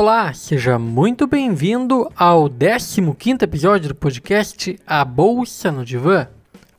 Olá, 0.00 0.32
seja 0.32 0.78
muito 0.78 1.26
bem-vindo 1.26 2.08
ao 2.14 2.48
15º 2.48 3.42
episódio 3.42 3.88
do 3.88 3.96
podcast 3.96 4.78
A 4.86 5.04
Bolsa 5.04 5.72
no 5.72 5.84
Divã, 5.84 6.28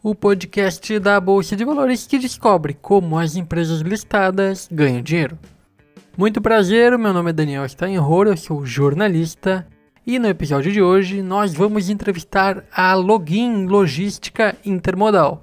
o 0.02 0.16
podcast 0.16 0.98
da 1.00 1.20
Bolsa 1.20 1.54
de 1.54 1.66
Valores 1.66 2.08
que 2.08 2.18
descobre 2.18 2.74
como 2.74 3.20
as 3.20 3.36
empresas 3.36 3.82
listadas 3.82 4.70
ganham 4.72 5.02
dinheiro. 5.02 5.38
Muito 6.18 6.42
prazer, 6.42 6.98
meu 6.98 7.12
nome 7.12 7.32
é 7.32 7.34
Daniel 7.34 7.68
Steinhor, 7.68 8.26
eu 8.26 8.38
sou 8.38 8.66
jornalista 8.66 9.68
e 10.08 10.18
no 10.18 10.30
episódio 10.30 10.72
de 10.72 10.82
hoje 10.82 11.22
nós 11.22 11.54
vamos 11.54 11.90
entrevistar 11.90 12.64
a 12.72 12.94
Login 12.94 13.66
Logística 13.66 14.56
Intermodal, 14.64 15.42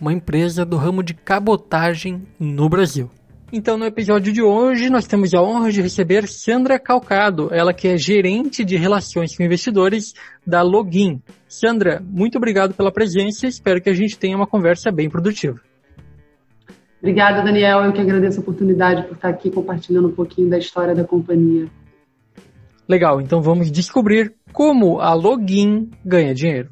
uma 0.00 0.12
empresa 0.12 0.64
do 0.64 0.76
ramo 0.76 1.02
de 1.02 1.14
cabotagem 1.14 2.22
no 2.38 2.68
Brasil. 2.68 3.10
Então, 3.50 3.78
no 3.78 3.86
episódio 3.86 4.30
de 4.30 4.42
hoje, 4.42 4.90
nós 4.90 5.06
temos 5.06 5.32
a 5.32 5.40
honra 5.40 5.72
de 5.72 5.80
receber 5.80 6.28
Sandra 6.28 6.78
Calcado, 6.78 7.48
ela 7.50 7.72
que 7.72 7.88
é 7.88 7.96
gerente 7.96 8.62
de 8.62 8.76
relações 8.76 9.34
com 9.34 9.42
investidores 9.42 10.12
da 10.46 10.60
Login. 10.60 11.22
Sandra, 11.48 12.02
muito 12.04 12.36
obrigado 12.36 12.74
pela 12.74 12.92
presença 12.92 13.46
e 13.46 13.48
espero 13.48 13.80
que 13.80 13.88
a 13.88 13.94
gente 13.94 14.18
tenha 14.18 14.36
uma 14.36 14.46
conversa 14.46 14.92
bem 14.92 15.08
produtiva. 15.08 15.58
Obrigada, 16.98 17.42
Daniel. 17.42 17.84
Eu 17.84 17.92
que 17.92 18.02
agradeço 18.02 18.38
a 18.38 18.42
oportunidade 18.42 19.04
por 19.04 19.14
estar 19.14 19.30
aqui 19.30 19.50
compartilhando 19.50 20.08
um 20.08 20.12
pouquinho 20.12 20.50
da 20.50 20.58
história 20.58 20.94
da 20.94 21.04
companhia. 21.04 21.68
Legal, 22.86 23.18
então 23.18 23.40
vamos 23.40 23.70
descobrir 23.70 24.34
como 24.52 25.00
a 25.00 25.14
Login 25.14 25.88
ganha 26.04 26.34
dinheiro. 26.34 26.68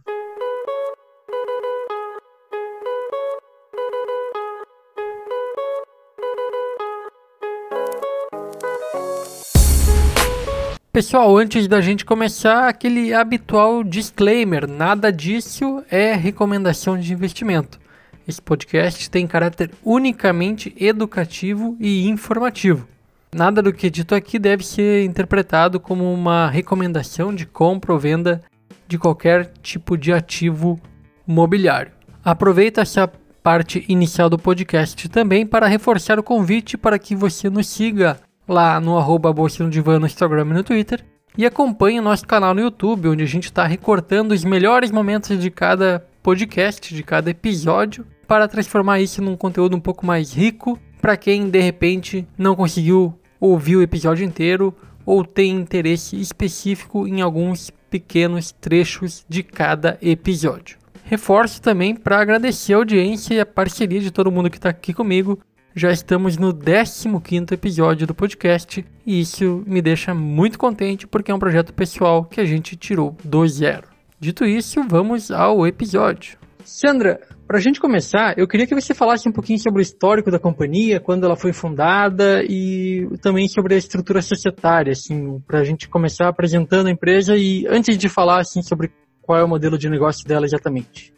Pessoal, 10.96 11.36
antes 11.36 11.68
da 11.68 11.78
gente 11.82 12.06
começar, 12.06 12.68
aquele 12.68 13.12
habitual 13.12 13.84
disclaimer: 13.84 14.66
nada 14.66 15.12
disso 15.12 15.84
é 15.90 16.14
recomendação 16.14 16.98
de 16.98 17.12
investimento. 17.12 17.78
Esse 18.26 18.40
podcast 18.40 19.10
tem 19.10 19.26
caráter 19.26 19.72
unicamente 19.84 20.74
educativo 20.80 21.76
e 21.78 22.08
informativo. 22.08 22.88
Nada 23.30 23.60
do 23.60 23.74
que 23.74 23.88
é 23.88 23.90
dito 23.90 24.14
aqui 24.14 24.38
deve 24.38 24.64
ser 24.64 25.04
interpretado 25.04 25.78
como 25.78 26.10
uma 26.10 26.48
recomendação 26.48 27.34
de 27.34 27.44
compra 27.44 27.92
ou 27.92 27.98
venda 27.98 28.40
de 28.88 28.96
qualquer 28.96 29.52
tipo 29.60 29.98
de 29.98 30.14
ativo 30.14 30.80
mobiliário. 31.26 31.92
Aproveita 32.24 32.80
essa 32.80 33.06
parte 33.42 33.84
inicial 33.86 34.30
do 34.30 34.38
podcast 34.38 35.10
também 35.10 35.44
para 35.44 35.66
reforçar 35.66 36.18
o 36.18 36.22
convite 36.22 36.78
para 36.78 36.98
que 36.98 37.14
você 37.14 37.50
nos 37.50 37.66
siga 37.66 38.18
lá 38.48 38.80
no 38.80 38.98
arroba 38.98 39.34
no 39.60 39.70
Divã 39.70 39.98
no 39.98 40.06
Instagram 40.06 40.46
e 40.50 40.54
no 40.54 40.64
Twitter. 40.64 41.04
E 41.36 41.44
acompanhe 41.44 41.98
o 42.00 42.02
nosso 42.02 42.26
canal 42.26 42.54
no 42.54 42.60
YouTube, 42.60 43.08
onde 43.08 43.22
a 43.22 43.26
gente 43.26 43.44
está 43.44 43.66
recortando 43.66 44.32
os 44.32 44.44
melhores 44.44 44.90
momentos 44.90 45.38
de 45.38 45.50
cada 45.50 46.06
podcast, 46.22 46.94
de 46.94 47.02
cada 47.02 47.30
episódio, 47.30 48.06
para 48.26 48.48
transformar 48.48 49.00
isso 49.00 49.20
num 49.22 49.36
conteúdo 49.36 49.76
um 49.76 49.80
pouco 49.80 50.06
mais 50.06 50.32
rico 50.32 50.78
para 51.00 51.16
quem 51.16 51.48
de 51.48 51.60
repente 51.60 52.26
não 52.36 52.56
conseguiu 52.56 53.14
ouvir 53.38 53.76
o 53.76 53.82
episódio 53.82 54.24
inteiro 54.24 54.74
ou 55.04 55.24
tem 55.24 55.52
interesse 55.52 56.20
específico 56.20 57.06
em 57.06 57.20
alguns 57.20 57.70
pequenos 57.88 58.50
trechos 58.50 59.24
de 59.28 59.42
cada 59.42 59.98
episódio. 60.02 60.78
Reforço 61.04 61.62
também 61.62 61.94
para 61.94 62.18
agradecer 62.18 62.74
a 62.74 62.78
audiência 62.78 63.34
e 63.34 63.40
a 63.40 63.46
parceria 63.46 64.00
de 64.00 64.10
todo 64.10 64.32
mundo 64.32 64.50
que 64.50 64.56
está 64.56 64.70
aqui 64.70 64.92
comigo 64.92 65.38
já 65.78 65.90
estamos 65.90 66.38
no 66.38 66.54
15º 66.54 67.52
episódio 67.52 68.06
do 68.06 68.14
podcast 68.14 68.82
e 69.04 69.20
isso 69.20 69.62
me 69.66 69.82
deixa 69.82 70.14
muito 70.14 70.58
contente 70.58 71.06
porque 71.06 71.30
é 71.30 71.34
um 71.34 71.38
projeto 71.38 71.74
pessoal 71.74 72.24
que 72.24 72.40
a 72.40 72.46
gente 72.46 72.74
tirou 72.76 73.14
do 73.22 73.46
zero. 73.46 73.86
Dito 74.18 74.46
isso, 74.46 74.82
vamos 74.88 75.30
ao 75.30 75.66
episódio. 75.66 76.38
Sandra, 76.64 77.20
para 77.46 77.58
a 77.58 77.60
gente 77.60 77.78
começar, 77.78 78.38
eu 78.38 78.48
queria 78.48 78.66
que 78.66 78.74
você 78.74 78.94
falasse 78.94 79.28
um 79.28 79.32
pouquinho 79.32 79.58
sobre 79.58 79.82
o 79.82 79.82
histórico 79.82 80.30
da 80.30 80.38
companhia, 80.38 80.98
quando 80.98 81.24
ela 81.24 81.36
foi 81.36 81.52
fundada 81.52 82.42
e 82.42 83.06
também 83.20 83.46
sobre 83.46 83.74
a 83.74 83.78
estrutura 83.78 84.22
societária, 84.22 84.92
assim, 84.92 85.38
para 85.46 85.58
a 85.58 85.64
gente 85.64 85.90
começar 85.90 86.26
apresentando 86.26 86.86
a 86.86 86.90
empresa 86.90 87.36
e 87.36 87.66
antes 87.68 87.98
de 87.98 88.08
falar 88.08 88.40
assim 88.40 88.62
sobre 88.62 88.90
qual 89.20 89.38
é 89.38 89.44
o 89.44 89.48
modelo 89.48 89.76
de 89.76 89.90
negócio 89.90 90.26
dela 90.26 90.46
exatamente. 90.46 91.12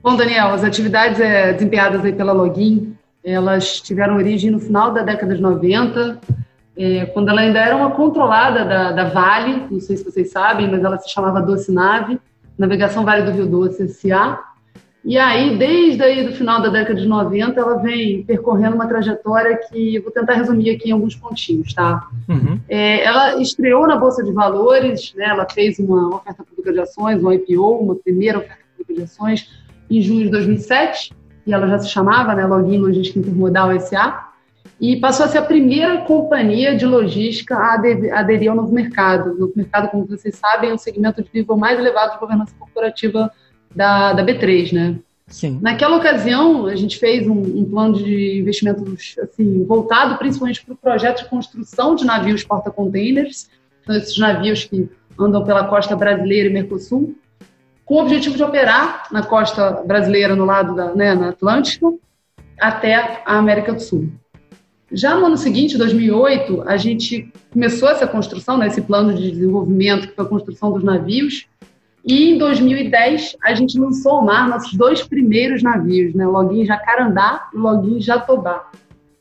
Bom, 0.00 0.14
Daniel, 0.14 0.52
as 0.52 0.62
atividades 0.62 1.18
é, 1.18 1.52
desempenhadas 1.52 2.04
aí 2.04 2.12
pela 2.12 2.32
Login 2.32 2.96
elas 3.26 3.80
tiveram 3.80 4.16
origem 4.16 4.52
no 4.52 4.60
final 4.60 4.92
da 4.92 5.02
década 5.02 5.34
de 5.34 5.42
90, 5.42 6.20
é, 6.76 7.06
quando 7.06 7.28
ela 7.28 7.40
ainda 7.40 7.58
era 7.58 7.74
uma 7.74 7.90
controlada 7.90 8.64
da, 8.64 8.92
da, 8.92 9.04
Vale, 9.04 9.66
não 9.68 9.80
sei 9.80 9.96
se 9.96 10.04
vocês 10.04 10.30
sabem, 10.30 10.70
mas 10.70 10.84
ela 10.84 10.96
se 10.96 11.10
chamava 11.10 11.42
Doce 11.42 11.72
Nave, 11.72 12.20
Navegação 12.56 13.04
Vale 13.04 13.22
do 13.22 13.32
Rio 13.32 13.46
Doce 13.46 13.82
S.A. 13.82 14.38
E 15.04 15.18
aí, 15.18 15.56
desde 15.56 16.02
aí 16.02 16.24
do 16.24 16.34
final 16.34 16.62
da 16.62 16.68
década 16.68 17.00
de 17.00 17.06
90, 17.06 17.60
ela 17.60 17.76
vem 17.78 18.22
percorrendo 18.24 18.76
uma 18.76 18.86
trajetória 18.86 19.58
que 19.68 19.98
vou 20.00 20.12
tentar 20.12 20.34
resumir 20.34 20.70
aqui 20.70 20.88
em 20.90 20.92
alguns 20.92 21.16
pontinhos, 21.16 21.74
tá? 21.74 22.08
Uhum. 22.28 22.60
É, 22.68 23.04
ela 23.04 23.40
estreou 23.40 23.86
na 23.86 23.96
Bolsa 23.96 24.22
de 24.22 24.32
Valores, 24.32 25.14
né, 25.16 25.26
ela 25.26 25.46
fez 25.48 25.78
uma 25.78 26.16
oferta 26.16 26.44
pública 26.44 26.72
de 26.72 26.80
ações, 26.80 27.22
um 27.22 27.32
IPO, 27.32 27.78
uma 27.78 27.96
primeira 27.96 28.38
oferta 28.38 28.62
pública 28.76 28.94
de 28.94 29.02
ações, 29.02 29.48
em 29.88 30.02
junho 30.02 30.24
de 30.24 30.30
2007, 30.30 31.12
e 31.46 31.52
ela 31.52 31.68
já 31.68 31.78
se 31.78 31.88
chamava 31.88 32.34
né, 32.34 32.46
Login 32.46 32.78
Logística 32.78 33.18
Intermodal 33.18 33.78
SA, 33.80 34.26
e 34.80 34.96
passou 34.96 35.24
a 35.24 35.28
ser 35.28 35.38
a 35.38 35.42
primeira 35.42 36.02
companhia 36.02 36.76
de 36.76 36.84
logística 36.84 37.56
a 37.56 37.74
aderir 37.74 38.50
ao 38.50 38.56
novo 38.56 38.72
mercado. 38.72 39.30
O 39.32 39.38
novo 39.38 39.52
mercado, 39.56 39.88
como 39.88 40.04
vocês 40.04 40.36
sabem, 40.36 40.70
é 40.70 40.74
um 40.74 40.78
segmento 40.78 41.22
de 41.22 41.30
nível 41.32 41.56
mais 41.56 41.78
elevado 41.78 42.12
de 42.12 42.18
governança 42.18 42.54
corporativa 42.58 43.32
da, 43.74 44.12
da 44.12 44.22
B3, 44.22 44.72
né? 44.72 44.98
Sim. 45.28 45.58
Naquela 45.62 45.96
ocasião, 45.96 46.66
a 46.66 46.76
gente 46.76 46.98
fez 46.98 47.26
um, 47.26 47.40
um 47.40 47.64
plano 47.64 47.94
de 47.94 48.38
investimentos 48.38 49.16
assim, 49.18 49.64
voltado 49.64 50.18
principalmente 50.18 50.64
para 50.64 50.74
o 50.74 50.76
projeto 50.76 51.24
de 51.24 51.30
construção 51.30 51.94
de 51.94 52.04
navios 52.04 52.44
porta-containers, 52.44 53.48
então, 53.82 53.96
esses 53.96 54.18
navios 54.18 54.64
que 54.64 54.88
andam 55.18 55.44
pela 55.44 55.64
costa 55.64 55.94
brasileira 55.96 56.48
e 56.48 56.52
Mercosul, 56.52 57.16
com 57.86 57.94
o 57.94 58.02
objetivo 58.02 58.36
de 58.36 58.42
operar 58.42 59.04
na 59.12 59.22
costa 59.22 59.82
brasileira, 59.86 60.34
no 60.34 60.44
lado 60.44 60.74
da 60.74 60.92
né, 60.92 61.14
na 61.14 61.30
Atlântica, 61.30 61.86
até 62.60 63.22
a 63.24 63.38
América 63.38 63.72
do 63.72 63.80
Sul. 63.80 64.10
Já 64.90 65.14
no 65.14 65.26
ano 65.26 65.36
seguinte, 65.36 65.78
2008, 65.78 66.64
a 66.66 66.76
gente 66.76 67.32
começou 67.52 67.88
essa 67.88 68.06
construção, 68.06 68.58
né, 68.58 68.66
esse 68.66 68.82
plano 68.82 69.14
de 69.14 69.30
desenvolvimento, 69.30 70.08
que 70.08 70.14
foi 70.14 70.24
a 70.24 70.28
construção 70.28 70.72
dos 70.72 70.82
navios, 70.82 71.46
e 72.04 72.30
em 72.30 72.38
2010 72.38 73.36
a 73.42 73.54
gente 73.54 73.78
lançou 73.78 74.12
ao 74.12 74.24
mar 74.24 74.48
nossos 74.48 74.74
dois 74.74 75.02
primeiros 75.02 75.62
navios, 75.62 76.12
né, 76.14 76.26
o 76.26 76.30
Login 76.30 76.64
Jacarandá 76.64 77.48
e 77.54 77.56
o 77.56 77.60
Login 77.60 78.00
Jatobá, 78.00 78.68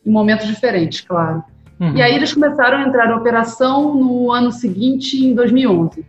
em 0.04 0.12
momentos 0.12 0.48
diferentes, 0.48 1.02
claro. 1.02 1.44
Uhum. 1.80 1.96
E 1.96 2.02
aí 2.02 2.16
eles 2.16 2.34
começaram 2.34 2.78
a 2.78 2.88
entrar 2.88 3.10
em 3.10 3.14
operação 3.14 3.94
no 3.94 4.32
ano 4.32 4.52
seguinte, 4.52 5.24
em 5.24 5.36
2011. 5.36 6.06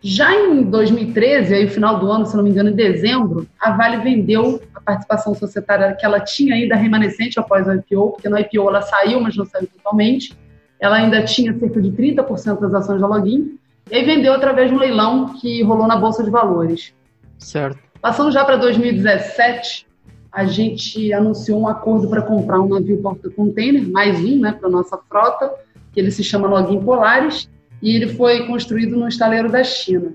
Já 0.00 0.32
em 0.32 0.62
2013, 0.62 1.54
aí 1.54 1.64
o 1.64 1.70
final 1.70 1.98
do 1.98 2.10
ano, 2.10 2.24
se 2.24 2.36
não 2.36 2.44
me 2.44 2.50
engano, 2.50 2.70
em 2.70 2.74
dezembro, 2.74 3.46
a 3.60 3.72
Vale 3.72 3.96
vendeu 3.96 4.62
a 4.74 4.80
participação 4.80 5.34
societária 5.34 5.94
que 5.94 6.06
ela 6.06 6.20
tinha 6.20 6.54
ainda 6.54 6.76
remanescente 6.76 7.38
após 7.38 7.66
o 7.66 7.72
IPO, 7.72 8.12
porque 8.12 8.28
no 8.28 8.38
IPO 8.38 8.68
ela 8.68 8.82
saiu, 8.82 9.20
mas 9.20 9.36
não 9.36 9.44
saiu 9.44 9.66
totalmente. 9.66 10.36
Ela 10.78 10.96
ainda 10.96 11.24
tinha 11.24 11.56
cerca 11.58 11.80
de 11.80 11.90
30% 11.90 12.60
das 12.60 12.74
ações 12.74 13.00
da 13.00 13.08
Login, 13.08 13.58
e 13.90 13.96
aí 13.96 14.04
vendeu 14.04 14.34
através 14.34 14.70
de 14.70 14.76
um 14.76 14.78
leilão 14.78 15.34
que 15.34 15.62
rolou 15.62 15.88
na 15.88 15.96
Bolsa 15.96 16.22
de 16.22 16.30
Valores. 16.30 16.94
Certo. 17.36 17.78
Passando 18.00 18.30
já 18.30 18.44
para 18.44 18.56
2017, 18.56 19.88
a 20.30 20.44
gente 20.44 21.12
anunciou 21.12 21.60
um 21.60 21.66
acordo 21.66 22.08
para 22.08 22.22
comprar 22.22 22.60
um 22.60 22.68
navio 22.68 23.02
porta-container, 23.02 23.90
mais 23.90 24.20
um, 24.20 24.40
né, 24.40 24.52
para 24.52 24.68
nossa 24.68 24.96
frota, 25.08 25.52
que 25.92 25.98
ele 25.98 26.12
se 26.12 26.22
chama 26.22 26.46
Login 26.46 26.80
Polaris, 26.80 27.50
e 27.82 27.94
ele 27.94 28.08
foi 28.08 28.46
construído 28.46 28.96
no 28.96 29.08
estaleiro 29.08 29.50
da 29.50 29.62
China. 29.62 30.14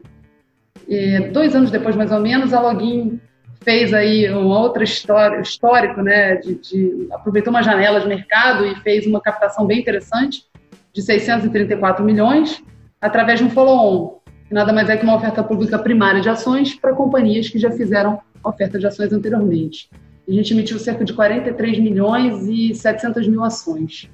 E 0.88 1.20
dois 1.32 1.56
anos 1.56 1.72
depois, 1.72 1.96
mais 1.96 2.12
ou 2.12 2.20
menos, 2.20 2.54
a 2.54 2.62
Login 2.62 3.20
fez 3.64 3.94
aí 3.94 4.30
outra 4.30 4.84
história, 4.84 5.40
histórico, 5.40 6.02
né, 6.02 6.36
de, 6.36 6.56
de, 6.56 7.08
aproveitou 7.12 7.52
uma 7.52 7.64
janela 7.64 8.00
de 8.00 8.08
mercado 8.08 8.66
e 8.66 8.76
fez 8.82 9.08
uma 9.08 9.22
captação 9.22 9.66
bem 9.66 9.80
interessante 9.80 10.44
de 10.92 11.02
634 11.02 12.04
milhões 12.04 12.62
através 13.02 13.40
de 13.40 13.46
um 13.46 13.50
follow-on, 13.50 14.20
que 14.48 14.54
nada 14.54 14.72
mais 14.72 14.90
é 14.90 14.98
que 14.98 15.04
uma 15.04 15.16
oferta 15.16 15.44
pública 15.44 15.80
primária 15.80 16.22
de 16.22 16.30
ações 16.30 16.76
para 16.76 16.94
companhias 16.94 17.50
que 17.50 17.58
já 17.58 17.72
fizeram 17.72 18.20
oferta 18.44 18.78
de 18.78 18.86
ações 18.86 19.12
anteriormente. 19.14 19.90
A 20.28 20.32
gente 20.32 20.54
emitiu 20.54 20.78
cerca 20.80 21.04
de 21.04 21.14
43 21.14 21.80
milhões 21.80 22.48
e 22.48 22.74
700 22.74 23.28
mil 23.28 23.44
ações. 23.44 24.10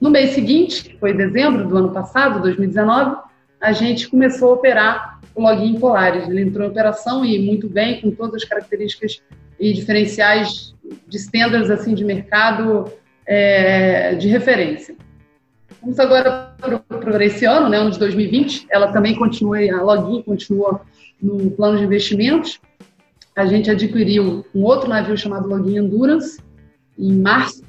No 0.00 0.10
mês 0.10 0.30
seguinte, 0.30 0.84
que 0.84 0.98
foi 0.98 1.14
dezembro 1.14 1.66
do 1.66 1.76
ano 1.76 1.90
passado, 1.90 2.40
2019, 2.42 3.16
a 3.60 3.72
gente 3.72 4.08
começou 4.08 4.50
a 4.50 4.54
operar 4.54 5.20
o 5.34 5.42
login 5.42 5.78
Polaris. 5.78 6.28
Ele 6.28 6.42
entrou 6.42 6.66
em 6.66 6.70
operação 6.70 7.24
e 7.24 7.38
muito 7.38 7.68
bem, 7.68 8.00
com 8.00 8.10
todas 8.10 8.42
as 8.42 8.48
características 8.48 9.22
e 9.58 9.72
diferenciais 9.72 10.74
de 11.06 11.16
standards 11.16 11.70
assim 11.70 11.94
de 11.94 12.04
mercado 12.04 12.92
é, 13.26 14.14
de 14.14 14.28
referência. 14.28 14.94
Vamos 15.80 15.98
agora 15.98 16.54
para 16.58 16.78
para 16.78 17.24
esse 17.24 17.44
ano, 17.44 17.68
né, 17.68 17.78
ano 17.78 17.90
de 17.90 17.98
2020, 17.98 18.66
ela 18.70 18.92
também 18.92 19.14
continua, 19.14 19.58
a 19.58 19.82
Login 19.82 20.22
continua 20.22 20.82
no 21.22 21.50
plano 21.50 21.78
de 21.78 21.84
investimentos. 21.84 22.60
A 23.34 23.46
gente 23.46 23.70
adquiriu 23.70 24.44
um 24.54 24.62
outro 24.64 24.88
navio 24.88 25.16
chamado 25.16 25.48
Login 25.48 25.78
Endurance 25.78 26.40
em 26.98 27.12
março, 27.20 27.62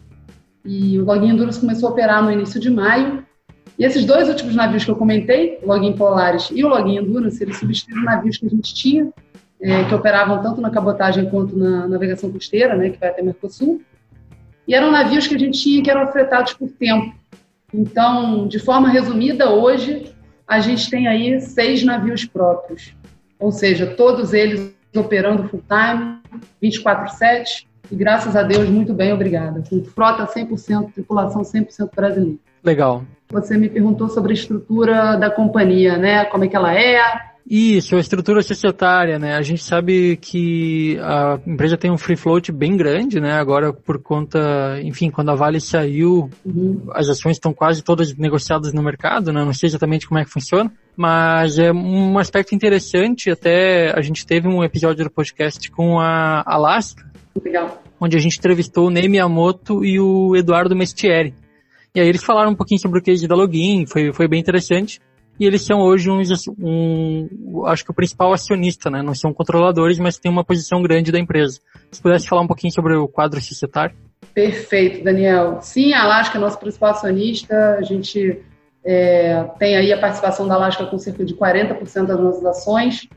e 0.67 0.99
o 0.99 1.05
Login 1.05 1.29
Endurance 1.29 1.61
começou 1.61 1.87
a 1.87 1.91
operar 1.93 2.21
no 2.21 2.29
início 2.29 2.59
de 2.59 2.69
maio. 2.69 3.25
E 3.79 3.85
esses 3.85 4.03
dois 4.03 4.27
últimos 4.27 4.53
navios 4.53 4.83
que 4.83 4.91
eu 4.91 4.95
comentei, 4.97 5.59
o 5.63 5.67
Login 5.67 5.93
Polaris 5.93 6.49
e 6.51 6.63
o 6.63 6.67
Login 6.67 6.97
Endurance, 6.97 7.41
eles 7.41 7.57
substituíram 7.57 8.03
navios 8.03 8.37
que 8.37 8.45
a 8.45 8.49
gente 8.49 8.75
tinha, 8.75 9.09
é, 9.61 9.85
que 9.85 9.95
operavam 9.95 10.41
tanto 10.41 10.59
na 10.59 10.69
cabotagem 10.69 11.29
quanto 11.29 11.57
na 11.57 11.87
navegação 11.87 12.29
costeira, 12.29 12.75
né, 12.75 12.89
que 12.89 12.99
vai 12.99 13.09
até 13.09 13.21
Mercosul. 13.21 13.81
E 14.67 14.75
eram 14.75 14.91
navios 14.91 15.25
que 15.25 15.35
a 15.35 15.39
gente 15.39 15.57
tinha 15.57 15.81
que 15.81 15.89
eram 15.89 16.11
fretados 16.11 16.53
por 16.53 16.69
tempo. 16.69 17.15
Então, 17.73 18.47
de 18.47 18.59
forma 18.59 18.89
resumida, 18.89 19.49
hoje 19.49 20.13
a 20.45 20.59
gente 20.59 20.89
tem 20.89 21.07
aí 21.07 21.39
seis 21.39 21.83
navios 21.83 22.25
próprios, 22.25 22.93
ou 23.39 23.51
seja, 23.51 23.85
todos 23.85 24.33
eles 24.33 24.75
operando 24.95 25.47
full 25.47 25.63
time, 25.67 26.17
24/7 26.61 27.66
e 27.91 27.95
graças 27.95 28.35
a 28.35 28.43
Deus 28.43 28.69
muito 28.69 28.93
bem, 28.93 29.13
obrigada. 29.13 29.63
Com 29.69 29.83
frota 29.83 30.25
100%, 30.25 30.93
tripulação 30.93 31.41
100% 31.41 31.89
brasileira. 31.95 32.37
Legal. 32.63 33.03
Você 33.29 33.57
me 33.57 33.69
perguntou 33.69 34.09
sobre 34.09 34.31
a 34.31 34.35
estrutura 34.35 35.15
da 35.17 35.29
companhia, 35.29 35.97
né? 35.97 36.25
Como 36.25 36.43
é 36.43 36.47
que 36.47 36.55
ela 36.55 36.73
é, 36.73 36.97
isso, 37.49 37.95
a 37.95 37.99
estrutura 37.99 38.41
societária, 38.41 39.17
né? 39.17 39.35
A 39.35 39.41
gente 39.41 39.63
sabe 39.63 40.17
que 40.17 40.99
a 40.99 41.39
empresa 41.47 41.77
tem 41.77 41.89
um 41.89 41.97
free 41.97 42.17
float 42.17 42.51
bem 42.51 42.75
grande, 42.75 43.21
né? 43.21 43.31
Agora 43.31 43.71
por 43.71 43.99
conta, 43.99 44.81
enfim, 44.83 45.09
quando 45.09 45.31
a 45.31 45.35
Vale 45.35 45.61
saiu, 45.61 46.29
uhum. 46.45 46.87
as 46.91 47.07
ações 47.07 47.37
estão 47.37 47.53
quase 47.53 47.81
todas 47.81 48.13
negociadas 48.17 48.73
no 48.73 48.83
mercado, 48.83 49.31
né? 49.31 49.45
Não 49.45 49.53
sei 49.53 49.67
exatamente 49.67 50.05
como 50.05 50.19
é 50.19 50.25
que 50.25 50.29
funciona, 50.29 50.69
mas 50.93 51.57
é 51.57 51.71
um 51.71 52.19
aspecto 52.19 52.53
interessante, 52.53 53.31
até 53.31 53.97
a 53.97 54.01
gente 54.01 54.25
teve 54.25 54.45
um 54.45 54.61
episódio 54.61 55.05
do 55.05 55.09
podcast 55.09 55.71
com 55.71 56.01
a 56.01 56.43
Alaska, 56.45 57.06
Legal. 57.43 57.81
onde 57.99 58.17
a 58.17 58.19
gente 58.19 58.37
entrevistou 58.37 58.87
o 58.87 58.89
Ney 58.89 59.07
Miyamoto 59.07 59.83
e 59.83 59.99
o 59.99 60.35
Eduardo 60.35 60.75
Mestieri. 60.75 61.33
E 61.95 61.99
aí 61.99 62.07
eles 62.07 62.23
falaram 62.23 62.51
um 62.51 62.55
pouquinho 62.55 62.79
sobre 62.79 62.99
o 62.99 63.01
case 63.01 63.27
da 63.27 63.35
Login, 63.35 63.85
foi, 63.87 64.13
foi 64.13 64.27
bem 64.27 64.39
interessante 64.39 64.99
e 65.39 65.45
eles 65.45 65.61
são 65.61 65.79
hoje 65.81 66.09
uns, 66.09 66.29
um, 66.59 67.63
acho 67.67 67.85
que 67.85 67.91
o 67.91 67.93
principal 67.93 68.33
acionista, 68.33 68.89
né? 68.89 69.03
Não 69.03 69.13
são 69.13 69.31
controladores, 69.31 69.99
mas 69.99 70.17
tem 70.17 70.31
uma 70.31 70.43
posição 70.43 70.81
grande 70.81 71.11
da 71.11 71.19
empresa. 71.19 71.59
Se 71.91 72.01
pudesse 72.01 72.27
falar 72.27 72.41
um 72.41 72.47
pouquinho 72.47 72.73
sobre 72.73 72.95
o 72.95 73.07
quadro 73.07 73.39
societário. 73.39 73.95
Perfeito, 74.33 75.03
Daniel. 75.03 75.59
Sim, 75.61 75.93
a 75.93 76.03
Alaska 76.03 76.37
é 76.37 76.41
nosso 76.41 76.59
principal 76.59 76.91
acionista. 76.91 77.77
A 77.77 77.83
gente 77.83 78.41
é, 78.83 79.43
tem 79.59 79.77
aí 79.77 79.93
a 79.93 79.99
participação 79.99 80.47
da 80.47 80.55
Alaska 80.55 80.85
com 80.87 80.97
cerca 80.97 81.23
de 81.23 81.35
40% 81.35 82.05
das 82.05 82.19
nossas 82.19 82.45
ações. 82.45 83.07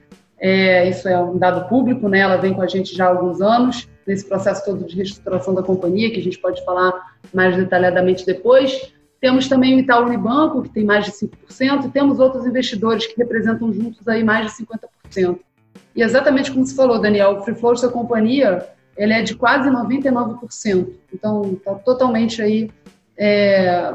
É, 0.40 0.88
isso 0.88 1.06
é 1.08 1.18
um 1.20 1.36
dado 1.36 1.68
público, 1.68 2.08
né? 2.08 2.20
Ela 2.20 2.36
vem 2.36 2.54
com 2.54 2.62
a 2.62 2.66
gente 2.66 2.96
já 2.96 3.06
há 3.06 3.08
alguns 3.08 3.42
anos, 3.42 3.88
nesse 4.06 4.26
processo 4.26 4.64
todo 4.64 4.84
de 4.84 4.96
reestruturação 4.96 5.54
da 5.54 5.62
companhia, 5.62 6.10
que 6.10 6.18
a 6.18 6.22
gente 6.22 6.38
pode 6.38 6.64
falar 6.64 6.92
mais 7.32 7.56
detalhadamente 7.56 8.24
depois. 8.24 8.92
Temos 9.20 9.48
também 9.48 9.76
o 9.76 9.78
Itaú 9.78 10.06
Unibanco, 10.06 10.62
que 10.62 10.70
tem 10.70 10.84
mais 10.84 11.04
de 11.04 11.12
5%, 11.12 11.84
e 11.84 11.88
temos 11.90 12.18
outros 12.18 12.46
investidores 12.46 13.06
que 13.06 13.14
representam 13.18 13.70
juntos 13.70 14.08
aí 14.08 14.24
mais 14.24 14.46
de 14.46 14.64
50%. 15.12 15.38
E 15.94 16.02
exatamente 16.02 16.50
como 16.50 16.64
você 16.64 16.74
falou, 16.74 16.98
Daniel, 16.98 17.32
o 17.32 17.42
free 17.42 17.54
float 17.54 17.82
da 17.82 17.88
companhia 17.88 18.66
ele 18.96 19.12
é 19.12 19.22
de 19.22 19.34
quase 19.34 19.70
99%. 19.70 20.88
Então, 21.12 21.52
está 21.52 21.74
totalmente 21.74 22.42
aí. 22.42 22.70
É, 23.16 23.94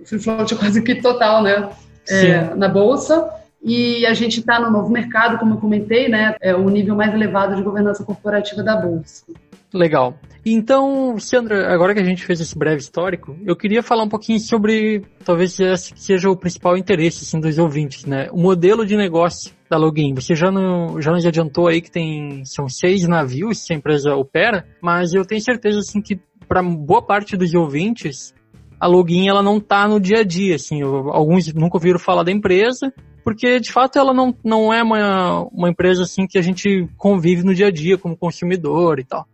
o 0.00 0.04
free 0.04 0.18
float 0.18 0.54
é 0.54 0.56
quase 0.56 0.82
que 0.82 0.96
total, 0.96 1.42
né? 1.42 1.68
É, 2.08 2.54
na 2.54 2.68
bolsa. 2.68 3.39
E 3.62 4.06
a 4.06 4.14
gente 4.14 4.40
está 4.40 4.58
no 4.58 4.70
novo 4.70 4.90
mercado, 4.90 5.38
como 5.38 5.54
eu 5.54 5.58
comentei, 5.58 6.08
né? 6.08 6.34
É 6.40 6.54
o 6.54 6.68
nível 6.68 6.96
mais 6.96 7.12
elevado 7.12 7.54
de 7.56 7.62
governança 7.62 8.04
corporativa 8.04 8.62
da 8.62 8.76
bolsa. 8.76 9.24
Legal. 9.72 10.18
Então, 10.44 11.18
Sandra, 11.18 11.72
agora 11.72 11.94
que 11.94 12.00
a 12.00 12.04
gente 12.04 12.24
fez 12.24 12.40
esse 12.40 12.58
breve 12.58 12.78
histórico, 12.78 13.36
eu 13.44 13.54
queria 13.54 13.82
falar 13.82 14.02
um 14.02 14.08
pouquinho 14.08 14.40
sobre, 14.40 15.02
talvez 15.24 15.60
esse 15.60 15.92
seja 15.96 16.30
o 16.30 16.36
principal 16.36 16.76
interesse 16.76 17.24
assim, 17.24 17.38
dos 17.38 17.58
ouvintes, 17.58 18.04
né? 18.04 18.28
O 18.32 18.38
modelo 18.38 18.86
de 18.86 18.96
negócio 18.96 19.52
da 19.68 19.76
Login. 19.76 20.14
Você 20.14 20.34
já, 20.34 20.50
não, 20.50 21.00
já 21.00 21.12
nos 21.12 21.26
adiantou 21.26 21.68
aí 21.68 21.80
que 21.80 21.90
tem, 21.90 22.42
são 22.44 22.68
seis 22.68 23.06
navios 23.06 23.64
que 23.64 23.72
a 23.72 23.76
empresa 23.76 24.14
opera, 24.16 24.66
mas 24.82 25.12
eu 25.12 25.24
tenho 25.24 25.40
certeza 25.40 25.78
assim, 25.80 26.00
que 26.00 26.18
para 26.48 26.62
boa 26.62 27.02
parte 27.02 27.36
dos 27.36 27.54
ouvintes, 27.54 28.34
a 28.80 28.86
Login 28.86 29.28
ela 29.28 29.42
não 29.42 29.58
está 29.58 29.86
no 29.86 30.00
dia 30.00 30.20
a 30.20 30.24
dia. 30.24 30.56
Assim, 30.56 30.82
alguns 30.82 31.52
nunca 31.52 31.76
ouviram 31.76 31.98
falar 31.98 32.24
da 32.24 32.32
empresa, 32.32 32.92
porque 33.30 33.60
de 33.60 33.70
fato 33.70 33.96
ela 33.96 34.12
não, 34.12 34.34
não 34.42 34.74
é 34.74 34.82
uma, 34.82 35.42
uma 35.52 35.70
empresa 35.70 36.02
assim 36.02 36.26
que 36.26 36.36
a 36.36 36.42
gente 36.42 36.88
convive 36.96 37.44
no 37.44 37.54
dia 37.54 37.68
a 37.68 37.70
dia 37.70 37.96
como 37.96 38.16
consumidor 38.16 38.98
e 38.98 39.04
tal. 39.04 39.24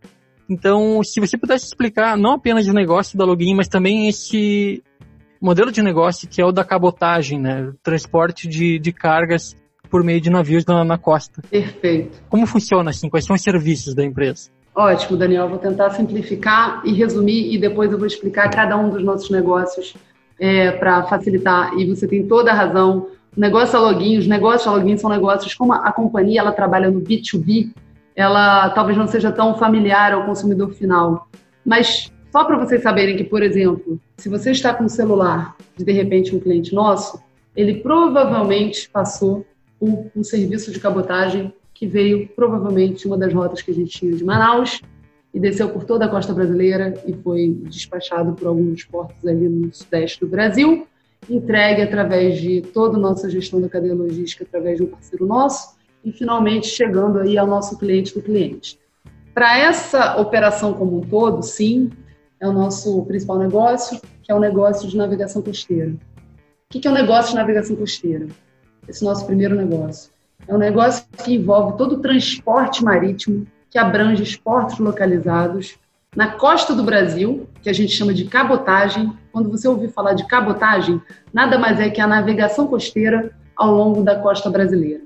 Então, 0.47 1.01
se 1.03 1.19
você 1.19 1.35
pudesse 1.35 1.65
explicar 1.65 2.15
não 2.15 2.33
apenas 2.33 2.67
o 2.67 2.73
negócio 2.73 3.17
da 3.17 3.25
Login, 3.25 3.55
mas 3.55 3.67
também 3.67 4.07
esse 4.07 4.83
modelo 5.41 5.71
de 5.71 5.81
negócio 5.81 6.27
que 6.27 6.39
é 6.39 6.45
o 6.45 6.51
da 6.51 6.63
cabotagem, 6.63 7.39
né? 7.39 7.73
Transporte 7.81 8.47
de, 8.47 8.77
de 8.77 8.91
cargas 8.91 9.55
por 9.89 10.03
meio 10.03 10.21
de 10.21 10.29
navios 10.29 10.63
na, 10.63 10.85
na 10.85 10.99
costa. 10.99 11.41
Perfeito. 11.49 12.21
Como 12.29 12.45
funciona 12.45 12.91
assim? 12.91 13.09
Quais 13.09 13.25
são 13.25 13.35
os 13.35 13.41
serviços 13.41 13.95
da 13.95 14.05
empresa? 14.05 14.51
Ótimo, 14.75 15.17
Daniel. 15.17 15.49
Vou 15.49 15.57
tentar 15.57 15.89
simplificar 15.89 16.83
e 16.85 16.93
resumir 16.93 17.51
e 17.51 17.57
depois 17.57 17.91
eu 17.91 17.97
vou 17.97 18.05
explicar 18.05 18.47
cada 18.51 18.77
um 18.77 18.91
dos 18.91 19.03
nossos 19.03 19.31
negócios 19.31 19.95
é, 20.39 20.69
para 20.73 21.01
facilitar. 21.05 21.73
E 21.79 21.87
você 21.87 22.07
tem 22.07 22.27
toda 22.27 22.51
a 22.51 22.53
razão. 22.53 23.16
Negócio 23.37 23.73
da 23.73 23.79
Login, 23.79 24.17
os 24.17 24.27
negócios 24.27 24.65
da 24.65 24.71
Login 24.71 24.97
são 24.97 25.09
negócios 25.09 25.53
como 25.53 25.71
a 25.71 25.91
companhia 25.91 26.39
ela 26.39 26.51
trabalha 26.51 26.89
no 26.89 27.01
B2B, 27.01 27.71
ela 28.15 28.71
talvez 28.71 28.97
não 28.97 29.05
seja 29.05 29.31
tão 29.31 29.55
familiar 29.55 30.11
ao 30.11 30.25
consumidor 30.25 30.71
final. 30.73 31.29
Mas 31.63 32.11
só 32.31 32.43
para 32.43 32.57
vocês 32.57 32.81
saberem 32.81 33.15
que, 33.15 33.23
por 33.23 33.43
exemplo, 33.43 33.99
se 34.17 34.27
você 34.27 34.51
está 34.51 34.73
com 34.73 34.85
um 34.85 34.89
celular 34.89 35.55
de 35.77 35.85
de 35.85 35.91
repente 35.91 36.35
um 36.35 36.39
cliente 36.39 36.73
nosso, 36.73 37.21
ele 37.55 37.75
provavelmente 37.75 38.89
passou 38.89 39.45
por 39.79 40.11
um 40.15 40.23
serviço 40.23 40.71
de 40.71 40.79
cabotagem 40.79 41.53
que 41.75 41.85
veio 41.85 42.27
provavelmente 42.29 43.05
uma 43.05 43.17
das 43.17 43.31
rotas 43.31 43.61
que 43.61 43.69
a 43.69 43.73
gente 43.73 43.99
tinha 43.99 44.13
de 44.13 44.23
Manaus 44.23 44.81
e 45.31 45.39
desceu 45.39 45.69
por 45.69 45.83
toda 45.83 46.05
a 46.05 46.07
costa 46.07 46.33
brasileira 46.33 46.95
e 47.05 47.13
foi 47.13 47.55
despachado 47.65 48.33
por 48.33 48.47
alguns 48.47 48.83
portos 48.83 49.23
ali 49.27 49.47
no 49.47 49.71
sudeste 49.71 50.19
do 50.19 50.27
Brasil, 50.27 50.87
entregue 51.29 51.81
através 51.81 52.39
de 52.39 52.61
toda 52.61 52.97
a 52.97 52.99
nossa 52.99 53.29
gestão 53.29 53.59
da 53.59 53.69
cadeia 53.69 53.93
logística 53.93 54.43
através 54.43 54.77
de 54.77 54.83
um 54.83 54.87
parceiro 54.87 55.25
nosso 55.25 55.77
e 56.03 56.11
finalmente 56.11 56.67
chegando 56.67 57.19
aí 57.19 57.37
ao 57.37 57.47
nosso 57.47 57.77
cliente 57.77 58.13
do 58.13 58.21
cliente. 58.21 58.79
Para 59.33 59.57
essa 59.57 60.17
operação 60.19 60.73
como 60.73 60.97
um 60.97 61.01
todo, 61.01 61.43
sim, 61.43 61.91
é 62.39 62.47
o 62.47 62.53
nosso 62.53 63.03
principal 63.05 63.37
negócio, 63.37 63.99
que 64.23 64.31
é 64.31 64.35
o 64.35 64.39
negócio 64.39 64.87
de 64.87 64.97
navegação 64.97 65.41
costeira. 65.41 65.93
O 66.73 66.79
que 66.79 66.87
é 66.87 66.91
o 66.91 66.93
negócio 66.93 67.31
de 67.31 67.37
navegação 67.37 67.75
costeira? 67.75 68.27
Esse 68.87 69.03
nosso 69.03 69.25
primeiro 69.25 69.55
negócio. 69.55 70.11
É 70.47 70.53
um 70.53 70.57
negócio 70.57 71.05
que 71.23 71.35
envolve 71.35 71.77
todo 71.77 71.95
o 71.95 71.99
transporte 71.99 72.83
marítimo, 72.83 73.45
que 73.69 73.77
abrange 73.77 74.23
esportes 74.23 74.77
localizados 74.79 75.77
na 76.15 76.31
costa 76.31 76.73
do 76.73 76.83
Brasil, 76.83 77.47
que 77.61 77.69
a 77.69 77.73
gente 77.73 77.91
chama 77.91 78.13
de 78.13 78.25
cabotagem. 78.25 79.11
Quando 79.37 79.51
você 79.51 79.67
ouvir 79.67 79.89
falar 79.89 80.13
de 80.13 80.25
cabotagem, 80.25 80.99
nada 81.31 81.59
mais 81.59 81.79
é 81.79 81.91
que 81.91 82.01
a 82.01 82.07
navegação 82.07 82.65
costeira 82.65 83.29
ao 83.55 83.71
longo 83.71 84.01
da 84.01 84.15
costa 84.15 84.49
brasileira. 84.49 85.03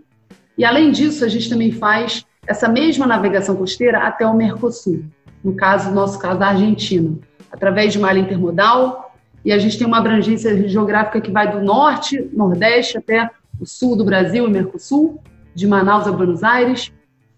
E 0.57 0.63
além 0.63 0.89
disso, 0.89 1.25
a 1.25 1.27
gente 1.27 1.50
também 1.50 1.73
faz 1.73 2.25
essa 2.47 2.69
mesma 2.69 3.05
navegação 3.05 3.57
costeira 3.57 4.07
até 4.07 4.25
o 4.25 4.33
Mercosul, 4.33 5.03
no 5.43 5.53
caso, 5.53 5.89
no 5.89 5.95
nosso 5.95 6.17
caso, 6.17 6.41
a 6.41 6.47
Argentina, 6.47 7.13
através 7.51 7.91
de 7.91 8.00
malha 8.00 8.19
intermodal, 8.19 9.13
e 9.43 9.51
a 9.51 9.57
gente 9.57 9.77
tem 9.77 9.85
uma 9.85 9.97
abrangência 9.97 10.65
geográfica 10.65 11.19
que 11.19 11.29
vai 11.29 11.51
do 11.51 11.59
norte, 11.59 12.29
nordeste 12.31 12.97
até 12.97 13.29
o 13.59 13.65
sul 13.65 13.97
do 13.97 14.05
Brasil 14.05 14.47
e 14.47 14.50
Mercosul, 14.50 15.19
de 15.53 15.67
Manaus 15.67 16.07
a 16.07 16.11
Buenos 16.13 16.41
Aires, 16.41 16.89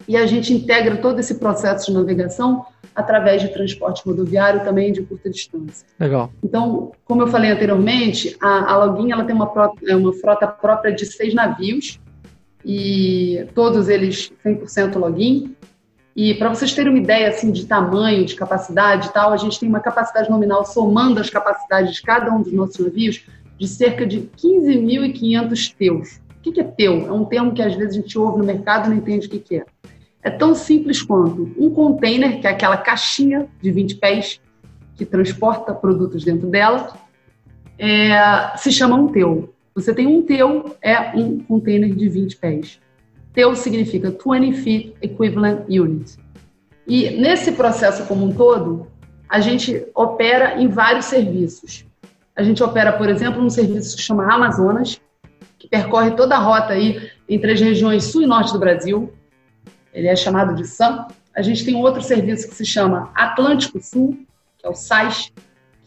e 0.08 0.18
a 0.18 0.26
gente 0.26 0.54
integra 0.54 0.98
todo 0.98 1.20
esse 1.20 1.36
processo 1.36 1.88
de 1.88 1.94
navegação 1.94 2.66
através 2.96 3.42
de 3.42 3.48
transporte 3.48 4.04
rodoviário 4.06 4.64
também 4.64 4.92
de 4.92 5.02
curta 5.02 5.30
distância. 5.30 5.86
Legal. 6.00 6.32
Então, 6.44 6.92
como 7.06 7.22
eu 7.22 7.28
falei 7.28 7.52
anteriormente, 7.52 8.36
a, 8.40 8.74
a 8.74 8.86
Login 8.86 9.12
ela 9.12 9.24
tem 9.24 9.36
uma, 9.36 9.52
é 9.88 9.96
uma 9.96 10.14
frota 10.14 10.48
própria 10.48 10.94
de 10.94 11.06
seis 11.06 11.34
navios, 11.34 12.00
e 12.66 13.46
todos 13.54 13.90
eles 13.90 14.32
100% 14.44 14.96
login. 14.98 15.56
E 16.16 16.36
para 16.36 16.50
vocês 16.50 16.74
terem 16.74 16.92
uma 16.92 17.02
ideia 17.02 17.30
assim 17.30 17.52
de 17.52 17.66
tamanho, 17.66 18.26
de 18.26 18.36
capacidade 18.36 19.08
e 19.08 19.12
tal, 19.12 19.34
a 19.34 19.38
gente 19.38 19.60
tem 19.60 19.68
uma 19.68 19.80
capacidade 19.80 20.30
nominal 20.30 20.64
somando 20.64 21.20
as 21.20 21.30
capacidades 21.30 21.96
de 21.96 22.02
cada 22.02 22.32
um 22.32 22.42
dos 22.42 22.54
nossos 22.54 22.80
navios 22.80 23.26
de 23.58 23.68
cerca 23.68 24.06
de 24.06 24.30
15.500 24.38 25.74
teus. 25.78 26.22
O 26.46 26.52
que 26.52 26.60
é 26.60 26.64
teu? 26.64 27.08
É 27.08 27.12
um 27.12 27.26
termo 27.26 27.54
que 27.54 27.62
às 27.62 27.74
vezes 27.76 27.98
a 27.98 28.02
gente 28.02 28.18
ouve 28.18 28.40
no 28.40 28.46
mercado 28.46 28.86
e 28.86 28.90
não 28.90 28.98
entende 28.98 29.28
o 29.28 29.30
que 29.30 29.58
é. 29.58 29.66
É 30.24 30.30
tão 30.30 30.56
simples 30.56 31.02
quanto 31.02 31.52
um 31.58 31.70
container, 31.70 32.40
que 32.40 32.48
é 32.48 32.50
aquela 32.50 32.78
caixinha 32.78 33.48
de 33.62 33.72
20 33.72 33.96
pés 33.96 34.40
que 34.96 35.06
transporta 35.06 35.74
produtos 35.74 36.24
dentro 36.24 36.48
dela, 36.48 36.94
é, 37.78 38.56
se 38.58 38.72
chama 38.72 38.96
um 38.96 39.08
teu. 39.08 39.54
Você 39.76 39.94
tem 39.94 40.08
um 40.08 40.22
teu, 40.22 40.76
é 40.82 41.12
um 41.16 41.40
container 41.40 41.94
de 41.94 42.08
20 42.08 42.38
pés. 42.38 42.80
Teu 43.34 43.56
significa 43.56 44.12
20 44.12 44.54
feet 44.54 44.94
equivalent 45.02 45.68
unit. 45.68 46.18
E 46.88 47.10
nesse 47.12 47.54
processo 47.54 48.06
como 48.06 48.26
um 48.26 48.34
todo, 48.34 48.88
a 49.28 49.40
gente 49.40 49.86
opera 49.96 50.62
em 50.62 50.68
vários 50.68 51.06
serviços. 51.06 51.86
A 52.36 52.44
gente 52.44 52.62
opera, 52.64 52.94
por 52.94 53.10
exemplo, 53.10 53.42
um 53.42 53.50
serviço 53.50 53.96
que 53.96 54.04
chama 54.04 54.32
Amazonas, 54.32 55.02
que 55.58 55.68
percorre 55.68 56.12
toda 56.12 56.36
a 56.36 56.40
rota 56.40 56.74
aí 56.74 57.10
entre 57.28 57.52
as 57.52 57.60
regiões 57.60 58.04
sul 58.06 58.22
e 58.22 58.28
norte 58.28 58.54
do 58.54 58.60
Brasil. 58.60 59.12
Ele 59.94 60.08
é 60.08 60.16
chamado 60.16 60.56
de 60.56 60.68
SAM. 60.68 61.08
A 61.36 61.42
gente 61.42 61.64
tem 61.64 61.76
outro 61.76 62.02
serviço 62.02 62.48
que 62.48 62.56
se 62.56 62.66
chama 62.66 63.12
Atlântico 63.14 63.80
Sul, 63.82 64.18
que 64.58 64.66
é 64.66 64.70
o 64.70 64.74
SAIS, 64.74 65.32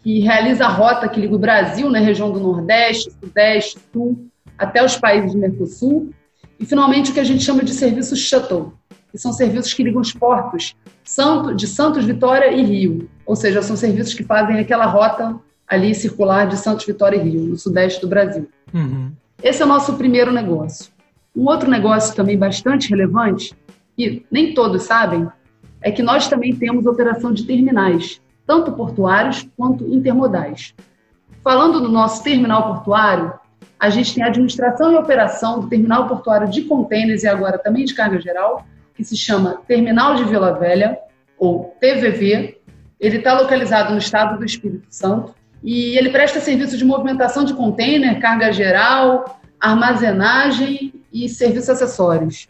que 0.03 0.21
realiza 0.21 0.65
a 0.65 0.69
rota 0.69 1.09
que 1.09 1.21
liga 1.21 1.35
o 1.35 1.39
Brasil 1.39 1.91
na 1.91 1.99
região 1.99 2.31
do 2.31 2.39
Nordeste, 2.39 3.11
Sudeste, 3.21 3.79
Sul, 3.93 4.29
até 4.57 4.85
os 4.85 4.97
países 4.97 5.33
do 5.33 5.39
Mercosul. 5.39 6.11
E, 6.59 6.65
finalmente, 6.65 7.11
o 7.11 7.15
que 7.15 7.21
a 7.21 7.25
gente 7.25 7.43
chama 7.43 7.65
de 7.65 7.75
serviços 7.75 8.19
shuttle, 8.21 8.73
que 9.11 9.19
são 9.19 9.33
serviços 9.33 9.75
que 9.75 9.83
ligam 9.83 10.01
os 10.01 10.13
portos 10.13 10.75
de 11.57 11.67
Santos, 11.67 12.05
Vitória 12.05 12.51
e 12.53 12.63
Rio. 12.63 13.11
Ou 13.25 13.37
seja, 13.37 13.63
são 13.63 13.77
serviços 13.77 14.15
que 14.15 14.25
fazem 14.25 14.59
aquela 14.59 14.87
rota 14.87 15.37
ali 15.67 15.95
circular 15.95 16.47
de 16.47 16.57
Santos, 16.57 16.87
Vitória 16.87 17.17
e 17.17 17.21
Rio, 17.21 17.41
no 17.41 17.57
sudeste 17.57 18.01
do 18.01 18.09
Brasil. 18.09 18.49
Uhum. 18.73 19.11
Esse 19.43 19.63
é 19.63 19.65
o 19.65 19.69
nosso 19.69 19.95
primeiro 19.95 20.33
negócio. 20.33 20.91
Um 21.35 21.47
outro 21.47 21.69
negócio 21.71 22.15
também 22.15 22.39
bastante 22.39 22.89
relevante, 22.89 23.55
e 23.99 24.25
nem 24.31 24.55
todos 24.55 24.83
sabem, 24.83 25.29
é 25.81 25.91
que 25.91 26.03
nós 26.03 26.29
também 26.29 26.55
temos 26.55 26.87
operação 26.87 27.33
de 27.33 27.45
terminais 27.45 28.21
tanto 28.47 28.73
portuários 28.73 29.47
quanto 29.57 29.85
intermodais. 29.93 30.73
Falando 31.43 31.81
do 31.81 31.89
nosso 31.89 32.23
terminal 32.23 32.75
portuário, 32.75 33.33
a 33.79 33.91
gente 33.91 34.15
tem 34.15 34.23
a 34.23 34.29
administração 34.29 34.93
e 34.93 34.97
operação 34.97 35.61
do 35.61 35.69
terminal 35.69 36.09
portuário 36.09 36.49
de 36.49 36.63
contêineres 36.63 37.25
e 37.25 37.29
agora 37.29 37.59
também 37.59 37.85
de 37.85 37.95
carga 37.95 38.21
geral, 38.21 38.65
que 38.95 39.05
se 39.05 39.17
chama 39.17 39.61
Terminal 39.67 40.15
de 40.15 40.25
Vila 40.25 40.53
Velha, 40.53 40.99
ou 41.39 41.77
TVV. 41.79 42.59
Ele 42.99 43.19
está 43.19 43.39
localizado 43.39 43.93
no 43.93 43.99
estado 43.99 44.39
do 44.39 44.45
Espírito 44.45 44.87
Santo 44.89 45.35
e 45.63 45.99
ele 45.99 46.09
presta 46.09 46.41
serviço 46.41 46.79
de 46.79 46.85
movimentação 46.85 47.45
de 47.45 47.53
contêiner, 47.53 48.19
carga 48.21 48.51
geral, 48.53 49.39
armazenagem 49.61 50.95
e 51.13 51.29
serviços 51.29 51.69
acessórios. 51.69 52.49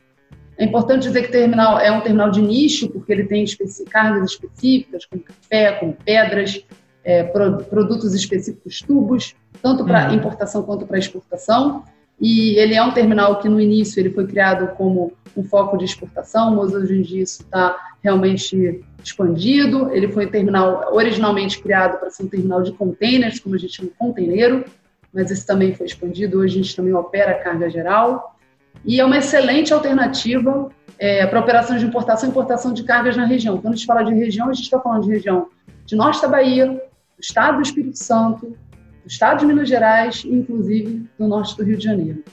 É 0.58 0.64
importante 0.64 1.02
dizer 1.02 1.22
que 1.22 1.28
o 1.28 1.32
terminal 1.32 1.78
é 1.78 1.92
um 1.92 2.00
terminal 2.00 2.30
de 2.30 2.40
nicho, 2.40 2.88
porque 2.88 3.12
ele 3.12 3.24
tem 3.24 3.44
especi 3.44 3.84
cargas 3.84 4.30
específicas, 4.30 5.04
como 5.04 5.22
café, 5.22 5.72
como 5.72 5.92
pedras, 5.92 6.64
é, 7.04 7.22
pro 7.24 7.58
produtos 7.64 8.14
específicos, 8.14 8.80
tubos, 8.80 9.34
tanto 9.62 9.84
para 9.84 10.08
uhum. 10.08 10.16
importação 10.16 10.62
quanto 10.62 10.86
para 10.86 10.98
exportação. 10.98 11.84
E 12.18 12.58
ele 12.58 12.74
é 12.74 12.82
um 12.82 12.92
terminal 12.92 13.38
que 13.38 13.48
no 13.48 13.60
início 13.60 14.00
ele 14.00 14.10
foi 14.10 14.26
criado 14.26 14.74
como 14.76 15.12
um 15.36 15.44
foco 15.44 15.76
de 15.76 15.84
exportação, 15.84 16.56
mas 16.56 16.72
hoje 16.72 16.94
em 16.98 17.02
dia 17.02 17.22
isso 17.22 17.42
está 17.42 17.76
realmente 18.02 18.82
expandido. 19.04 19.92
Ele 19.92 20.08
foi 20.08 20.26
um 20.26 20.30
terminal 20.30 20.88
originalmente 20.92 21.60
criado 21.60 21.98
para 21.98 22.08
ser 22.08 22.22
um 22.22 22.28
terminal 22.28 22.62
de 22.62 22.72
containers, 22.72 23.38
como 23.38 23.54
a 23.54 23.58
gente 23.58 23.74
chama 23.74 23.90
containeiro, 23.98 24.64
mas 25.12 25.30
esse 25.30 25.46
também 25.46 25.74
foi 25.74 25.84
expandido. 25.84 26.38
Hoje 26.38 26.58
a 26.58 26.62
gente 26.62 26.74
também 26.74 26.94
opera 26.94 27.34
carga 27.34 27.68
geral 27.68 28.35
e 28.84 29.00
é 29.00 29.04
uma 29.04 29.18
excelente 29.18 29.72
alternativa 29.72 30.68
é, 30.98 31.26
para 31.26 31.40
operações 31.40 31.80
de 31.80 31.86
importação 31.86 32.28
e 32.28 32.30
importação 32.30 32.72
de 32.72 32.84
cargas 32.84 33.16
na 33.16 33.26
região. 33.26 33.58
Quando 33.58 33.74
a 33.74 33.76
gente 33.76 33.86
fala 33.86 34.02
de 34.02 34.14
região, 34.14 34.48
a 34.48 34.52
gente 34.52 34.64
está 34.64 34.80
falando 34.80 35.04
de 35.04 35.10
região 35.10 35.48
de 35.84 35.94
norte 35.94 36.22
da 36.22 36.28
Bahia, 36.28 36.66
do 36.66 36.80
estado 37.20 37.56
do 37.56 37.62
Espírito 37.62 37.98
Santo, 37.98 38.46
do 38.46 39.08
estado 39.08 39.40
de 39.40 39.46
Minas 39.46 39.68
Gerais 39.68 40.24
e, 40.24 40.32
inclusive, 40.32 41.08
do 41.18 41.28
norte 41.28 41.56
do 41.56 41.64
Rio 41.64 41.76
de 41.76 41.84
Janeiro. 41.84 42.24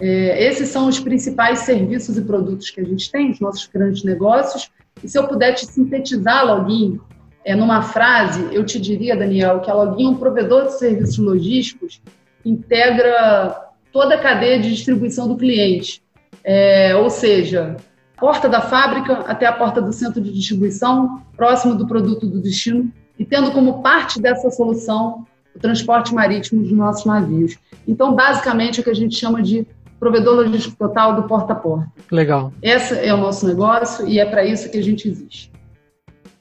É, 0.00 0.46
esses 0.46 0.68
são 0.68 0.88
os 0.88 1.00
principais 1.00 1.60
serviços 1.60 2.16
e 2.16 2.22
produtos 2.22 2.70
que 2.70 2.80
a 2.80 2.84
gente 2.84 3.10
tem, 3.10 3.30
os 3.30 3.40
nossos 3.40 3.66
grandes 3.66 4.04
negócios. 4.04 4.70
E 5.02 5.08
se 5.08 5.18
eu 5.18 5.26
puder 5.26 5.54
te 5.54 5.66
sintetizar, 5.66 6.46
Login, 6.46 7.00
é, 7.44 7.54
numa 7.54 7.82
frase, 7.82 8.46
eu 8.52 8.64
te 8.64 8.80
diria, 8.80 9.16
Daniel, 9.16 9.60
que 9.60 9.70
a 9.70 9.74
Login 9.74 10.06
é 10.06 10.08
um 10.10 10.16
provedor 10.16 10.66
de 10.66 10.78
serviços 10.78 11.18
logísticos 11.18 12.00
integra 12.44 13.67
toda 13.92 14.14
a 14.14 14.18
cadeia 14.18 14.58
de 14.58 14.70
distribuição 14.70 15.28
do 15.28 15.36
cliente. 15.36 16.02
É, 16.44 16.94
ou 16.96 17.10
seja, 17.10 17.76
porta 18.16 18.48
da 18.48 18.60
fábrica 18.60 19.14
até 19.26 19.46
a 19.46 19.52
porta 19.52 19.80
do 19.80 19.92
centro 19.92 20.20
de 20.20 20.32
distribuição, 20.32 21.22
próximo 21.36 21.74
do 21.74 21.86
produto 21.86 22.26
do 22.26 22.40
destino, 22.40 22.92
e 23.18 23.24
tendo 23.24 23.50
como 23.52 23.82
parte 23.82 24.20
dessa 24.20 24.50
solução 24.50 25.26
o 25.54 25.58
transporte 25.58 26.14
marítimo 26.14 26.62
dos 26.62 26.72
nossos 26.72 27.04
navios. 27.04 27.56
Então, 27.86 28.14
basicamente, 28.14 28.78
é 28.78 28.80
o 28.80 28.84
que 28.84 28.90
a 28.90 28.94
gente 28.94 29.16
chama 29.16 29.42
de 29.42 29.66
provedor 29.98 30.36
logístico 30.36 30.76
total 30.78 31.16
do 31.16 31.24
porta 31.24 31.52
a 31.52 31.56
porta. 31.56 31.90
Legal. 32.10 32.52
Esse 32.62 32.94
é 32.94 33.12
o 33.12 33.16
nosso 33.16 33.46
negócio 33.46 34.06
e 34.06 34.20
é 34.20 34.24
para 34.24 34.44
isso 34.44 34.70
que 34.70 34.78
a 34.78 34.82
gente 34.82 35.08
existe. 35.08 35.50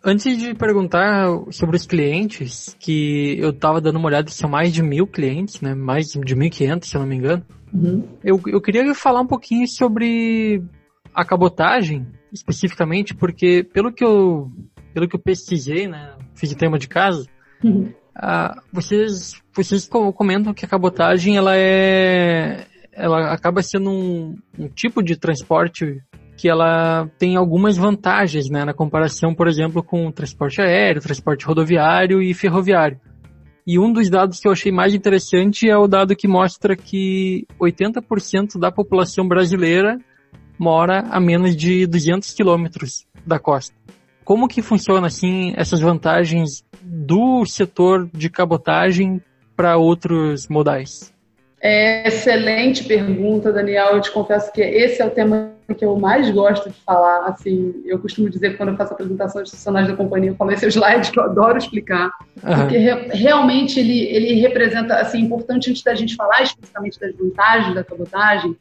Antes 0.10 0.38
de 0.38 0.54
perguntar 0.54 1.28
sobre 1.52 1.76
os 1.76 1.86
clientes, 1.86 2.74
que 2.80 3.38
eu 3.38 3.50
estava 3.50 3.82
dando 3.82 3.98
uma 3.98 4.08
olhada, 4.08 4.32
são 4.32 4.50
mais 4.50 4.72
de 4.72 4.82
mil 4.82 5.06
clientes, 5.06 5.60
né? 5.60 5.76
Mais 5.76 6.06
de 6.08 6.34
1.500, 6.34 6.86
se 6.86 6.96
eu 6.96 7.02
não 7.02 7.08
me 7.10 7.18
engano. 7.18 7.46
Uhum. 7.74 8.08
Eu, 8.24 8.40
eu 8.48 8.62
queria 8.62 8.96
falar 8.96 9.20
um 9.20 9.28
pouquinho 9.28 9.68
sobre 9.68 10.64
a 11.14 11.26
cabotagem, 11.26 12.08
especificamente, 12.32 13.14
porque 13.14 13.68
pelo 13.74 13.92
que 13.92 14.02
eu, 14.02 14.50
pelo 14.94 15.10
que 15.10 15.16
eu 15.18 15.20
pesquisei, 15.20 15.90
né? 15.90 16.16
Fiz 16.34 16.56
tema 16.56 16.80
de 16.80 16.88
casa, 16.88 17.28
uhum. 17.62 17.92
uh, 18.18 18.62
vocês, 18.72 19.34
vocês 19.54 19.90
comentam 20.16 20.54
que 20.54 20.64
a 20.64 20.70
cabotagem, 20.70 21.36
ela 21.36 21.52
é, 21.54 22.66
ela 22.94 23.34
acaba 23.34 23.62
sendo 23.62 23.90
um, 23.90 24.38
um 24.58 24.70
tipo 24.70 25.04
de 25.04 25.18
transporte 25.18 26.02
que 26.38 26.48
ela 26.48 27.10
tem 27.18 27.36
algumas 27.36 27.76
vantagens, 27.76 28.48
né, 28.48 28.64
na 28.64 28.74
comparação, 28.74 29.34
por 29.34 29.48
exemplo, 29.48 29.82
com 29.84 30.12
transporte 30.12 30.62
aéreo, 30.62 31.02
transporte 31.02 31.44
rodoviário 31.46 32.22
e 32.22 32.32
ferroviário. 32.34 33.02
E 33.66 33.78
um 33.80 33.92
dos 33.92 34.08
dados 34.10 34.40
que 34.40 34.48
eu 34.48 34.52
achei 34.52 34.72
mais 34.72 34.94
interessante 34.94 35.68
é 35.68 35.76
o 35.76 35.88
dado 35.88 36.16
que 36.16 36.28
mostra 36.28 36.78
que 36.78 37.46
80% 37.60 38.58
da 38.60 38.72
população 38.72 39.28
brasileira 39.28 40.00
mora 40.58 41.00
a 41.10 41.20
menos 41.20 41.56
de 41.56 41.86
200 41.88 42.32
quilômetros 42.34 43.06
da 43.26 43.40
costa. 43.40 43.76
Como 44.24 44.48
que 44.48 44.62
funciona 44.62 45.08
assim 45.08 45.54
essas 45.58 45.82
vantagens 45.82 46.64
do 46.82 47.46
setor 47.46 48.08
de 48.14 48.30
cabotagem 48.30 49.22
para 49.56 49.76
outros 49.76 50.48
modais? 50.48 51.12
É, 51.60 52.08
excelente 52.08 52.84
pergunta, 52.84 53.52
Daniel. 53.52 53.96
Eu 53.96 54.02
te 54.02 54.12
confesso 54.12 54.52
que 54.54 54.62
esse 54.62 55.02
é 55.02 55.06
o 55.06 55.10
tema 55.10 55.57
que 55.76 55.86
eu 55.86 55.98
mais 55.98 56.30
gosto 56.32 56.70
de 56.70 56.76
falar. 56.86 57.26
Assim, 57.28 57.82
eu 57.86 58.00
costumo 58.00 58.30
dizer 58.30 58.52
que 58.52 58.58
quando 58.58 58.70
eu 58.70 58.78
faço 58.78 58.94
apresentações 58.94 59.44
institucionais 59.44 59.88
da 59.88 59.96
companhia, 59.96 60.32
eu 60.32 60.36
falo 60.36 60.52
esse 60.52 60.66
slide 60.68 61.12
que 61.12 61.20
eu 61.20 61.24
adoro 61.24 61.58
explicar, 61.58 62.12
uhum. 62.44 62.56
porque 62.56 62.78
re 62.78 62.94
realmente 63.12 63.80
ele, 63.80 64.00
ele 64.00 64.42
representa, 64.42 64.96
assim, 64.96 65.20
importante 65.20 65.70
antes 65.70 65.84
da 65.84 65.96
gente 65.96 66.16
falar 66.16 66.44
especificamente 66.44 67.00
das 67.00 67.16
vantagens 67.16 67.76
da 67.76 67.84
cabotagem, 67.84 68.56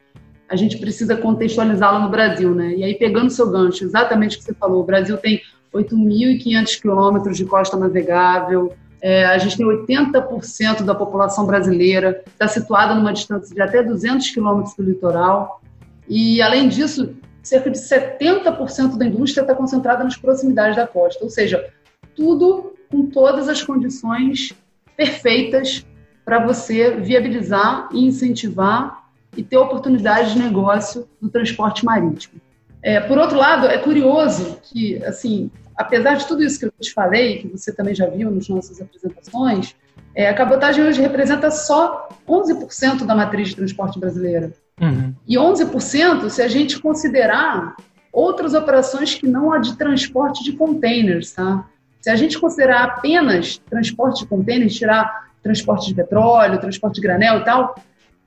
a 0.49 0.57
gente 0.57 0.79
precisa 0.79 1.17
contextualizá-la 1.17 1.99
no 1.99 2.09
Brasil, 2.09 2.55
né? 2.55 2.75
E 2.77 2.85
aí, 2.85 2.95
pegando 2.95 3.31
seu 3.31 3.51
gancho, 3.51 3.85
exatamente 3.85 4.37
o 4.37 4.39
que 4.39 4.45
você 4.45 4.55
falou, 4.55 4.83
o 4.83 4.87
Brasil 4.87 5.17
tem 5.17 5.41
8.500 5.75 6.81
quilômetros 6.81 7.37
de 7.37 7.45
costa 7.45 7.77
navegável, 7.77 8.73
é, 9.01 9.27
a 9.27 9.39
gente 9.39 9.57
tem 9.57 9.67
80% 9.67 10.83
da 10.83 10.95
população 10.95 11.47
brasileira 11.47 12.23
está 12.27 12.49
situada 12.49 12.95
numa 12.95 13.13
distância 13.13 13.55
de 13.55 13.61
até 13.61 13.83
200 13.83 14.31
quilômetros 14.31 14.75
do 14.75 14.83
litoral. 14.83 15.61
E, 16.09 16.41
além 16.41 16.69
disso, 16.69 17.17
cerca 17.43 17.71
de 17.71 17.79
70% 17.79 18.97
da 18.97 19.07
indústria 19.07 19.43
está 19.43 19.55
concentrada 19.55 20.05
nas 20.05 20.17
proximidades 20.17 20.77
da 20.77 20.87
costa. 20.87 21.23
Ou 21.23 21.31
seja, 21.31 21.69
tudo 22.15 22.75
com 22.91 23.07
todas 23.07 23.49
as 23.49 23.63
condições 23.63 24.55
perfeitas 24.97 25.85
para 26.25 26.45
você 26.45 26.97
viabilizar 26.97 27.89
e 27.93 28.05
incentivar 28.05 29.07
e 29.37 29.43
ter 29.43 29.57
oportunidades 29.57 30.33
de 30.33 30.39
negócio 30.39 31.09
no 31.21 31.29
transporte 31.29 31.85
marítimo. 31.85 32.41
É, 32.83 33.01
por 33.01 33.19
outro 33.19 33.37
lado, 33.37 33.67
é 33.67 33.79
curioso 33.79 34.59
que, 34.63 35.03
assim, 35.05 35.51
apesar 35.77 36.15
de 36.15 36.27
tudo 36.27 36.43
isso 36.43 36.59
que 36.59 36.67
eu 36.67 36.73
te 36.81 36.93
falei, 36.93 37.39
que 37.39 37.49
você 37.49 37.73
também 37.73 37.95
já 37.95 38.07
viu 38.07 38.31
nas 38.31 38.49
nossas 38.49 38.81
apresentações, 38.81 39.77
é, 40.15 40.29
a 40.29 40.35
cabotagem 40.35 40.85
hoje 40.85 41.01
representa 41.01 41.51
só 41.51 42.09
11% 42.27 43.05
da 43.05 43.15
matriz 43.15 43.49
de 43.49 43.57
transporte 43.57 43.99
brasileira. 43.99 44.53
Uhum. 44.81 45.15
E 45.27 45.37
11% 45.37 46.29
se 46.29 46.43
a 46.43 46.49
gente 46.49 46.79
considerar 46.81 47.77
outras 48.13 48.55
operações 48.55 49.15
que 49.15 49.27
não 49.27 49.53
a 49.53 49.59
de 49.59 49.77
transporte 49.77 50.43
de 50.45 50.53
containers, 50.53 51.33
tá? 51.33 51.67
Se 52.01 52.11
a 52.11 52.17
gente 52.17 52.39
considerar 52.39 52.85
apenas 52.85 53.59
transporte 53.69 54.21
de 54.21 54.27
containers, 54.27 54.75
tirar 54.75 55.27
transporte 55.43 55.89
de 55.89 55.95
petróleo, 55.95 56.61
transporte 56.61 56.97
de 56.97 57.01
granel 57.01 57.39
e 57.39 57.45
tal, 57.45 57.75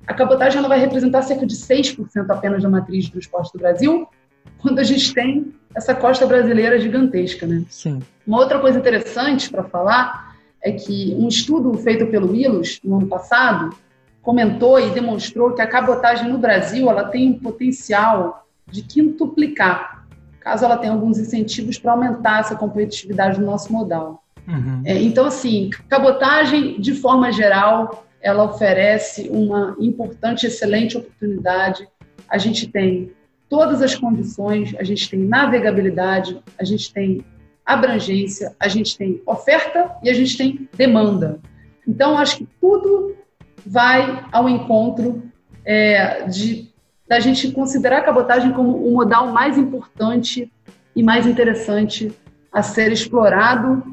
a 0.05 0.13
cabotagem 0.13 0.59
ela 0.59 0.67
vai 0.67 0.79
representar 0.79 1.21
cerca 1.21 1.45
de 1.45 1.55
6% 1.55 2.29
apenas 2.29 2.63
da 2.63 2.69
matriz 2.69 3.05
de 3.05 3.11
transporte 3.11 3.53
do 3.53 3.59
Brasil, 3.59 4.07
quando 4.59 4.79
a 4.79 4.83
gente 4.83 5.13
tem 5.13 5.53
essa 5.75 5.93
costa 5.93 6.25
brasileira 6.25 6.79
gigantesca, 6.79 7.45
né? 7.45 7.63
Sim. 7.69 8.01
Uma 8.25 8.39
outra 8.39 8.59
coisa 8.59 8.79
interessante 8.79 9.49
para 9.49 9.63
falar 9.63 10.35
é 10.61 10.71
que 10.71 11.15
um 11.17 11.27
estudo 11.27 11.73
feito 11.77 12.07
pelo 12.07 12.35
ILOS 12.35 12.79
no 12.83 12.97
ano 12.97 13.07
passado 13.07 13.75
comentou 14.21 14.79
e 14.79 14.89
demonstrou 14.91 15.53
que 15.53 15.61
a 15.61 15.67
cabotagem 15.67 16.29
no 16.29 16.37
Brasil 16.37 16.89
ela 16.89 17.05
tem 17.05 17.29
um 17.29 17.39
potencial 17.39 18.45
de 18.67 18.83
quintuplicar, 18.83 20.05
caso 20.39 20.65
ela 20.65 20.77
tenha 20.77 20.93
alguns 20.93 21.17
incentivos 21.17 21.77
para 21.77 21.91
aumentar 21.91 22.41
essa 22.41 22.55
competitividade 22.55 23.39
do 23.39 23.45
nosso 23.45 23.71
modal. 23.71 24.23
Uhum. 24.47 24.81
É, 24.85 25.01
então, 25.01 25.25
assim, 25.25 25.69
cabotagem, 25.87 26.79
de 26.79 26.93
forma 26.93 27.31
geral, 27.31 28.05
ela 28.21 28.43
oferece 28.43 29.29
uma 29.29 29.75
importante, 29.79 30.45
excelente 30.45 30.97
oportunidade. 30.97 31.87
A 32.27 32.37
gente 32.37 32.67
tem 32.67 33.11
todas 33.47 33.81
as 33.81 33.95
condições, 33.95 34.75
a 34.77 34.83
gente 34.83 35.09
tem 35.09 35.19
navegabilidade, 35.19 36.41
a 36.57 36.63
gente 36.63 36.93
tem 36.93 37.23
abrangência, 37.65 38.55
a 38.59 38.67
gente 38.67 38.97
tem 38.97 39.21
oferta 39.25 39.91
e 40.03 40.09
a 40.09 40.13
gente 40.13 40.37
tem 40.37 40.67
demanda. 40.75 41.39
Então, 41.87 42.17
acho 42.17 42.37
que 42.37 42.47
tudo 42.59 43.15
vai 43.69 44.25
ao 44.31 44.49
encontro 44.49 45.21
é, 45.63 46.23
de 46.27 46.67
da 47.07 47.19
gente 47.19 47.51
considerar 47.51 47.99
a 47.99 48.03
cabotagem 48.03 48.51
como 48.51 48.87
o 48.87 48.93
modal 48.93 49.31
mais 49.31 49.57
importante 49.57 50.51
e 50.95 51.01
mais 51.01 51.25
interessante 51.25 52.11
a 52.51 52.61
ser 52.61 52.91
explorado 52.91 53.83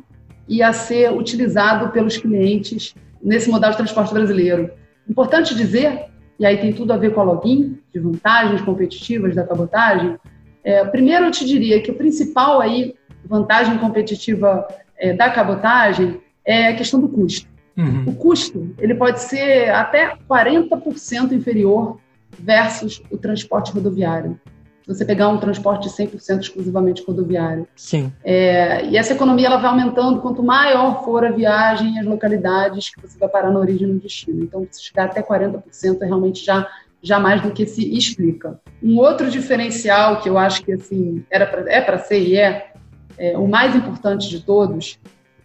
e 0.46 0.62
a 0.62 0.70
ser 0.72 1.12
utilizado 1.12 1.90
pelos 1.92 2.18
clientes 2.18 2.94
nesse 3.22 3.48
modal 3.48 3.70
de 3.70 3.78
transporte 3.78 4.12
brasileiro. 4.12 4.70
Importante 5.08 5.54
dizer, 5.54 6.06
e 6.38 6.44
aí 6.44 6.58
tem 6.58 6.74
tudo 6.74 6.92
a 6.92 6.98
ver 6.98 7.14
com 7.14 7.20
a 7.22 7.24
login, 7.24 7.78
de 7.90 7.98
vantagens 7.98 8.60
competitivas 8.60 9.34
da 9.34 9.44
cabotagem, 9.44 10.18
é, 10.62 10.84
primeiro 10.84 11.24
eu 11.24 11.30
te 11.30 11.46
diria 11.46 11.80
que 11.80 11.90
o 11.90 11.94
principal 11.94 12.60
aí, 12.60 12.94
vantagem 13.24 13.78
competitiva 13.78 14.66
é, 14.98 15.14
da 15.14 15.30
cabotagem 15.30 16.20
é 16.44 16.68
a 16.68 16.76
questão 16.76 17.00
do 17.00 17.08
custo. 17.08 17.55
Uhum. 17.76 18.04
O 18.06 18.14
custo 18.14 18.74
ele 18.78 18.94
pode 18.94 19.20
ser 19.20 19.70
até 19.70 20.16
40% 20.28 21.32
inferior 21.32 21.98
versus 22.38 23.02
o 23.10 23.18
transporte 23.18 23.72
rodoviário. 23.72 24.40
Se 24.82 24.94
você 24.94 25.04
pegar 25.04 25.28
um 25.28 25.38
transporte 25.38 25.88
100% 25.88 26.40
exclusivamente 26.40 27.02
rodoviário. 27.04 27.66
Sim. 27.74 28.12
É, 28.24 28.86
e 28.86 28.96
essa 28.96 29.14
economia 29.14 29.46
ela 29.46 29.56
vai 29.56 29.70
aumentando 29.70 30.20
quanto 30.20 30.44
maior 30.44 31.04
for 31.04 31.24
a 31.24 31.30
viagem 31.32 31.96
e 31.96 31.98
as 31.98 32.06
localidades 32.06 32.94
que 32.94 33.00
você 33.00 33.18
vai 33.18 33.28
parar 33.28 33.50
na 33.50 33.58
origem 33.58 33.88
e 33.88 33.92
no 33.92 33.98
destino. 33.98 34.44
Então, 34.44 34.66
se 34.70 34.84
chegar 34.84 35.06
até 35.06 35.20
40% 35.20 35.64
é 36.00 36.06
realmente 36.06 36.44
já, 36.44 36.68
já 37.02 37.18
mais 37.18 37.42
do 37.42 37.50
que 37.50 37.66
se 37.66 37.96
explica. 37.96 38.60
Um 38.80 38.96
outro 38.98 39.28
diferencial 39.28 40.20
que 40.20 40.28
eu 40.28 40.38
acho 40.38 40.62
que 40.62 40.72
assim 40.72 41.24
era 41.28 41.46
pra, 41.46 41.68
é 41.68 41.80
para 41.80 41.98
ser 41.98 42.20
e 42.20 42.36
é, 42.36 42.70
é 43.18 43.36
o 43.36 43.48
mais 43.48 43.74
importante 43.74 44.28
de 44.28 44.40
todos 44.40 45.00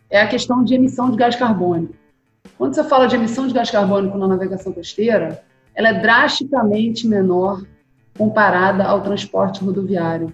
é 0.07 0.21
a 0.21 0.27
questão 0.27 0.63
de 0.63 0.75
emissão 0.75 1.09
de 1.09 1.17
gás 1.17 1.35
carbônico. 1.35 1.95
Quando 2.57 2.75
você 2.75 2.83
fala 2.83 3.07
de 3.07 3.15
emissão 3.15 3.48
de 3.48 3.53
gás 3.53 3.69
carbônico 3.71 4.17
na 4.17 4.27
navegação 4.27 4.71
costeira, 4.71 5.43
ela 5.74 5.89
é 5.89 5.93
drasticamente 6.01 7.07
menor 7.07 7.63
comparada 8.17 8.83
ao 8.83 9.01
transporte 9.01 9.63
rodoviário. 9.63 10.33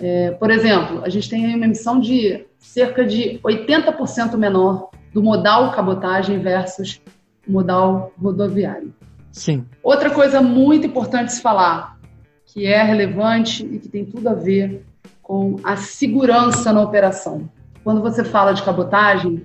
É, 0.00 0.30
por 0.32 0.50
exemplo, 0.50 1.02
a 1.04 1.08
gente 1.08 1.28
tem 1.28 1.54
uma 1.54 1.64
emissão 1.64 1.98
de 1.98 2.46
cerca 2.58 3.04
de 3.04 3.40
80% 3.42 4.36
menor 4.36 4.90
do 5.12 5.22
modal 5.22 5.72
cabotagem 5.72 6.38
versus 6.38 7.00
modal 7.46 8.12
rodoviário. 8.20 8.94
Sim. 9.32 9.64
Outra 9.82 10.10
coisa 10.10 10.40
muito 10.40 10.86
importante 10.86 11.32
se 11.32 11.40
falar, 11.40 11.98
que 12.46 12.66
é 12.66 12.82
relevante 12.82 13.64
e 13.64 13.78
que 13.78 13.88
tem 13.88 14.04
tudo 14.04 14.28
a 14.28 14.34
ver 14.34 14.84
com 15.22 15.56
a 15.62 15.76
segurança 15.76 16.72
na 16.72 16.82
operação. 16.82 17.48
Quando 17.84 18.00
você 18.00 18.24
fala 18.24 18.52
de 18.52 18.62
cabotagem, 18.62 19.44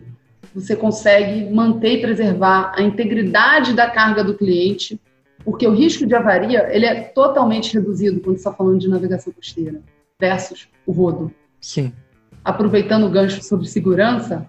você 0.54 0.76
consegue 0.76 1.52
manter 1.52 1.98
e 1.98 2.02
preservar 2.02 2.74
a 2.76 2.82
integridade 2.82 3.74
da 3.74 3.90
carga 3.90 4.24
do 4.24 4.36
cliente 4.36 5.00
porque 5.44 5.68
o 5.68 5.74
risco 5.74 6.06
de 6.06 6.16
avaria 6.16 6.70
ele 6.72 6.86
é 6.86 7.02
totalmente 7.02 7.74
reduzido 7.74 8.22
quando 8.22 8.38
está 8.38 8.54
falando 8.54 8.80
de 8.80 8.88
navegação 8.88 9.34
costeira 9.34 9.82
versus 10.20 10.70
o 10.86 10.92
rodo. 10.92 11.32
Sim. 11.60 11.92
Aproveitando 12.44 13.06
o 13.06 13.10
gancho 13.10 13.44
sobre 13.44 13.68
segurança, 13.68 14.48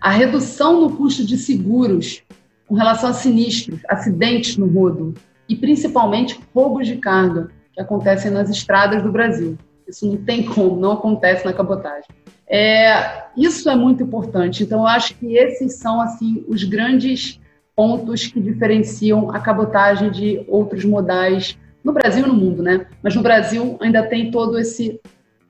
a 0.00 0.10
redução 0.10 0.80
no 0.80 0.96
custo 0.96 1.24
de 1.24 1.36
seguros 1.36 2.22
com 2.66 2.74
relação 2.74 3.10
a 3.10 3.12
sinistros, 3.12 3.80
acidentes 3.88 4.56
no 4.56 4.66
rodo 4.66 5.14
e 5.48 5.54
principalmente 5.54 6.40
roubos 6.54 6.86
de 6.86 6.96
carga 6.96 7.50
que 7.72 7.80
acontecem 7.80 8.30
nas 8.30 8.50
estradas 8.50 9.02
do 9.02 9.12
Brasil. 9.12 9.56
Isso 9.88 10.06
não 10.06 10.16
tem 10.16 10.44
como, 10.44 10.80
não 10.80 10.92
acontece 10.92 11.44
na 11.44 11.52
cabotagem. 11.52 12.08
É, 12.48 13.24
isso 13.36 13.68
é 13.68 13.74
muito 13.74 14.02
importante. 14.02 14.62
Então, 14.62 14.80
eu 14.80 14.86
acho 14.86 15.14
que 15.16 15.36
esses 15.36 15.78
são 15.78 16.00
assim 16.00 16.44
os 16.48 16.64
grandes 16.64 17.40
pontos 17.74 18.26
que 18.26 18.40
diferenciam 18.40 19.30
a 19.30 19.40
cabotagem 19.40 20.10
de 20.10 20.44
outros 20.48 20.84
modais 20.84 21.58
no 21.84 21.92
Brasil 21.92 22.24
e 22.24 22.28
no 22.28 22.34
mundo, 22.34 22.62
né? 22.62 22.86
Mas 23.02 23.14
no 23.14 23.22
Brasil 23.22 23.76
ainda 23.80 24.02
tem 24.02 24.30
todo 24.30 24.58
esse 24.58 25.00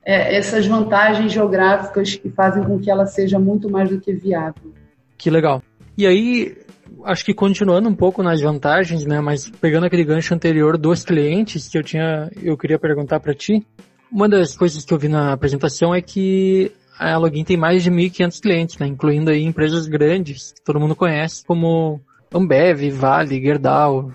é, 0.07 0.37
essas 0.37 0.65
vantagens 0.65 1.33
geográficas 1.33 2.15
que 2.15 2.29
fazem 2.29 2.63
com 2.63 2.79
que 2.79 2.89
ela 2.89 3.05
seja 3.05 3.37
muito 3.37 3.69
mais 3.69 3.89
do 3.89 3.99
que 3.99 4.13
viável. 4.13 4.73
Que 5.17 5.29
legal. 5.29 5.61
E 5.97 6.07
aí, 6.07 6.55
acho 7.03 7.25
que 7.25 7.33
continuando 7.33 7.89
um 7.89 7.95
pouco 7.95 8.23
nas 8.23 8.39
vantagens, 8.39 9.05
né? 9.05 9.19
Mas 9.19 9.49
pegando 9.49 9.85
aquele 9.85 10.05
gancho 10.05 10.33
anterior 10.33 10.77
dos 10.77 11.03
clientes 11.03 11.67
que 11.67 11.77
eu 11.77 11.83
tinha, 11.83 12.31
eu 12.41 12.55
queria 12.55 12.79
perguntar 12.79 13.19
para 13.19 13.33
ti. 13.33 13.65
Uma 14.11 14.29
das 14.29 14.55
coisas 14.55 14.85
que 14.85 14.93
eu 14.93 14.97
vi 14.97 15.07
na 15.07 15.33
apresentação 15.33 15.93
é 15.93 16.01
que 16.01 16.71
a 16.97 17.17
Login 17.17 17.43
tem 17.43 17.57
mais 17.57 17.83
de 17.83 17.91
1.500 17.91 18.41
clientes, 18.41 18.77
né? 18.77 18.87
Incluindo 18.87 19.29
aí 19.29 19.43
empresas 19.43 19.87
grandes 19.87 20.53
que 20.53 20.63
todo 20.63 20.79
mundo 20.79 20.95
conhece, 20.95 21.45
como 21.45 22.01
Ambev, 22.33 22.89
Vale, 22.91 23.41
Gerdau, 23.41 24.11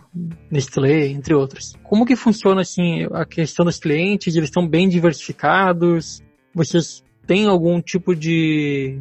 Nestlé, 0.51 1.07
entre 1.09 1.35
outros. 1.35 1.75
Como 1.83 2.05
que 2.05 2.17
funciona 2.17 2.61
assim 2.61 3.07
a 3.13 3.25
questão 3.25 3.65
dos 3.65 3.79
clientes? 3.79 4.35
Eles 4.35 4.49
estão 4.49 4.67
bem 4.67 4.89
diversificados? 4.89 6.23
Vocês 6.55 7.03
têm 7.27 7.47
algum 7.47 7.81
tipo 7.81 8.15
de 8.15 9.01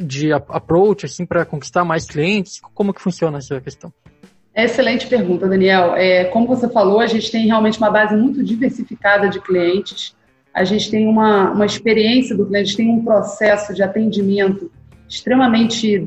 de 0.00 0.32
approach 0.32 1.04
assim 1.04 1.26
para 1.26 1.44
conquistar 1.44 1.84
mais 1.84 2.06
clientes? 2.06 2.60
Como 2.74 2.94
que 2.94 3.00
funciona 3.00 3.38
essa 3.38 3.60
questão? 3.60 3.92
Excelente 4.54 5.08
pergunta, 5.08 5.48
Daniel. 5.48 5.96
É, 5.96 6.24
como 6.26 6.46
você 6.46 6.68
falou, 6.68 7.00
a 7.00 7.08
gente 7.08 7.30
tem 7.30 7.46
realmente 7.46 7.78
uma 7.78 7.90
base 7.90 8.14
muito 8.16 8.44
diversificada 8.44 9.28
de 9.28 9.40
clientes. 9.40 10.14
A 10.54 10.62
gente 10.64 10.90
tem 10.90 11.06
uma, 11.08 11.50
uma 11.50 11.66
experiência 11.66 12.36
do 12.36 12.46
cliente, 12.46 12.76
tem 12.76 12.88
um 12.88 13.04
processo 13.04 13.74
de 13.74 13.82
atendimento 13.82 14.70
extremamente 15.08 16.06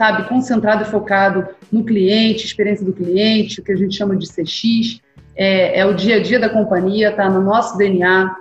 sabe, 0.00 0.26
concentrado 0.26 0.82
e 0.82 0.86
focado 0.86 1.46
no 1.70 1.84
cliente, 1.84 2.46
experiência 2.46 2.86
do 2.86 2.92
cliente, 2.92 3.60
o 3.60 3.62
que 3.62 3.70
a 3.70 3.76
gente 3.76 3.94
chama 3.94 4.16
de 4.16 4.26
CX, 4.26 4.98
é, 5.36 5.80
é 5.80 5.84
o 5.84 5.92
dia 5.92 6.16
a 6.16 6.22
dia 6.22 6.40
da 6.40 6.48
companhia, 6.48 7.10
está 7.10 7.28
no 7.28 7.42
nosso 7.42 7.76
DNA. 7.76 8.34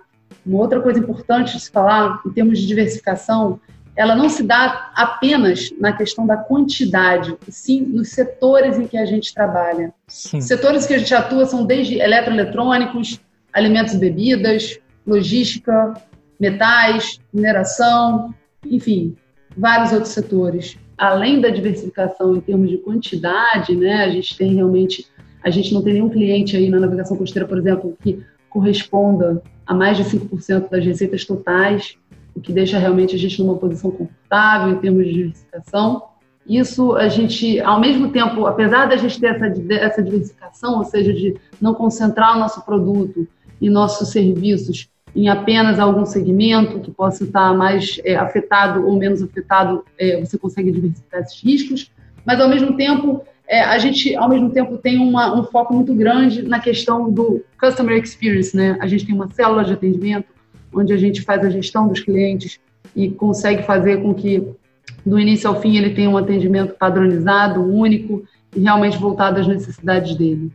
Uma 0.45 0.59
outra 0.59 0.79
coisa 0.79 0.99
importante 0.99 1.57
de 1.57 1.61
se 1.61 1.69
falar, 1.69 2.21
em 2.25 2.29
termos 2.29 2.59
de 2.59 2.65
diversificação, 2.65 3.59
ela 3.93 4.15
não 4.15 4.29
se 4.29 4.41
dá 4.41 4.89
apenas 4.95 5.69
na 5.77 5.91
questão 5.91 6.25
da 6.25 6.37
quantidade, 6.37 7.35
sim 7.49 7.81
nos 7.81 8.07
setores 8.11 8.79
em 8.79 8.87
que 8.87 8.97
a 8.97 9.05
gente 9.05 9.33
trabalha. 9.33 9.93
Sim. 10.07 10.39
Setores 10.39 10.87
que 10.87 10.93
a 10.93 10.97
gente 10.97 11.13
atua 11.13 11.45
são 11.45 11.65
desde 11.65 11.99
eletroeletrônicos, 11.99 13.19
alimentos 13.51 13.95
e 13.95 13.97
bebidas, 13.97 14.79
logística, 15.09 15.93
metais, 16.39 17.19
mineração, 17.33 18.33
enfim, 18.65 19.15
vários 19.57 19.91
outros 19.91 20.13
setores 20.13 20.77
além 20.99 21.39
da 21.39 21.49
diversificação 21.49 22.35
em 22.35 22.41
termos 22.41 22.69
de 22.69 22.77
quantidade, 22.77 23.73
né, 23.75 24.03
a 24.03 24.09
gente 24.09 24.37
tem 24.37 24.53
realmente, 24.53 25.07
a 25.41 25.49
gente 25.49 25.73
não 25.73 25.81
tem 25.81 25.93
nenhum 25.93 26.09
cliente 26.09 26.57
aí 26.57 26.69
na 26.69 26.79
navegação 26.79 27.15
costeira, 27.15 27.47
por 27.47 27.57
exemplo, 27.57 27.97
que 28.03 28.21
corresponda 28.49 29.41
a 29.65 29.73
mais 29.73 29.95
de 29.95 30.03
5% 30.03 30.69
das 30.69 30.83
receitas 30.83 31.23
totais, 31.23 31.95
o 32.35 32.41
que 32.41 32.51
deixa 32.51 32.77
realmente 32.77 33.15
a 33.15 33.17
gente 33.17 33.41
numa 33.41 33.55
posição 33.55 33.91
confortável 33.91 34.73
em 34.73 34.79
termos 34.79 35.05
de 35.05 35.13
diversificação. 35.13 36.03
Isso 36.45 36.95
a 36.95 37.07
gente, 37.07 37.59
ao 37.61 37.79
mesmo 37.79 38.11
tempo, 38.11 38.45
apesar 38.45 38.87
da 38.87 38.97
gente 38.97 39.19
ter 39.19 39.35
essa, 39.35 39.73
essa 39.73 40.03
diversificação, 40.03 40.79
ou 40.79 40.83
seja, 40.83 41.13
de 41.13 41.35
não 41.61 41.73
concentrar 41.73 42.35
o 42.35 42.39
nosso 42.39 42.65
produto 42.65 43.25
e 43.61 43.69
nossos 43.69 44.09
serviços 44.09 44.89
em 45.15 45.27
apenas 45.27 45.79
algum 45.79 46.05
segmento 46.05 46.79
que 46.79 46.91
possa 46.91 47.23
estar 47.23 47.53
mais 47.53 47.99
é, 48.03 48.15
afetado 48.15 48.85
ou 48.85 48.95
menos 48.97 49.21
afetado, 49.21 49.83
é, 49.97 50.19
você 50.19 50.37
consegue 50.37 50.71
diversificar 50.71 51.21
esses 51.21 51.43
riscos, 51.43 51.91
mas 52.25 52.39
ao 52.39 52.47
mesmo 52.47 52.75
tempo 52.77 53.23
é, 53.47 53.61
a 53.61 53.77
gente 53.79 54.15
ao 54.15 54.29
mesmo 54.29 54.51
tempo 54.51 54.77
tem 54.77 54.99
uma, 54.99 55.37
um 55.37 55.43
foco 55.43 55.73
muito 55.73 55.93
grande 55.95 56.43
na 56.43 56.59
questão 56.59 57.11
do 57.11 57.43
customer 57.59 57.97
experience, 57.97 58.55
né? 58.55 58.77
A 58.79 58.87
gente 58.87 59.05
tem 59.05 59.15
uma 59.15 59.27
célula 59.29 59.63
de 59.63 59.73
atendimento 59.73 60.27
onde 60.71 60.93
a 60.93 60.97
gente 60.97 61.21
faz 61.23 61.43
a 61.43 61.49
gestão 61.49 61.87
dos 61.87 61.99
clientes 61.99 62.59
e 62.95 63.09
consegue 63.09 63.63
fazer 63.63 64.01
com 64.03 64.13
que 64.13 64.47
do 65.03 65.19
início 65.19 65.49
ao 65.49 65.59
fim 65.59 65.77
ele 65.77 65.95
tenha 65.95 66.09
um 66.09 66.17
atendimento 66.17 66.75
padronizado, 66.75 67.61
único 67.61 68.23
e 68.55 68.59
realmente 68.59 68.97
voltado 68.97 69.39
às 69.39 69.47
necessidades 69.47 70.15
dele. 70.15 70.51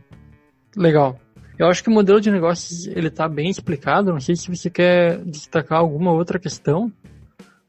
Legal. 0.75 1.19
Eu 1.57 1.67
acho 1.67 1.81
que 1.81 1.89
o 1.89 1.93
modelo 1.93 2.19
de 2.19 2.29
negócios 2.29 2.85
ele 2.87 3.07
está 3.07 3.27
bem 3.29 3.49
explicado. 3.49 4.11
Não 4.11 4.19
sei 4.19 4.35
se 4.35 4.53
você 4.53 4.69
quer 4.69 5.23
destacar 5.23 5.79
alguma 5.79 6.11
outra 6.11 6.37
questão, 6.37 6.91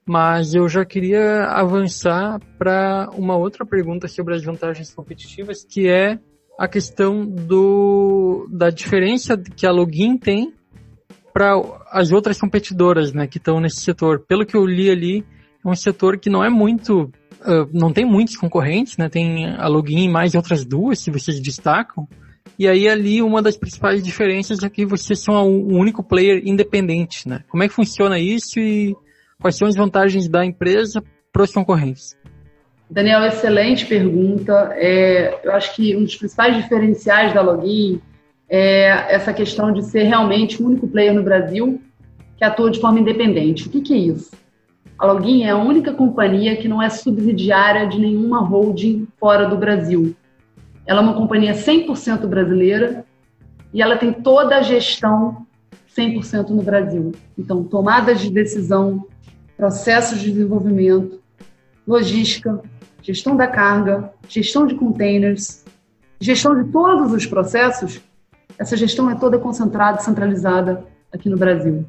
mas 0.04 0.54
eu 0.54 0.68
já 0.68 0.84
queria 0.84 1.44
avançar 1.44 2.40
para 2.58 3.08
uma 3.14 3.36
outra 3.36 3.64
pergunta 3.64 4.08
sobre 4.08 4.34
as 4.34 4.44
vantagens 4.44 4.92
competitivas, 4.92 5.64
que 5.64 5.88
é 5.88 6.18
a 6.58 6.66
questão 6.66 7.24
do, 7.24 8.48
da 8.50 8.70
diferença 8.70 9.36
que 9.36 9.66
a 9.66 9.70
Login 9.70 10.16
tem 10.16 10.52
para 11.32 11.52
as 11.90 12.12
outras 12.12 12.40
competidoras 12.40 13.12
né, 13.12 13.26
que 13.26 13.38
estão 13.38 13.60
nesse 13.60 13.80
setor. 13.80 14.20
Pelo 14.20 14.46
que 14.46 14.56
eu 14.56 14.64
li 14.64 14.90
ali, 14.90 15.24
é 15.64 15.68
um 15.68 15.74
setor 15.74 16.18
que 16.18 16.30
não 16.30 16.42
é 16.42 16.48
muito. 16.48 17.10
Uh, 17.42 17.68
não 17.72 17.92
tem 17.92 18.04
muitos 18.04 18.36
concorrentes, 18.36 18.96
né? 18.96 19.08
Tem 19.08 19.46
a 19.46 19.68
Login 19.68 20.04
e 20.04 20.08
mais 20.08 20.34
outras 20.34 20.64
duas, 20.64 20.98
se 20.98 21.10
vocês 21.10 21.38
destacam. 21.38 22.08
E 22.58 22.66
aí 22.66 22.88
ali 22.88 23.22
uma 23.22 23.42
das 23.42 23.56
principais 23.56 24.02
diferenças 24.02 24.62
é 24.62 24.68
que 24.68 24.86
vocês 24.86 25.22
são 25.22 25.48
o 25.48 25.74
único 25.74 26.02
player 26.02 26.42
independente, 26.44 27.28
né? 27.28 27.44
Como 27.48 27.62
é 27.62 27.68
que 27.68 27.74
funciona 27.74 28.18
isso 28.18 28.58
e 28.58 28.94
quais 29.40 29.56
são 29.56 29.68
as 29.68 29.76
vantagens 29.76 30.28
da 30.28 30.44
empresa 30.44 31.02
para 31.32 31.42
os 31.42 31.52
concorrentes? 31.52 32.16
Daniel, 32.88 33.24
excelente 33.24 33.84
pergunta. 33.84 34.70
É, 34.74 35.40
eu 35.44 35.52
acho 35.52 35.74
que 35.74 35.96
um 35.96 36.04
dos 36.04 36.16
principais 36.16 36.56
diferenciais 36.56 37.34
da 37.34 37.42
Login 37.42 38.00
é 38.48 39.14
essa 39.14 39.32
questão 39.32 39.72
de 39.72 39.84
ser 39.84 40.04
realmente 40.04 40.62
o 40.62 40.66
único 40.66 40.86
player 40.86 41.12
no 41.12 41.22
Brasil 41.22 41.80
que 42.36 42.44
atua 42.44 42.70
de 42.70 42.80
forma 42.80 43.00
independente. 43.00 43.66
O 43.66 43.70
que, 43.70 43.80
que 43.80 43.94
é 43.94 43.98
isso? 43.98 44.30
A 44.98 45.06
Login 45.06 45.42
é 45.42 45.50
a 45.50 45.56
única 45.56 45.92
companhia 45.92 46.56
que 46.56 46.68
não 46.68 46.82
é 46.82 46.88
subsidiária 46.88 47.86
de 47.86 47.98
nenhuma 47.98 48.40
holding 48.40 49.06
fora 49.18 49.46
do 49.46 49.56
Brasil. 49.56 50.14
Ela 50.86 51.00
é 51.00 51.02
uma 51.02 51.14
companhia 51.14 51.52
100% 51.52 52.26
brasileira 52.26 53.04
e 53.74 53.82
ela 53.82 53.96
tem 53.96 54.12
toda 54.12 54.56
a 54.56 54.62
gestão 54.62 55.46
100% 55.96 56.50
no 56.50 56.62
Brasil. 56.62 57.12
Então, 57.36 57.64
tomadas 57.64 58.20
de 58.20 58.30
decisão, 58.30 59.04
processos 59.56 60.20
de 60.20 60.30
desenvolvimento, 60.30 61.20
logística, 61.86 62.60
gestão 63.02 63.36
da 63.36 63.46
carga, 63.46 64.12
gestão 64.28 64.66
de 64.66 64.74
containers, 64.74 65.64
gestão 66.20 66.62
de 66.62 66.70
todos 66.70 67.12
os 67.12 67.26
processos, 67.26 68.00
essa 68.58 68.76
gestão 68.76 69.10
é 69.10 69.14
toda 69.14 69.38
concentrada, 69.38 70.00
centralizada 70.00 70.84
aqui 71.12 71.28
no 71.28 71.36
Brasil. 71.36 71.84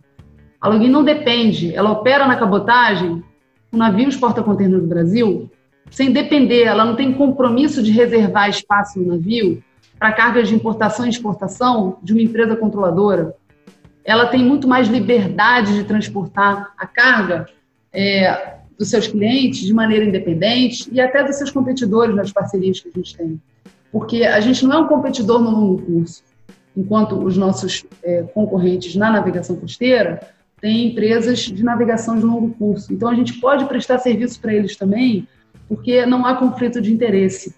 A 0.59 0.67
Login 0.67 0.89
não 0.89 1.03
depende, 1.03 1.73
ela 1.73 1.91
opera 1.91 2.27
na 2.27 2.35
cabotagem 2.35 3.23
com 3.69 3.77
navios 3.77 4.15
porta-containers 4.15 4.81
do 4.81 4.87
Brasil 4.87 5.49
sem 5.89 6.11
depender, 6.11 6.63
ela 6.63 6.85
não 6.85 6.95
tem 6.95 7.13
compromisso 7.13 7.81
de 7.81 7.91
reservar 7.91 8.49
espaço 8.49 8.99
no 8.99 9.07
navio 9.15 9.63
para 9.97 10.11
cargas 10.11 10.47
de 10.47 10.55
importação 10.55 11.05
e 11.05 11.09
exportação 11.09 11.97
de 12.03 12.13
uma 12.13 12.21
empresa 12.21 12.55
controladora. 12.55 13.35
Ela 14.05 14.27
tem 14.27 14.43
muito 14.43 14.67
mais 14.67 14.87
liberdade 14.87 15.73
de 15.73 15.83
transportar 15.83 16.73
a 16.77 16.85
carga 16.85 17.47
é, 17.91 18.57
dos 18.77 18.89
seus 18.89 19.07
clientes 19.07 19.61
de 19.61 19.73
maneira 19.73 20.05
independente 20.05 20.87
e 20.91 21.01
até 21.01 21.23
dos 21.23 21.35
seus 21.35 21.49
competidores 21.49 22.15
nas 22.15 22.31
parcerias 22.31 22.79
que 22.79 22.89
a 22.89 22.91
gente 22.95 23.17
tem. 23.17 23.41
Porque 23.91 24.23
a 24.23 24.39
gente 24.39 24.65
não 24.65 24.73
é 24.73 24.79
um 24.79 24.87
competidor 24.87 25.41
no 25.41 25.49
longo 25.49 25.81
curso, 25.81 26.23
enquanto 26.75 27.17
os 27.17 27.35
nossos 27.35 27.85
é, 28.03 28.21
concorrentes 28.33 28.95
na 28.95 29.11
navegação 29.11 29.55
costeira 29.55 30.19
têm 30.61 30.87
empresas 30.87 31.39
de 31.39 31.63
navegação 31.63 32.17
de 32.17 32.23
longo 32.23 32.53
curso. 32.53 32.93
Então 32.93 33.09
a 33.09 33.15
gente 33.15 33.33
pode 33.39 33.65
prestar 33.65 33.97
serviço 33.99 34.39
para 34.39 34.53
eles 34.53 34.75
também, 34.75 35.27
porque 35.67 36.05
não 36.05 36.25
há 36.25 36.35
conflito 36.35 36.81
de 36.81 36.91
interesse. 36.91 37.55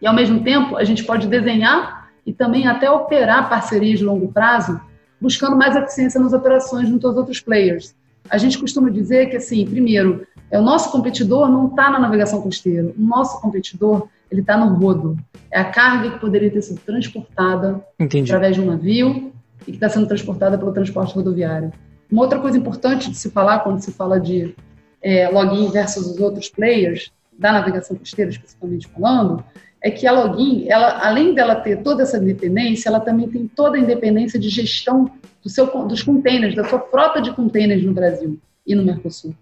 E 0.00 0.06
ao 0.06 0.14
mesmo 0.14 0.42
tempo, 0.42 0.76
a 0.76 0.84
gente 0.84 1.04
pode 1.04 1.26
desenhar 1.28 2.10
e 2.26 2.32
também 2.32 2.66
até 2.66 2.90
operar 2.90 3.48
parcerias 3.48 3.98
de 3.98 4.04
longo 4.04 4.32
prazo, 4.32 4.80
buscando 5.20 5.56
mais 5.56 5.76
eficiência 5.76 6.20
nas 6.20 6.32
operações 6.32 6.88
junto 6.88 7.06
aos 7.06 7.16
outros 7.16 7.40
players. 7.40 7.94
A 8.30 8.38
gente 8.38 8.58
costuma 8.58 8.90
dizer 8.90 9.26
que, 9.30 9.36
assim, 9.36 9.64
primeiro, 9.64 10.26
é, 10.50 10.58
o 10.58 10.62
nosso 10.62 10.90
competidor 10.90 11.48
não 11.48 11.68
está 11.68 11.90
na 11.90 11.98
navegação 11.98 12.40
costeira. 12.40 12.92
O 12.96 13.00
nosso 13.00 13.40
competidor 13.40 14.08
ele 14.30 14.40
está 14.40 14.56
no 14.56 14.74
rodo. 14.74 15.16
É 15.50 15.60
a 15.60 15.64
carga 15.64 16.10
que 16.10 16.18
poderia 16.18 16.50
ter 16.50 16.62
sido 16.62 16.80
transportada 16.80 17.84
Entendi. 17.98 18.30
através 18.30 18.56
de 18.56 18.62
um 18.62 18.66
navio 18.66 19.32
e 19.66 19.70
que 19.70 19.76
está 19.76 19.88
sendo 19.88 20.06
transportada 20.06 20.56
pelo 20.56 20.72
transporte 20.72 21.14
rodoviário. 21.14 21.72
Uma 22.10 22.22
outra 22.22 22.38
coisa 22.38 22.56
importante 22.56 23.10
de 23.10 23.16
se 23.16 23.30
falar 23.30 23.60
quando 23.60 23.80
se 23.80 23.92
fala 23.92 24.18
de 24.18 24.54
é, 25.02 25.28
login 25.28 25.70
versus 25.70 26.06
os 26.06 26.20
outros 26.20 26.48
players, 26.48 27.12
da 27.42 27.52
navegação 27.52 27.96
costeira 27.96 28.30
especificamente 28.30 28.88
falando, 28.88 29.44
é 29.82 29.90
que 29.90 30.06
a 30.06 30.12
login, 30.12 30.66
ela, 30.68 31.04
além 31.04 31.34
dela 31.34 31.56
ter 31.56 31.82
toda 31.82 32.04
essa 32.04 32.16
independência, 32.16 32.88
ela 32.88 33.00
também 33.00 33.28
tem 33.28 33.48
toda 33.48 33.76
a 33.76 33.80
independência 33.80 34.38
de 34.38 34.48
gestão 34.48 35.10
do 35.42 35.50
seu, 35.50 35.66
dos 35.86 36.02
containers, 36.02 36.54
da 36.54 36.64
sua 36.64 36.78
frota 36.78 37.20
de 37.20 37.32
containers 37.32 37.82
no 37.82 37.92
Brasil 37.92 38.38
e 38.64 38.74
no 38.76 38.84
Mercosul. 38.84 39.34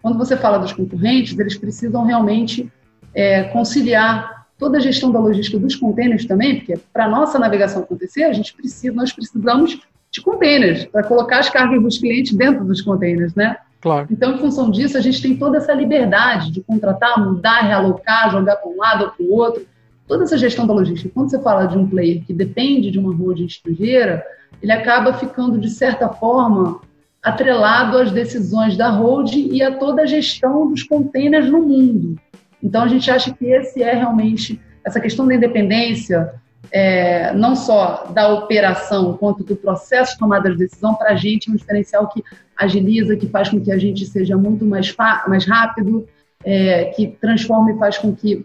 Quando 0.00 0.16
você 0.16 0.36
fala 0.36 0.58
dos 0.58 0.72
concorrentes, 0.72 1.36
eles 1.36 1.58
precisam 1.58 2.04
realmente 2.04 2.70
é, 3.12 3.44
conciliar 3.44 4.46
toda 4.56 4.78
a 4.78 4.80
gestão 4.80 5.10
da 5.10 5.18
logística 5.18 5.58
dos 5.58 5.74
containers 5.74 6.24
também, 6.24 6.58
porque 6.58 6.78
para 6.92 7.08
nossa 7.08 7.38
navegação 7.38 7.82
acontecer, 7.82 8.22
a 8.22 8.32
gente 8.32 8.54
precisa, 8.54 8.94
nós 8.94 9.12
precisamos 9.12 9.80
de 10.10 10.20
containers 10.22 10.84
para 10.86 11.02
colocar 11.02 11.40
as 11.40 11.50
cargas 11.50 11.82
dos 11.82 11.98
clientes 11.98 12.32
dentro 12.32 12.64
dos 12.64 12.80
containers, 12.80 13.34
né? 13.34 13.56
Claro. 13.80 14.08
Então, 14.10 14.34
em 14.34 14.38
função 14.38 14.70
disso, 14.70 14.98
a 14.98 15.00
gente 15.00 15.22
tem 15.22 15.36
toda 15.36 15.58
essa 15.58 15.72
liberdade 15.72 16.50
de 16.50 16.60
contratar, 16.60 17.22
mudar, 17.24 17.60
realocar, 17.60 18.30
jogar 18.30 18.56
para 18.56 18.70
um 18.70 18.76
lado 18.76 19.04
ou 19.04 19.10
para 19.10 19.24
o 19.24 19.32
outro. 19.32 19.66
Toda 20.06 20.24
essa 20.24 20.38
gestão 20.38 20.66
da 20.66 20.74
logística. 20.74 21.10
Quando 21.14 21.30
você 21.30 21.40
fala 21.40 21.66
de 21.66 21.76
um 21.76 21.86
player 21.86 22.24
que 22.24 22.32
depende 22.32 22.90
de 22.90 22.98
uma 22.98 23.14
holding 23.14 23.44
estrangeira, 23.44 24.24
ele 24.62 24.72
acaba 24.72 25.12
ficando, 25.12 25.58
de 25.58 25.68
certa 25.68 26.08
forma, 26.08 26.80
atrelado 27.22 27.98
às 27.98 28.10
decisões 28.10 28.76
da 28.76 28.88
holding 28.88 29.50
e 29.52 29.62
a 29.62 29.76
toda 29.76 30.02
a 30.02 30.06
gestão 30.06 30.68
dos 30.68 30.82
containers 30.82 31.50
no 31.50 31.60
mundo. 31.60 32.18
Então, 32.62 32.82
a 32.82 32.88
gente 32.88 33.10
acha 33.10 33.32
que 33.32 33.44
esse 33.46 33.82
é 33.82 33.94
realmente 33.94 34.60
essa 34.84 34.98
questão 34.98 35.26
da 35.26 35.34
independência, 35.34 36.32
é, 36.70 37.32
não 37.34 37.56
só 37.56 38.10
da 38.12 38.32
operação, 38.32 39.16
quanto 39.16 39.42
do 39.42 39.56
processo 39.56 40.12
de 40.12 40.18
tomada 40.18 40.50
de 40.50 40.56
decisão, 40.56 40.94
para 40.94 41.12
a 41.12 41.16
gente 41.16 41.48
é 41.48 41.52
um 41.52 41.56
diferencial 41.56 42.08
que 42.08 42.22
agiliza, 42.56 43.16
que 43.16 43.28
faz 43.28 43.48
com 43.48 43.60
que 43.60 43.72
a 43.72 43.78
gente 43.78 44.04
seja 44.06 44.36
muito 44.36 44.64
mais, 44.64 44.94
mais 45.26 45.46
rápido, 45.46 46.06
é, 46.44 46.86
que 46.86 47.08
transforma 47.20 47.72
e 47.72 47.78
faz 47.78 47.98
com 47.98 48.14
que 48.14 48.44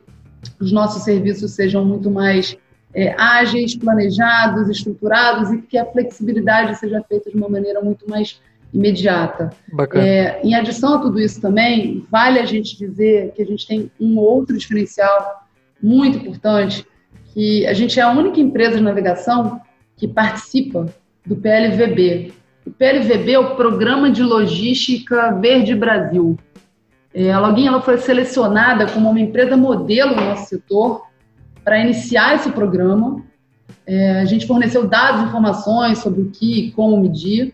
os 0.60 0.72
nossos 0.72 1.04
serviços 1.04 1.52
sejam 1.52 1.84
muito 1.86 2.10
mais 2.10 2.58
é, 2.94 3.14
ágeis, 3.18 3.76
planejados, 3.76 4.70
estruturados 4.70 5.52
e 5.52 5.62
que 5.62 5.78
a 5.78 5.86
flexibilidade 5.86 6.78
seja 6.78 7.04
feita 7.08 7.30
de 7.30 7.38
uma 7.38 7.50
maneira 7.50 7.82
muito 7.82 8.08
mais 8.10 8.40
imediata. 8.74 9.52
É, 10.00 10.42
em 10.44 10.56
adição 10.56 10.96
a 10.96 11.00
tudo 11.00 11.20
isso 11.20 11.40
também, 11.40 12.06
vale 12.10 12.40
a 12.40 12.46
gente 12.46 12.78
dizer 12.78 13.32
que 13.36 13.42
a 13.42 13.46
gente 13.46 13.68
tem 13.68 13.92
um 14.00 14.18
outro 14.18 14.58
diferencial 14.58 15.44
muito 15.82 16.18
importante, 16.18 16.86
que 17.34 17.66
a 17.66 17.74
gente 17.74 18.00
é 18.00 18.04
a 18.04 18.12
única 18.12 18.40
empresa 18.40 18.78
de 18.78 18.84
navegação 18.84 19.60
que 19.98 20.08
participa 20.08 20.86
do 21.26 21.36
PLVB. 21.36 22.32
O 22.66 22.72
PLVB 22.72 23.34
é 23.34 23.40
o 23.40 23.56
Programa 23.56 24.12
de 24.12 24.22
Logística 24.22 25.32
Verde 25.32 25.74
Brasil. 25.74 26.38
É, 27.14 27.32
a 27.32 27.40
Login 27.40 27.68
ela 27.68 27.82
foi 27.82 27.98
selecionada 27.98 28.86
como 28.88 29.10
uma 29.10 29.20
empresa 29.20 29.58
modelo 29.58 30.16
no 30.16 30.22
nosso 30.22 30.48
setor 30.48 31.08
para 31.64 31.80
iniciar 31.80 32.36
esse 32.36 32.52
programa. 32.52 33.24
É, 33.86 34.20
a 34.20 34.26
gente 34.26 34.46
forneceu 34.46 34.88
dados 34.88 35.22
e 35.22 35.26
informações 35.26 36.00
sobre 36.00 36.22
o 36.22 36.30
que 36.30 36.68
e 36.68 36.72
como 36.72 37.02
medir. 37.02 37.54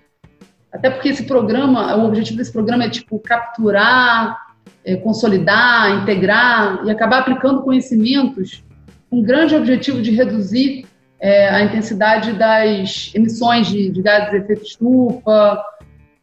Até 0.71 0.89
porque 0.89 1.09
esse 1.09 1.23
programa, 1.23 1.95
o 1.95 2.05
objetivo 2.05 2.37
desse 2.37 2.51
programa 2.51 2.83
é 2.83 2.89
tipo 2.89 3.17
capturar, 3.19 4.37
é, 4.83 4.97
consolidar, 4.97 6.01
integrar 6.01 6.85
e 6.85 6.91
acabar 6.91 7.19
aplicando 7.19 7.61
conhecimentos 7.61 8.63
com 9.09 9.21
grande 9.21 9.55
objetivo 9.55 10.01
de 10.01 10.11
reduzir 10.11 10.85
é, 11.19 11.49
a 11.49 11.63
intensidade 11.63 12.33
das 12.33 13.11
emissões 13.13 13.67
de, 13.67 13.89
de 13.89 14.01
gases 14.01 14.31
de 14.31 14.37
efeito 14.37 14.63
estufa, 14.63 15.61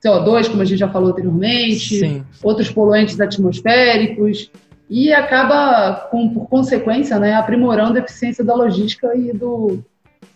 CO2, 0.05 0.49
como 0.49 0.63
a 0.63 0.65
gente 0.65 0.79
já 0.79 0.89
falou 0.89 1.11
anteriormente, 1.11 1.99
Sim. 1.99 2.25
outros 2.43 2.71
poluentes 2.71 3.21
atmosféricos, 3.21 4.51
e 4.89 5.13
acaba, 5.13 6.09
com, 6.11 6.33
por 6.33 6.49
consequência, 6.49 7.19
né, 7.19 7.35
aprimorando 7.35 7.99
a 7.99 8.03
eficiência 8.03 8.45
da 8.45 8.55
logística 8.55 9.15
e 9.17 9.33
do, 9.33 9.83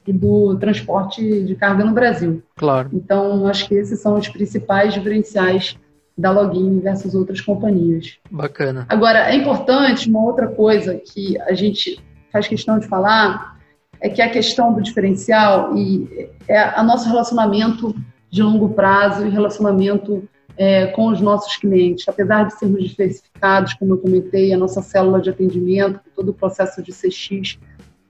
e 0.06 0.12
do 0.12 0.56
transporte 0.56 1.42
de 1.44 1.54
carga 1.54 1.84
no 1.84 1.92
Brasil. 1.92 2.42
Claro. 2.56 2.90
Então, 2.92 3.46
acho 3.46 3.68
que 3.68 3.74
esses 3.74 4.00
são 4.00 4.16
os 4.16 4.28
principais 4.28 4.92
diferenciais 4.92 5.76
da 6.18 6.32
Login 6.32 6.80
versus 6.80 7.14
outras 7.14 7.40
companhias. 7.40 8.18
Bacana. 8.30 8.86
Agora, 8.88 9.30
é 9.30 9.36
importante 9.36 10.08
uma 10.08 10.22
outra 10.22 10.48
coisa 10.48 10.94
que 10.96 11.40
a 11.42 11.54
gente 11.54 11.98
faz 12.30 12.48
questão 12.48 12.78
de 12.78 12.86
falar 12.86 13.58
é 14.00 14.08
que 14.08 14.22
a 14.22 14.30
questão 14.30 14.72
do 14.72 14.82
diferencial 14.82 15.76
e 15.76 16.30
é 16.48 16.80
o 16.80 16.84
nosso 16.84 17.08
relacionamento 17.08 17.94
de 18.30 18.42
longo 18.42 18.70
prazo 18.70 19.26
e 19.26 19.28
relacionamento 19.28 20.26
é, 20.56 20.86
com 20.86 21.08
os 21.08 21.20
nossos 21.20 21.56
clientes. 21.56 22.08
Apesar 22.08 22.44
de 22.44 22.58
sermos 22.58 22.88
diversificados, 22.88 23.74
como 23.74 23.94
eu 23.94 23.98
comentei, 23.98 24.52
a 24.52 24.58
nossa 24.58 24.80
célula 24.80 25.20
de 25.20 25.30
atendimento, 25.30 26.00
todo 26.14 26.30
o 26.30 26.34
processo 26.34 26.82
de 26.82 26.92
CX, 26.92 27.58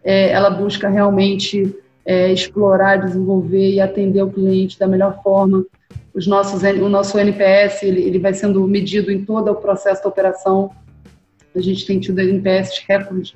é, 0.04 0.30
ela 0.30 0.50
busca 0.50 0.88
realmente 0.88 1.74
é, 2.04 2.32
explorar, 2.32 2.96
desenvolver 2.96 3.74
e 3.74 3.80
atender 3.80 4.22
o 4.22 4.30
cliente 4.30 4.78
da 4.78 4.86
melhor 4.86 5.20
forma. 5.22 5.64
Os 6.14 6.26
nossos, 6.26 6.62
o 6.62 6.88
nosso 6.88 7.18
NPS 7.18 7.82
ele, 7.82 8.02
ele 8.02 8.18
vai 8.18 8.34
sendo 8.34 8.66
medido 8.66 9.10
em 9.10 9.24
todo 9.24 9.50
o 9.50 9.56
processo 9.56 10.02
da 10.02 10.08
operação. 10.08 10.70
A 11.54 11.60
gente 11.60 11.86
tem 11.86 11.98
tido 11.98 12.20
NPS 12.20 12.84
recordes 12.86 13.34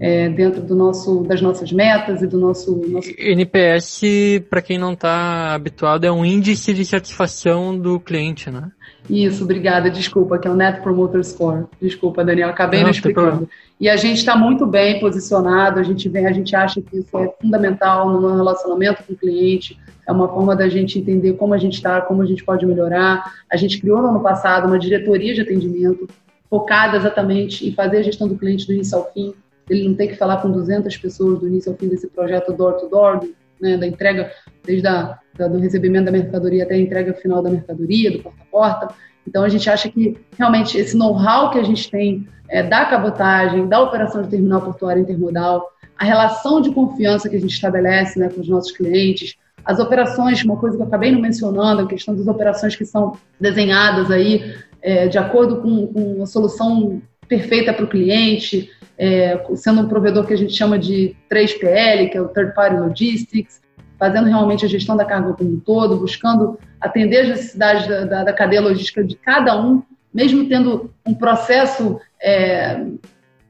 é, 0.00 0.30
dentro 0.30 0.62
do 0.62 0.74
nosso, 0.74 1.22
das 1.24 1.42
nossas 1.42 1.70
metas 1.70 2.22
e 2.22 2.26
do 2.26 2.38
nosso. 2.38 2.74
nosso... 2.88 3.10
NPS, 3.18 4.00
para 4.48 4.62
quem 4.62 4.78
não 4.78 4.94
está 4.94 5.54
habituado, 5.54 6.06
é 6.06 6.10
um 6.10 6.24
índice 6.24 6.72
de 6.72 6.86
satisfação 6.86 7.78
do 7.78 8.00
cliente, 8.00 8.50
né? 8.50 8.72
Isso, 9.08 9.44
obrigada, 9.44 9.90
desculpa, 9.90 10.38
que 10.38 10.48
é 10.48 10.50
o 10.50 10.54
Net 10.54 10.80
Promoter 10.80 11.22
Score. 11.22 11.66
Desculpa, 11.80 12.24
Daniel, 12.24 12.48
acabei 12.48 12.80
não, 12.80 12.86
não 12.86 12.90
explicando. 12.90 13.48
E 13.78 13.90
a 13.90 13.96
gente 13.96 14.18
está 14.18 14.34
muito 14.36 14.66
bem 14.66 14.98
posicionado, 15.00 15.78
a 15.78 15.82
gente 15.82 16.08
vem, 16.08 16.26
a 16.26 16.32
gente 16.32 16.56
acha 16.56 16.80
que 16.80 16.98
isso 16.98 17.18
é 17.18 17.30
fundamental 17.40 18.08
no 18.08 18.36
relacionamento 18.36 19.02
com 19.04 19.12
o 19.12 19.16
cliente, 19.16 19.78
é 20.08 20.12
uma 20.12 20.28
forma 20.28 20.56
da 20.56 20.68
gente 20.68 20.98
entender 20.98 21.34
como 21.34 21.52
a 21.52 21.58
gente 21.58 21.74
está, 21.74 22.00
como 22.00 22.22
a 22.22 22.26
gente 22.26 22.42
pode 22.42 22.64
melhorar. 22.64 23.34
A 23.52 23.56
gente 23.56 23.78
criou 23.78 24.00
no 24.00 24.08
ano 24.08 24.20
passado 24.20 24.66
uma 24.66 24.78
diretoria 24.78 25.34
de 25.34 25.42
atendimento 25.42 26.08
focada 26.48 26.96
exatamente 26.96 27.68
em 27.68 27.72
fazer 27.72 27.98
a 27.98 28.02
gestão 28.02 28.26
do 28.26 28.36
cliente 28.36 28.66
do 28.66 28.72
início 28.72 28.96
ao 28.96 29.10
fim. 29.12 29.34
Ele 29.70 29.88
não 29.88 29.94
tem 29.94 30.08
que 30.08 30.16
falar 30.16 30.38
com 30.38 30.50
200 30.50 30.96
pessoas 30.98 31.38
do 31.38 31.46
início 31.46 31.72
ao 31.72 31.78
fim 31.78 31.88
desse 31.88 32.08
projeto 32.08 32.52
door-to-door, 32.52 33.20
-door, 33.20 33.30
né, 33.60 33.76
da 33.76 33.86
entrega, 33.86 34.30
desde 34.64 34.86
a, 34.86 35.18
da, 35.36 35.48
do 35.48 35.58
recebimento 35.58 36.06
da 36.06 36.12
mercadoria 36.12 36.64
até 36.64 36.74
a 36.74 36.78
entrega 36.78 37.14
final 37.14 37.42
da 37.42 37.50
mercadoria, 37.50 38.10
do 38.10 38.22
porta 38.22 38.42
a 38.42 38.50
porta. 38.50 38.94
Então, 39.26 39.44
a 39.44 39.48
gente 39.48 39.70
acha 39.70 39.88
que 39.88 40.18
realmente 40.36 40.76
esse 40.76 40.96
know-how 40.96 41.50
que 41.50 41.58
a 41.58 41.62
gente 41.62 41.90
tem 41.90 42.26
é, 42.48 42.62
da 42.62 42.84
cabotagem, 42.86 43.68
da 43.68 43.80
operação 43.80 44.22
de 44.22 44.28
terminal 44.28 44.60
portuário 44.60 45.02
intermodal, 45.02 45.70
a 45.96 46.04
relação 46.04 46.60
de 46.60 46.72
confiança 46.72 47.28
que 47.28 47.36
a 47.36 47.40
gente 47.40 47.52
estabelece 47.52 48.18
né, 48.18 48.28
com 48.28 48.40
os 48.40 48.48
nossos 48.48 48.72
clientes, 48.72 49.36
as 49.64 49.78
operações, 49.78 50.42
uma 50.42 50.56
coisa 50.56 50.76
que 50.76 50.82
eu 50.82 50.86
acabei 50.86 51.12
não 51.12 51.20
mencionando, 51.20 51.82
a 51.82 51.86
questão 51.86 52.16
das 52.16 52.26
operações 52.26 52.74
que 52.74 52.84
são 52.84 53.12
desenhadas 53.38 54.10
aí 54.10 54.54
é, 54.82 55.06
de 55.08 55.18
acordo 55.18 55.60
com, 55.60 55.86
com 55.88 56.22
a 56.22 56.26
solução 56.26 57.00
perfeita 57.28 57.72
para 57.72 57.84
o 57.84 57.88
cliente, 57.88 58.70
é, 59.02 59.42
sendo 59.54 59.80
um 59.80 59.88
provedor 59.88 60.26
que 60.26 60.34
a 60.34 60.36
gente 60.36 60.52
chama 60.52 60.78
de 60.78 61.16
3PL, 61.32 62.10
que 62.10 62.18
é 62.18 62.20
o 62.20 62.28
Third 62.28 62.54
Party 62.54 62.76
Logistics, 62.76 63.62
fazendo 63.98 64.26
realmente 64.26 64.66
a 64.66 64.68
gestão 64.68 64.94
da 64.94 65.06
carga 65.06 65.32
como 65.32 65.54
um 65.54 65.58
todo, 65.58 65.96
buscando 65.96 66.58
atender 66.78 67.22
as 67.22 67.28
necessidades 67.30 67.86
da, 67.88 68.04
da, 68.04 68.24
da 68.24 68.32
cadeia 68.34 68.60
logística 68.60 69.02
de 69.02 69.16
cada 69.16 69.58
um, 69.58 69.82
mesmo 70.12 70.46
tendo 70.46 70.90
um 71.06 71.14
processo 71.14 71.98
é, 72.22 72.84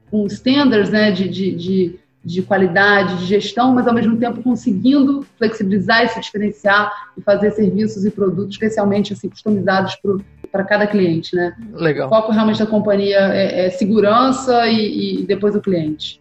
com 0.09 0.25
standards 0.27 0.89
né, 0.89 1.11
de, 1.11 1.29
de, 1.29 1.51
de, 1.57 1.99
de, 2.25 2.43
qualidade, 2.43 3.19
de 3.19 3.27
gestão, 3.27 3.75
mas 3.75 3.89
ao 3.89 3.95
mesmo 3.95 4.17
tempo 4.19 4.41
conseguindo 4.45 5.27
flexibilizar 5.37 6.05
e 6.05 6.09
se 6.11 6.21
diferenciar 6.21 6.93
e 7.19 7.23
fazer 7.23 7.51
serviços 7.51 8.05
e 8.05 8.11
produtos 8.11 8.55
especialmente 8.55 9.13
assim, 9.15 9.29
customizados 9.29 9.97
para 9.97 10.13
cada 10.51 10.87
cliente. 10.87 11.35
Né? 11.35 11.55
Legal. 11.73 12.07
O 12.07 12.11
foco 12.11 12.33
realmente 12.33 12.59
da 12.59 12.67
companhia 12.67 13.19
é, 13.33 13.67
é 13.67 13.71
segurança 13.71 14.67
e, 14.67 15.23
e 15.23 15.27
depois 15.27 15.55
o 15.55 15.61
cliente. 15.61 16.21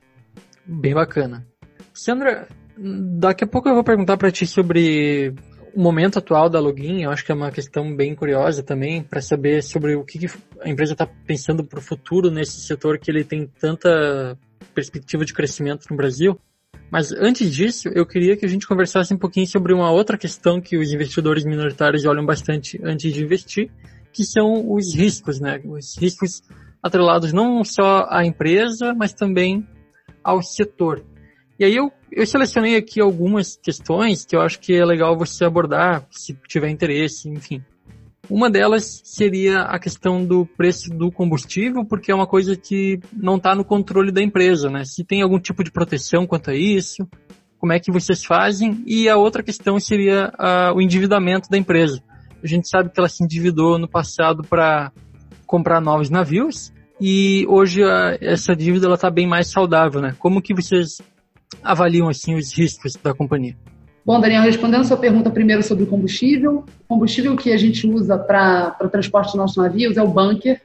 Bem 0.66 0.94
bacana. 0.94 1.46
Sandra, 1.94 2.48
daqui 2.78 3.44
a 3.44 3.48
pouco 3.48 3.68
eu 3.68 3.74
vou 3.74 3.84
perguntar 3.84 4.18
para 4.18 4.32
ti 4.32 4.46
sobre 4.46 5.34
o 5.74 5.82
momento 5.82 6.20
atual 6.20 6.50
da 6.50 6.60
Login, 6.60 7.04
eu 7.04 7.12
acho 7.12 7.26
que 7.26 7.32
é 7.32 7.36
uma 7.36 7.52
questão 7.52 7.96
bem 7.96 8.16
curiosa 8.16 8.64
também, 8.64 9.04
para 9.04 9.22
saber 9.22 9.64
sobre 9.64 9.96
o 9.96 10.04
que, 10.04 10.20
que 10.20 10.28
a 10.62 10.70
empresa 10.70 10.94
está 10.94 11.08
pensando 11.26 11.64
para 11.64 11.80
o 11.80 11.82
futuro 11.82 12.32
nesse 12.32 12.62
setor 12.62 12.98
que 12.98 13.10
ele 13.10 13.24
tem 13.24 13.48
tanta 13.60 14.38
perspectiva 14.74 15.26
de 15.26 15.34
crescimento 15.34 15.86
no 15.90 15.98
Brasil. 15.98 16.40
Mas 16.92 17.12
antes 17.12 17.54
disso, 17.54 17.88
eu 17.90 18.06
queria 18.06 18.36
que 18.36 18.46
a 18.46 18.50
gente 18.50 18.68
conversasse 18.68 19.14
um 19.14 19.18
pouquinho 19.18 19.46
sobre 19.46 19.74
uma 19.74 19.92
outra 19.92 20.18
questão 20.18 20.60
que 20.60 20.78
os 20.78 20.92
investidores 20.92 21.46
minoritários 21.46 22.06
olham 22.06 22.26
bastante 22.26 22.80
antes 22.84 23.14
de 23.14 23.24
investir, 23.24 23.70
que 24.20 24.26
são 24.26 24.70
os 24.70 24.94
riscos, 24.94 25.40
né? 25.40 25.62
Os 25.64 25.98
riscos 25.98 26.44
atrelados 26.84 27.32
não 27.32 27.64
só 27.64 28.06
à 28.10 28.26
empresa, 28.26 28.94
mas 28.94 29.14
também 29.14 29.66
ao 30.22 30.42
setor. 30.42 31.06
E 31.58 31.64
aí 31.64 31.74
eu, 31.74 31.90
eu 32.12 32.28
selecionei 32.28 32.76
aqui 32.76 33.00
algumas 33.00 33.56
questões 33.56 34.26
que 34.26 34.36
eu 34.36 34.42
acho 34.42 34.60
que 34.60 34.74
é 34.74 34.84
legal 34.84 35.18
você 35.18 35.46
abordar, 35.46 36.06
se 36.12 36.38
tiver 36.50 36.70
interesse, 36.70 37.30
enfim. 37.30 37.64
Uma 38.30 38.50
delas 38.50 39.02
seria 39.06 39.62
a 39.62 39.80
questão 39.80 40.26
do 40.26 40.46
preço 40.46 40.90
do 40.90 41.10
combustível, 41.10 41.86
porque 41.86 42.12
é 42.12 42.16
uma 42.16 42.28
coisa 42.28 42.58
que 42.58 43.00
não 43.14 43.38
está 43.38 43.56
no 43.56 43.64
controle 43.64 44.12
da 44.12 44.22
empresa, 44.22 44.70
né? 44.70 44.84
Se 44.84 45.06
tem 45.06 45.22
algum 45.22 45.40
tipo 45.40 45.64
de 45.64 45.72
proteção 45.72 46.28
quanto 46.28 46.52
a 46.52 46.56
isso, 46.56 47.08
como 47.58 47.72
é 47.72 47.80
que 47.80 47.90
vocês 47.90 48.26
fazem? 48.26 48.84
E 48.86 49.08
a 49.08 49.16
outra 49.16 49.42
questão 49.42 49.80
seria 49.80 50.30
uh, 50.38 50.76
o 50.76 50.82
endividamento 50.82 51.50
da 51.50 51.58
empresa. 51.58 52.04
A 52.44 52.48
gente 52.48 52.68
sabe 52.70 52.90
que 52.90 53.00
ela 53.00 53.10
se 53.10 53.24
endividou 53.24 53.78
no 53.78 53.88
passado 53.88 54.44
para 54.44 54.92
comprar 55.46 55.82
novos 55.82 56.10
navios 56.10 56.72
e 57.02 57.46
hoje 57.48 57.84
uh, 57.84 58.18
essa 58.22 58.56
dívida 58.56 58.94
está 58.94 59.10
bem 59.10 59.28
mais 59.28 59.48
saudável, 59.48 60.02
né? 60.02 60.16
Como 60.20 60.42
que 60.42 60.54
vocês 60.54 61.02
avaliam 61.64 62.10
assim 62.10 62.36
os 62.36 62.56
riscos 62.56 62.94
da 63.02 63.14
companhia? 63.14 63.56
Bom, 64.06 64.20
Daniel, 64.20 64.42
respondendo 64.42 64.82
a 64.82 64.86
sua 64.86 64.98
pergunta 64.98 65.30
primeiro 65.30 65.62
sobre 65.62 65.84
o 65.84 65.88
combustível, 65.88 66.66
o 66.86 66.88
combustível 66.88 67.36
que 67.36 67.52
a 67.52 67.58
gente 67.58 67.88
usa 67.88 68.18
para 68.18 68.76
o 68.82 68.90
transporte 68.90 69.28
dos 69.28 69.36
nossos 69.36 69.58
navios 69.58 69.98
é 69.98 70.04
o 70.04 70.08
bunker. 70.08 70.60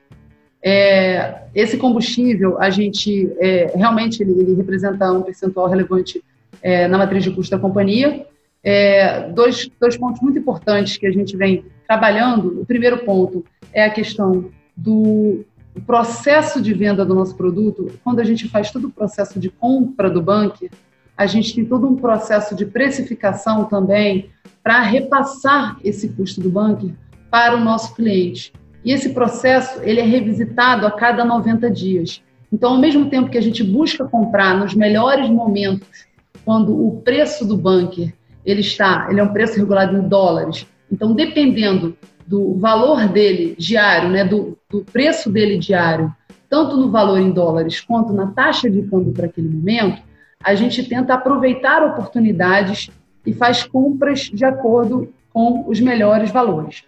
É, 0.63 1.43
esse 1.55 1.77
combustível, 1.77 2.59
a 2.59 2.71
gente 2.71 3.31
é, 3.39 3.71
realmente 3.77 4.23
ele, 4.23 4.33
ele, 4.33 4.55
representa 4.55 5.13
um 5.13 5.23
percentual 5.23 5.69
relevante 5.69 6.25
é, 6.63 6.89
na 6.89 6.97
matriz 6.97 7.23
de 7.23 7.31
custo 7.31 7.55
da 7.55 7.61
companhia. 7.61 8.27
É, 8.65 9.29
dois, 9.31 9.71
dois 9.79 9.97
pontos 9.97 10.23
muito 10.23 10.39
importantes 10.39 10.97
que 10.97 11.07
a 11.07 11.13
gente 11.13 11.37
vem 11.37 11.65
trabalhando. 11.87 12.63
O 12.63 12.67
primeiro 12.67 12.99
ponto 13.05 13.45
é 13.73 13.85
a 13.85 13.91
questão 13.91 14.51
do 14.75 15.45
processo 15.87 16.63
de 16.63 16.73
venda 16.73 17.05
do 17.05 17.15
nosso 17.15 17.37
produto, 17.37 17.93
quando 18.03 18.21
a 18.21 18.25
gente 18.25 18.49
faz 18.49 18.71
todo 18.71 18.87
o 18.87 18.91
processo 18.91 19.39
de 19.39 19.51
compra 19.51 20.09
do 20.09 20.23
bunker, 20.23 20.71
a 21.17 21.27
gente 21.27 21.55
tem 21.55 21.65
todo 21.65 21.87
um 21.87 21.97
processo 21.97 22.55
de 22.55 22.65
precificação 22.67 23.65
também 23.65 24.31
para 24.63 24.81
repassar 24.81 25.79
esse 25.85 26.09
custo 26.09 26.41
do 26.41 26.51
bunker 26.51 26.91
para 27.31 27.57
o 27.57 27.61
nosso 27.61 27.95
cliente. 27.95 28.53
E 28.85 28.93
esse 28.93 29.11
processo 29.11 29.81
ele 29.83 30.01
é 30.01 30.05
revisitado 30.05 30.87
a 30.87 30.91
cada 30.91 31.25
90 31.25 31.71
dias. 31.71 32.23
Então, 32.53 32.73
ao 32.73 32.79
mesmo 32.79 33.11
tempo 33.11 33.31
que 33.31 33.39
a 33.39 33.43
gente 33.43 33.63
busca 33.63 34.05
comprar 34.05 34.57
nos 34.57 34.75
melhores 34.75 35.29
momentos, 35.29 36.07
quando 36.45 36.87
o 36.87 37.01
preço 37.01 37.45
do 37.45 37.57
bunker 37.57 38.13
ele 38.45 38.61
está, 38.61 39.09
ele 39.11 39.21
é 39.21 39.23
um 39.23 39.33
preço 39.33 39.57
regulado 39.57 39.97
em 39.97 40.09
dólares. 40.09 40.67
Então, 40.91 41.15
dependendo 41.15 41.97
do 42.27 42.55
valor 42.59 43.09
dele 43.09 43.55
diário, 43.59 44.09
né, 44.09 44.25
do, 44.25 44.59
do 44.71 44.85
preço 44.85 45.31
dele 45.31 45.59
diário, 45.59 46.13
tanto 46.49 46.77
no 46.77 46.91
valor 46.91 47.19
em 47.19 47.31
dólares 47.31 47.81
quanto 47.81 48.13
na 48.13 48.29
taxa 48.29 48.71
de 48.71 48.83
câmbio 48.83 49.13
para 49.13 49.27
aquele 49.27 49.49
momento, 49.49 50.03
a 50.43 50.55
gente 50.55 50.83
tenta 50.85 51.15
aproveitar 51.15 51.83
oportunidades 51.83 52.91
e 53.27 53.33
faz 53.33 53.65
compras 53.65 54.21
de 54.21 54.45
acordo 54.45 55.13
com 55.33 55.69
os 55.69 55.81
melhores 55.81 56.31
valores. 56.31 56.85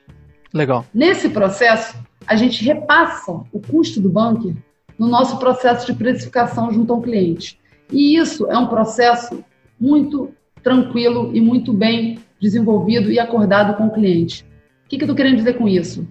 Legal. 0.53 0.85
Nesse 0.95 1.29
processo, 1.31 1.97
a 2.27 2.37
gente 2.37 2.65
repassa 2.65 3.33
o 3.53 3.61
custo 3.61 4.01
do 4.01 4.09
bunker 4.09 4.55
no 4.99 5.09
nosso 5.09 5.39
processo 5.39 5.87
de 5.87 5.95
precificação 5.95 6.71
junto 6.71 6.93
ao 6.93 7.01
cliente. 7.01 7.59
E 7.91 8.17
isso 8.17 8.47
é 8.51 8.57
um 8.57 8.67
processo 8.67 9.45
muito 9.79 10.33
tranquilo 10.67 11.31
e 11.33 11.41
muito 11.41 11.73
bem 11.73 12.19
desenvolvido 12.41 13.13
e 13.13 13.21
acordado 13.21 13.77
com 13.77 13.87
o 13.87 13.93
cliente. 13.93 14.45
O 14.85 14.89
que, 14.89 14.97
que 14.97 15.05
eu 15.05 15.07
estou 15.07 15.15
querendo 15.15 15.37
dizer 15.37 15.53
com 15.53 15.69
isso? 15.69 16.09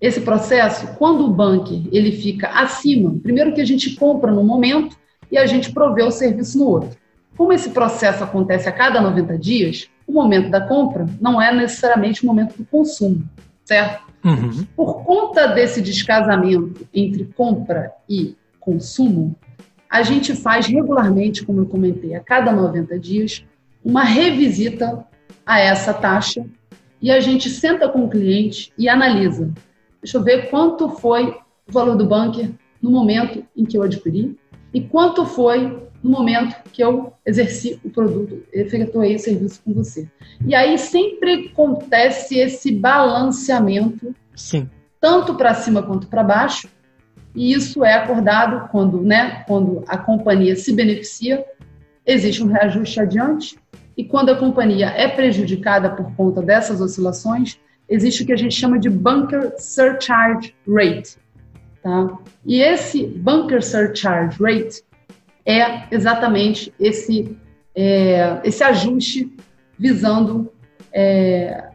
Esse 0.00 0.22
processo, 0.22 0.96
quando 0.96 1.26
o 1.26 1.28
bunker 1.28 1.82
ele 1.92 2.10
fica 2.10 2.48
acima, 2.48 3.14
primeiro 3.22 3.52
que 3.52 3.60
a 3.60 3.66
gente 3.66 3.94
compra 3.94 4.32
no 4.32 4.42
momento 4.42 4.96
e 5.30 5.36
a 5.36 5.44
gente 5.44 5.72
provê 5.72 6.02
o 6.02 6.10
serviço 6.10 6.58
no 6.58 6.68
outro. 6.68 6.96
Como 7.36 7.52
esse 7.52 7.68
processo 7.68 8.24
acontece 8.24 8.66
a 8.66 8.72
cada 8.72 8.98
90 8.98 9.36
dias, 9.36 9.90
o 10.06 10.12
momento 10.12 10.48
da 10.48 10.62
compra 10.62 11.04
não 11.20 11.40
é 11.40 11.54
necessariamente 11.54 12.22
o 12.22 12.26
momento 12.26 12.56
do 12.56 12.64
consumo, 12.64 13.22
certo? 13.62 14.06
Uhum. 14.24 14.64
Por 14.74 15.04
conta 15.04 15.48
desse 15.48 15.82
descasamento 15.82 16.88
entre 16.94 17.26
compra 17.36 17.92
e 18.08 18.36
consumo, 18.58 19.36
a 19.90 20.02
gente 20.02 20.34
faz 20.34 20.66
regularmente, 20.66 21.44
como 21.44 21.60
eu 21.60 21.66
comentei, 21.66 22.14
a 22.14 22.20
cada 22.20 22.50
90 22.52 22.98
dias, 22.98 23.44
uma 23.84 24.04
revisita 24.04 25.04
a 25.44 25.58
essa 25.58 25.92
taxa 25.92 26.44
e 27.00 27.10
a 27.10 27.20
gente 27.20 27.50
senta 27.50 27.88
com 27.88 28.04
o 28.04 28.08
cliente 28.08 28.72
e 28.78 28.88
analisa. 28.88 29.52
Deixa 30.00 30.18
eu 30.18 30.22
ver 30.22 30.50
quanto 30.50 30.88
foi 30.88 31.36
o 31.68 31.72
valor 31.72 31.96
do 31.96 32.06
bunker 32.06 32.50
no 32.80 32.90
momento 32.90 33.44
em 33.56 33.64
que 33.64 33.76
eu 33.76 33.82
adquiri 33.82 34.36
e 34.72 34.80
quanto 34.80 35.26
foi 35.26 35.82
no 36.02 36.10
momento 36.10 36.56
que 36.72 36.82
eu 36.82 37.12
exerci 37.24 37.78
o 37.84 37.90
produto, 37.90 38.42
efetuei 38.52 39.14
o 39.14 39.18
serviço 39.18 39.62
com 39.64 39.72
você. 39.72 40.08
E 40.44 40.54
aí 40.54 40.76
sempre 40.76 41.50
acontece 41.52 42.38
esse 42.38 42.72
balanceamento, 42.72 44.14
Sim. 44.34 44.68
tanto 45.00 45.34
para 45.34 45.54
cima 45.54 45.82
quanto 45.82 46.08
para 46.08 46.24
baixo, 46.24 46.68
e 47.34 47.52
isso 47.52 47.84
é 47.84 47.94
acordado 47.94 48.68
quando, 48.70 49.00
né, 49.00 49.44
quando 49.46 49.84
a 49.86 49.96
companhia 49.96 50.56
se 50.56 50.72
beneficia, 50.72 51.44
existe 52.04 52.42
um 52.42 52.48
reajuste 52.48 53.00
adiante, 53.00 53.56
e 53.96 54.04
quando 54.04 54.30
a 54.30 54.36
companhia 54.36 54.86
é 54.88 55.08
prejudicada 55.08 55.90
por 55.90 56.14
conta 56.14 56.40
dessas 56.40 56.80
oscilações, 56.80 57.58
existe 57.88 58.22
o 58.22 58.26
que 58.26 58.32
a 58.32 58.36
gente 58.36 58.54
chama 58.54 58.78
de 58.78 58.88
bunker 58.88 59.54
surcharge 59.58 60.54
rate. 60.66 61.16
Tá? 61.82 62.18
E 62.44 62.60
esse 62.60 63.06
bunker 63.06 63.62
surcharge 63.62 64.42
rate 64.42 64.82
é 65.44 65.84
exatamente 65.90 66.72
esse, 66.78 67.36
é, 67.74 68.40
esse 68.44 68.62
ajuste 68.62 69.34
visando 69.78 70.50
é, 70.92 71.70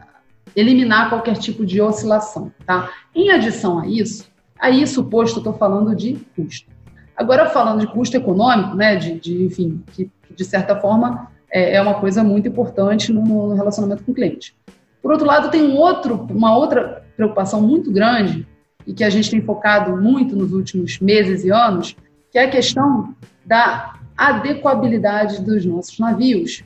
eliminar 0.56 1.10
qualquer 1.10 1.38
tipo 1.38 1.66
de 1.66 1.82
oscilação. 1.82 2.52
Tá? 2.66 2.90
Em 3.14 3.30
adição 3.30 3.80
a 3.80 3.88
isso, 3.88 4.32
a 4.60 4.70
isso 4.70 5.04
posto, 5.04 5.38
estou 5.38 5.54
falando 5.54 5.96
de 5.96 6.18
custo. 6.36 6.72
Agora, 7.16 7.50
falando 7.50 7.82
de 7.82 7.88
custo 7.88 8.16
econômico, 8.16 8.76
né, 8.76 8.96
de, 8.96 9.20
de 9.20 9.44
enfim, 9.44 9.84
que 9.92 10.10
de 10.36 10.46
certa 10.46 10.76
forma 10.76 11.32
é, 11.52 11.76
é 11.76 11.82
uma 11.82 11.96
coisa 11.96 12.24
muito 12.24 12.48
importante 12.48 13.12
no 13.12 13.54
relacionamento 13.54 14.04
com 14.04 14.12
o 14.12 14.16
cliente. 14.16 14.56
Por 15.02 15.12
outro 15.12 15.26
lado, 15.26 15.50
tem 15.50 15.62
um 15.62 15.76
outro, 15.78 16.28
uma 16.30 16.56
outra 16.56 17.04
preocupação 17.16 17.62
muito 17.62 17.92
grande 17.92 18.46
e 18.86 18.94
que 18.94 19.04
a 19.04 19.10
gente 19.10 19.30
tem 19.30 19.42
focado 19.42 19.96
muito 19.98 20.36
nos 20.36 20.54
últimos 20.54 21.00
meses 21.00 21.44
e 21.44 21.52
anos, 21.52 21.96
que 22.32 22.38
é 22.38 22.46
a 22.46 22.50
questão 22.50 23.16
da 23.46 23.96
adequabilidade 24.18 25.42
dos 25.42 25.66
nossos 25.66 25.98
navios 26.00 26.64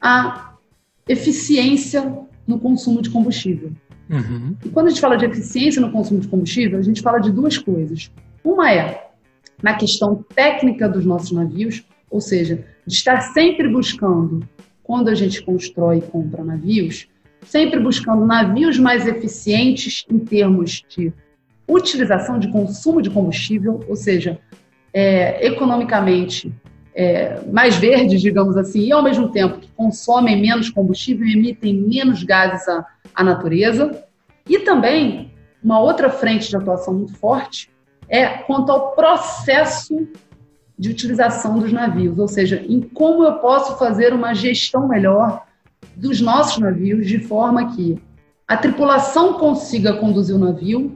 à 0.00 0.54
eficiência 1.08 2.16
no 2.46 2.58
consumo 2.58 3.02
de 3.02 3.10
combustível. 3.10 3.72
Uhum. 4.08 4.56
E 4.64 4.68
quando 4.68 4.86
a 4.86 4.90
gente 4.90 5.00
fala 5.00 5.16
de 5.16 5.24
eficiência 5.24 5.80
no 5.80 5.90
consumo 5.90 6.20
de 6.20 6.28
combustível, 6.28 6.78
a 6.78 6.82
gente 6.82 7.02
fala 7.02 7.18
de 7.18 7.30
duas 7.30 7.58
coisas. 7.58 8.10
Uma 8.42 8.72
é 8.72 9.08
na 9.62 9.74
questão 9.74 10.24
técnica 10.34 10.88
dos 10.88 11.04
nossos 11.04 11.32
navios, 11.32 11.84
ou 12.14 12.20
seja, 12.20 12.64
de 12.86 12.94
estar 12.94 13.20
sempre 13.32 13.68
buscando, 13.68 14.48
quando 14.84 15.08
a 15.08 15.16
gente 15.16 15.42
constrói 15.42 15.98
e 15.98 16.00
compra 16.00 16.44
navios, 16.44 17.08
sempre 17.44 17.80
buscando 17.80 18.24
navios 18.24 18.78
mais 18.78 19.04
eficientes 19.04 20.04
em 20.08 20.20
termos 20.20 20.84
de 20.88 21.12
utilização 21.66 22.38
de 22.38 22.52
consumo 22.52 23.02
de 23.02 23.10
combustível, 23.10 23.84
ou 23.88 23.96
seja, 23.96 24.38
é, 24.92 25.44
economicamente 25.44 26.54
é, 26.94 27.40
mais 27.50 27.74
verdes, 27.78 28.22
digamos 28.22 28.56
assim, 28.56 28.82
e 28.82 28.92
ao 28.92 29.02
mesmo 29.02 29.32
tempo 29.32 29.58
que 29.58 29.72
consomem 29.72 30.40
menos 30.40 30.70
combustível 30.70 31.26
e 31.26 31.32
emitem 31.32 31.74
menos 31.74 32.22
gases 32.22 32.68
à, 32.68 32.86
à 33.12 33.24
natureza. 33.24 34.04
E 34.48 34.60
também, 34.60 35.32
uma 35.60 35.80
outra 35.80 36.10
frente 36.10 36.48
de 36.48 36.56
atuação 36.56 36.94
muito 36.94 37.16
forte 37.16 37.68
é 38.08 38.26
quanto 38.26 38.70
ao 38.70 38.92
processo 38.92 40.06
de 40.78 40.90
utilização 40.90 41.58
dos 41.58 41.72
navios, 41.72 42.18
ou 42.18 42.26
seja, 42.26 42.64
em 42.68 42.80
como 42.80 43.24
eu 43.24 43.34
posso 43.34 43.78
fazer 43.78 44.12
uma 44.12 44.34
gestão 44.34 44.88
melhor 44.88 45.44
dos 45.94 46.20
nossos 46.20 46.58
navios 46.58 47.06
de 47.06 47.18
forma 47.18 47.74
que 47.74 47.96
a 48.46 48.56
tripulação 48.56 49.34
consiga 49.34 49.94
conduzir 49.94 50.34
o 50.34 50.38
navio 50.38 50.94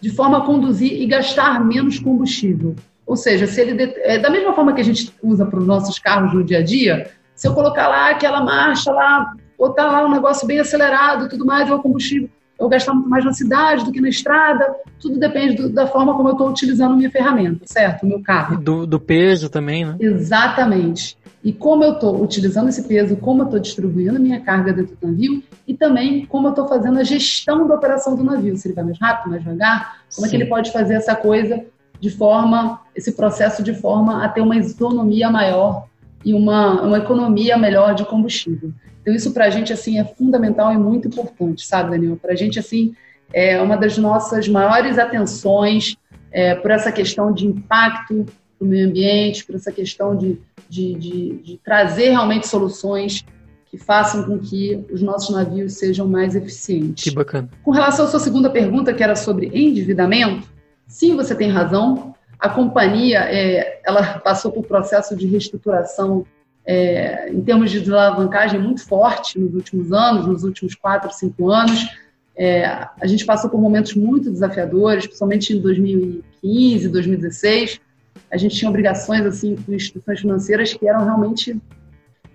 de 0.00 0.10
forma 0.10 0.38
a 0.38 0.40
conduzir 0.42 1.00
e 1.00 1.06
gastar 1.06 1.64
menos 1.64 1.98
combustível. 1.98 2.76
Ou 3.06 3.16
seja, 3.16 3.46
se 3.46 3.60
ele 3.60 3.94
é, 3.98 4.18
da 4.18 4.28
mesma 4.28 4.52
forma 4.52 4.74
que 4.74 4.80
a 4.80 4.84
gente 4.84 5.12
usa 5.22 5.46
para 5.46 5.58
os 5.58 5.66
nossos 5.66 5.98
carros 5.98 6.34
no 6.34 6.44
dia 6.44 6.58
a 6.58 6.62
dia, 6.62 7.10
se 7.34 7.48
eu 7.48 7.54
colocar 7.54 7.88
lá 7.88 8.10
aquela 8.10 8.42
marcha 8.42 8.92
lá, 8.92 9.34
botar 9.58 9.90
lá 9.90 10.04
um 10.04 10.10
negócio 10.10 10.46
bem 10.46 10.58
acelerado, 10.58 11.28
tudo 11.28 11.46
mais, 11.46 11.70
o 11.70 11.78
combustível 11.78 12.28
eu 12.58 12.68
gastar 12.68 12.94
muito 12.94 13.08
mais 13.08 13.24
na 13.24 13.32
cidade 13.32 13.84
do 13.84 13.92
que 13.92 14.00
na 14.00 14.08
estrada. 14.08 14.74
Tudo 15.00 15.18
depende 15.18 15.56
do, 15.56 15.68
da 15.68 15.86
forma 15.86 16.14
como 16.14 16.28
eu 16.28 16.32
estou 16.32 16.48
utilizando 16.48 16.96
minha 16.96 17.10
ferramenta, 17.10 17.64
certo? 17.66 18.04
O 18.04 18.06
meu 18.06 18.22
carro. 18.22 18.58
Do, 18.58 18.86
do 18.86 18.98
peso 18.98 19.48
também, 19.48 19.84
né? 19.84 19.96
Exatamente. 20.00 21.18
E 21.44 21.52
como 21.52 21.84
eu 21.84 21.92
estou 21.92 22.20
utilizando 22.22 22.68
esse 22.68 22.82
peso, 22.88 23.16
como 23.16 23.42
eu 23.42 23.44
estou 23.44 23.60
distribuindo 23.60 24.16
a 24.16 24.18
minha 24.18 24.40
carga 24.40 24.72
dentro 24.72 24.96
do 24.96 25.06
navio 25.06 25.42
e 25.68 25.74
também 25.74 26.26
como 26.26 26.48
eu 26.48 26.50
estou 26.50 26.66
fazendo 26.66 26.98
a 26.98 27.04
gestão 27.04 27.68
da 27.68 27.74
operação 27.74 28.16
do 28.16 28.24
navio. 28.24 28.56
Se 28.56 28.66
ele 28.66 28.74
vai 28.74 28.84
mais 28.84 28.98
rápido, 28.98 29.30
mais 29.30 29.42
devagar, 29.42 29.98
como 30.14 30.26
Sim. 30.26 30.26
é 30.26 30.28
que 30.30 30.36
ele 30.42 30.50
pode 30.50 30.72
fazer 30.72 30.94
essa 30.94 31.14
coisa 31.14 31.64
de 32.00 32.10
forma, 32.10 32.80
esse 32.94 33.12
processo 33.12 33.62
de 33.62 33.74
forma 33.74 34.24
a 34.24 34.28
ter 34.28 34.40
uma 34.40 34.56
isonomia 34.56 35.30
maior 35.30 35.86
e 36.24 36.34
uma, 36.34 36.82
uma 36.82 36.98
economia 36.98 37.56
melhor 37.56 37.94
de 37.94 38.04
combustível. 38.04 38.72
Então, 39.06 39.14
isso 39.14 39.32
para 39.32 39.44
a 39.44 39.50
gente, 39.50 39.72
assim, 39.72 40.00
é 40.00 40.04
fundamental 40.04 40.72
e 40.72 40.76
muito 40.76 41.06
importante, 41.06 41.64
sabe, 41.64 41.92
Daniel? 41.92 42.16
Para 42.16 42.32
a 42.32 42.34
gente, 42.34 42.58
assim, 42.58 42.92
é 43.32 43.62
uma 43.62 43.76
das 43.76 43.96
nossas 43.96 44.48
maiores 44.48 44.98
atenções 44.98 45.96
é, 46.32 46.56
por 46.56 46.72
essa 46.72 46.90
questão 46.90 47.32
de 47.32 47.46
impacto 47.46 48.26
para 48.58 48.66
o 48.66 48.68
meio 48.68 48.88
ambiente, 48.88 49.46
por 49.46 49.54
essa 49.54 49.70
questão 49.70 50.16
de, 50.16 50.40
de, 50.68 50.94
de, 50.94 51.32
de 51.40 51.60
trazer 51.64 52.10
realmente 52.10 52.48
soluções 52.48 53.24
que 53.66 53.78
façam 53.78 54.24
com 54.24 54.40
que 54.40 54.84
os 54.92 55.00
nossos 55.00 55.30
navios 55.30 55.74
sejam 55.74 56.08
mais 56.08 56.34
eficientes. 56.34 57.04
Que 57.04 57.12
bacana. 57.12 57.48
Com 57.62 57.70
relação 57.70 58.06
à 58.06 58.08
sua 58.08 58.18
segunda 58.18 58.50
pergunta, 58.50 58.92
que 58.92 59.04
era 59.04 59.14
sobre 59.14 59.46
endividamento, 59.54 60.48
sim, 60.88 61.14
você 61.14 61.32
tem 61.32 61.48
razão. 61.48 62.12
A 62.40 62.48
companhia, 62.48 63.20
é, 63.20 63.80
ela 63.86 64.18
passou 64.18 64.50
por 64.50 64.66
processo 64.66 65.14
de 65.14 65.28
reestruturação 65.28 66.26
é, 66.66 67.30
em 67.30 67.40
termos 67.42 67.70
de 67.70 67.90
alavancagem 67.90 68.60
muito 68.60 68.84
forte 68.84 69.38
nos 69.38 69.54
últimos 69.54 69.92
anos, 69.92 70.26
nos 70.26 70.42
últimos 70.42 70.74
quatro, 70.74 71.12
cinco 71.12 71.50
anos. 71.50 71.86
É, 72.36 72.66
a 72.66 73.06
gente 73.06 73.24
passou 73.24 73.48
por 73.48 73.60
momentos 73.60 73.94
muito 73.94 74.30
desafiadores, 74.30 75.06
principalmente 75.06 75.54
em 75.54 75.60
2015, 75.60 76.88
2016. 76.88 77.80
A 78.30 78.36
gente 78.36 78.56
tinha 78.56 78.68
obrigações 78.68 79.24
assim 79.24 79.54
com 79.54 79.72
instituições 79.72 80.20
financeiras 80.20 80.74
que 80.74 80.88
eram 80.88 81.04
realmente 81.04 81.56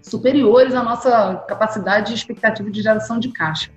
superiores 0.02 0.74
à 0.74 0.82
nossa 0.82 1.44
capacidade 1.48 2.12
e 2.12 2.16
expectativa 2.16 2.72
de 2.72 2.82
geração 2.82 3.20
de 3.20 3.30
caixa. 3.30 3.70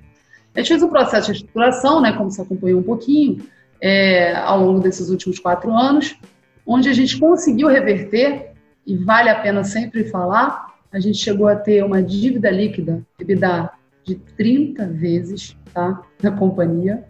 A 0.54 0.60
gente 0.60 0.68
fez 0.68 0.82
um 0.82 0.88
processo 0.88 1.32
de 1.32 1.38
estruturação, 1.38 2.00
né, 2.00 2.12
como 2.12 2.30
você 2.30 2.40
acompanhou 2.40 2.78
um 2.78 2.84
pouquinho, 2.84 3.44
é, 3.80 4.34
ao 4.36 4.64
longo 4.64 4.80
desses 4.80 5.10
últimos 5.10 5.38
quatro 5.40 5.76
anos, 5.76 6.16
onde 6.64 6.88
a 6.88 6.92
gente 6.92 7.18
conseguiu 7.18 7.68
reverter 7.68 8.53
e 8.86 8.96
vale 8.96 9.28
a 9.28 9.40
pena 9.40 9.64
sempre 9.64 10.04
falar, 10.04 10.74
a 10.92 11.00
gente 11.00 11.18
chegou 11.18 11.48
a 11.48 11.56
ter 11.56 11.84
uma 11.84 12.02
dívida 12.02 12.50
líquida, 12.50 13.04
EBITDA, 13.18 13.70
de 14.04 14.16
30 14.16 14.86
vezes 14.88 15.56
tá, 15.72 16.02
na 16.22 16.30
companhia. 16.30 17.04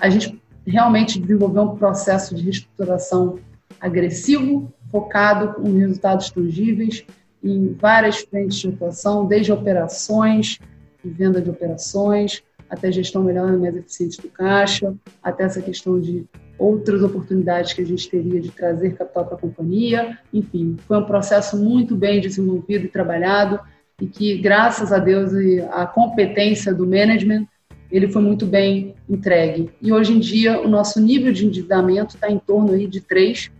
A 0.00 0.08
gente 0.08 0.40
realmente 0.66 1.20
desenvolveu 1.20 1.62
um 1.62 1.76
processo 1.76 2.34
de 2.34 2.42
reestruturação 2.42 3.38
agressivo, 3.80 4.72
focado 4.90 5.54
com 5.54 5.78
resultados 5.78 6.30
tangíveis 6.30 7.04
em 7.42 7.72
várias 7.74 8.18
frentes 8.18 8.58
de 8.58 8.68
atuação, 8.68 9.26
desde 9.26 9.52
operações 9.52 10.58
venda 11.04 11.40
de 11.40 11.50
operações, 11.50 12.42
até 12.68 12.90
gestão 12.92 13.22
melhor 13.22 13.52
e 13.52 13.56
mais 13.56 13.76
eficiente 13.76 14.20
do 14.20 14.28
caixa, 14.28 14.94
até 15.22 15.44
essa 15.44 15.60
questão 15.60 16.00
de 16.00 16.24
outras 16.60 17.02
oportunidades 17.02 17.72
que 17.72 17.80
a 17.80 17.86
gente 17.86 18.08
teria 18.08 18.38
de 18.38 18.50
trazer 18.50 18.94
capital 18.94 19.24
para 19.24 19.36
a 19.36 19.40
companhia. 19.40 20.18
Enfim, 20.32 20.76
foi 20.86 20.98
um 20.98 21.04
processo 21.04 21.56
muito 21.56 21.96
bem 21.96 22.20
desenvolvido 22.20 22.84
e 22.84 22.88
trabalhado 22.88 23.58
e 23.98 24.06
que, 24.06 24.36
graças 24.36 24.92
a 24.92 24.98
Deus 24.98 25.32
e 25.32 25.60
a 25.72 25.86
competência 25.86 26.74
do 26.74 26.86
management, 26.86 27.46
ele 27.90 28.08
foi 28.08 28.20
muito 28.20 28.44
bem 28.44 28.94
entregue. 29.08 29.70
E 29.80 29.90
hoje 29.90 30.12
em 30.12 30.20
dia, 30.20 30.60
o 30.60 30.68
nosso 30.68 31.00
nível 31.00 31.32
de 31.32 31.46
endividamento 31.46 32.14
está 32.14 32.30
em 32.30 32.38
torno 32.38 32.72
aí 32.72 32.86
de 32.86 33.00
três, 33.00 33.50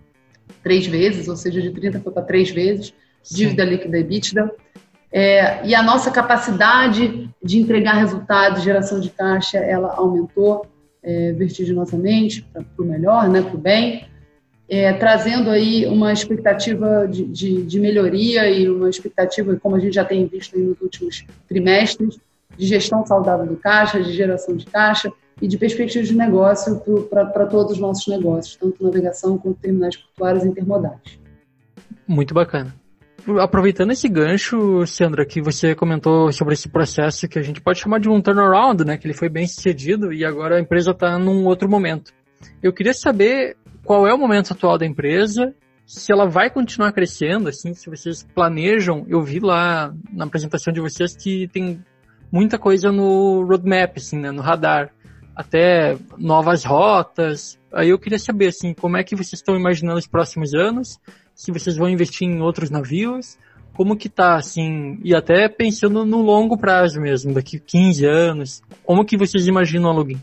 três 0.62 0.86
vezes, 0.86 1.26
ou 1.26 1.36
seja, 1.36 1.60
de 1.60 1.70
30 1.70 2.00
foi 2.00 2.12
para 2.12 2.22
três 2.22 2.50
vezes, 2.50 2.92
dívida 3.30 3.64
Sim. 3.64 3.70
líquida 3.70 3.98
EBITDA. 3.98 4.50
É, 5.12 5.66
e 5.66 5.74
a 5.74 5.82
nossa 5.82 6.10
capacidade 6.10 7.28
de 7.42 7.58
entregar 7.58 7.94
resultados, 7.94 8.62
geração 8.62 9.00
de 9.00 9.10
caixa, 9.10 9.58
ela 9.58 9.94
aumentou 9.94 10.66
é, 11.02 11.32
vertiginosamente 11.32 12.42
para 12.52 12.64
o 12.78 12.84
melhor, 12.84 13.28
né, 13.28 13.42
para 13.42 13.54
o 13.54 13.58
bem, 13.58 14.06
é, 14.68 14.92
trazendo 14.92 15.50
aí 15.50 15.86
uma 15.86 16.12
expectativa 16.12 17.06
de, 17.08 17.24
de, 17.24 17.62
de, 17.64 17.80
melhoria 17.80 18.48
e 18.48 18.68
uma 18.68 18.88
expectativa, 18.88 19.56
como 19.56 19.76
a 19.76 19.80
gente 19.80 19.94
já 19.94 20.04
tem 20.04 20.26
visto 20.26 20.58
nos 20.58 20.80
últimos 20.80 21.24
trimestres, 21.48 22.20
de 22.56 22.66
gestão 22.66 23.04
saudável 23.06 23.46
do 23.46 23.56
caixa, 23.56 24.00
de 24.00 24.12
geração 24.12 24.56
de 24.56 24.66
caixa 24.66 25.12
e 25.40 25.48
de 25.48 25.56
perspectivas 25.56 26.08
de 26.08 26.16
negócio 26.16 26.82
para 27.08 27.46
todos 27.46 27.72
os 27.72 27.78
nossos 27.78 28.06
negócios, 28.06 28.56
tanto 28.56 28.84
navegação 28.84 29.38
quanto 29.38 29.58
terminais 29.58 29.96
portuários 29.96 30.44
intermodais. 30.44 31.18
Muito 32.06 32.34
bacana 32.34 32.79
aproveitando 33.40 33.92
esse 33.92 34.08
gancho, 34.08 34.86
Sandra, 34.86 35.24
que 35.24 35.40
você 35.40 35.74
comentou 35.74 36.32
sobre 36.32 36.54
esse 36.54 36.68
processo 36.68 37.28
que 37.28 37.38
a 37.38 37.42
gente 37.42 37.60
pode 37.60 37.78
chamar 37.78 38.00
de 38.00 38.08
um 38.08 38.20
turnaround, 38.20 38.84
né? 38.84 38.96
Que 38.96 39.06
ele 39.06 39.14
foi 39.14 39.28
bem 39.28 39.46
sucedido 39.46 40.12
e 40.12 40.24
agora 40.24 40.56
a 40.56 40.60
empresa 40.60 40.90
está 40.92 41.18
num 41.18 41.44
outro 41.46 41.68
momento. 41.68 42.12
Eu 42.62 42.72
queria 42.72 42.94
saber 42.94 43.56
qual 43.84 44.06
é 44.06 44.14
o 44.14 44.18
momento 44.18 44.52
atual 44.52 44.78
da 44.78 44.86
empresa, 44.86 45.54
se 45.86 46.12
ela 46.12 46.26
vai 46.26 46.48
continuar 46.50 46.92
crescendo, 46.92 47.48
assim, 47.48 47.74
se 47.74 47.90
vocês 47.90 48.22
planejam. 48.34 49.04
Eu 49.08 49.22
vi 49.22 49.40
lá 49.40 49.92
na 50.12 50.24
apresentação 50.24 50.72
de 50.72 50.80
vocês 50.80 51.16
que 51.16 51.48
tem 51.48 51.82
muita 52.30 52.58
coisa 52.58 52.92
no 52.92 53.44
roadmap, 53.44 53.96
assim, 53.96 54.18
né? 54.18 54.30
No 54.30 54.42
radar. 54.42 54.92
Até 55.34 55.96
novas 56.18 56.64
rotas. 56.64 57.58
Aí 57.72 57.88
eu 57.88 57.98
queria 57.98 58.18
saber, 58.18 58.48
assim, 58.48 58.74
como 58.74 58.96
é 58.96 59.02
que 59.02 59.16
vocês 59.16 59.40
estão 59.40 59.56
imaginando 59.56 59.98
os 59.98 60.06
próximos 60.06 60.54
anos 60.54 61.00
se 61.40 61.50
vocês 61.50 61.74
vão 61.74 61.88
investir 61.88 62.28
em 62.28 62.42
outros 62.42 62.68
navios, 62.68 63.38
como 63.72 63.96
que 63.96 64.10
tá, 64.10 64.34
assim, 64.34 65.00
e 65.02 65.14
até 65.14 65.48
pensando 65.48 66.04
no 66.04 66.20
longo 66.20 66.58
prazo 66.58 67.00
mesmo, 67.00 67.32
daqui 67.32 67.58
15 67.58 68.04
anos, 68.04 68.62
como 68.84 69.06
que 69.06 69.16
vocês 69.16 69.46
imaginam 69.46 69.88
a 69.88 69.92
login? 69.94 70.20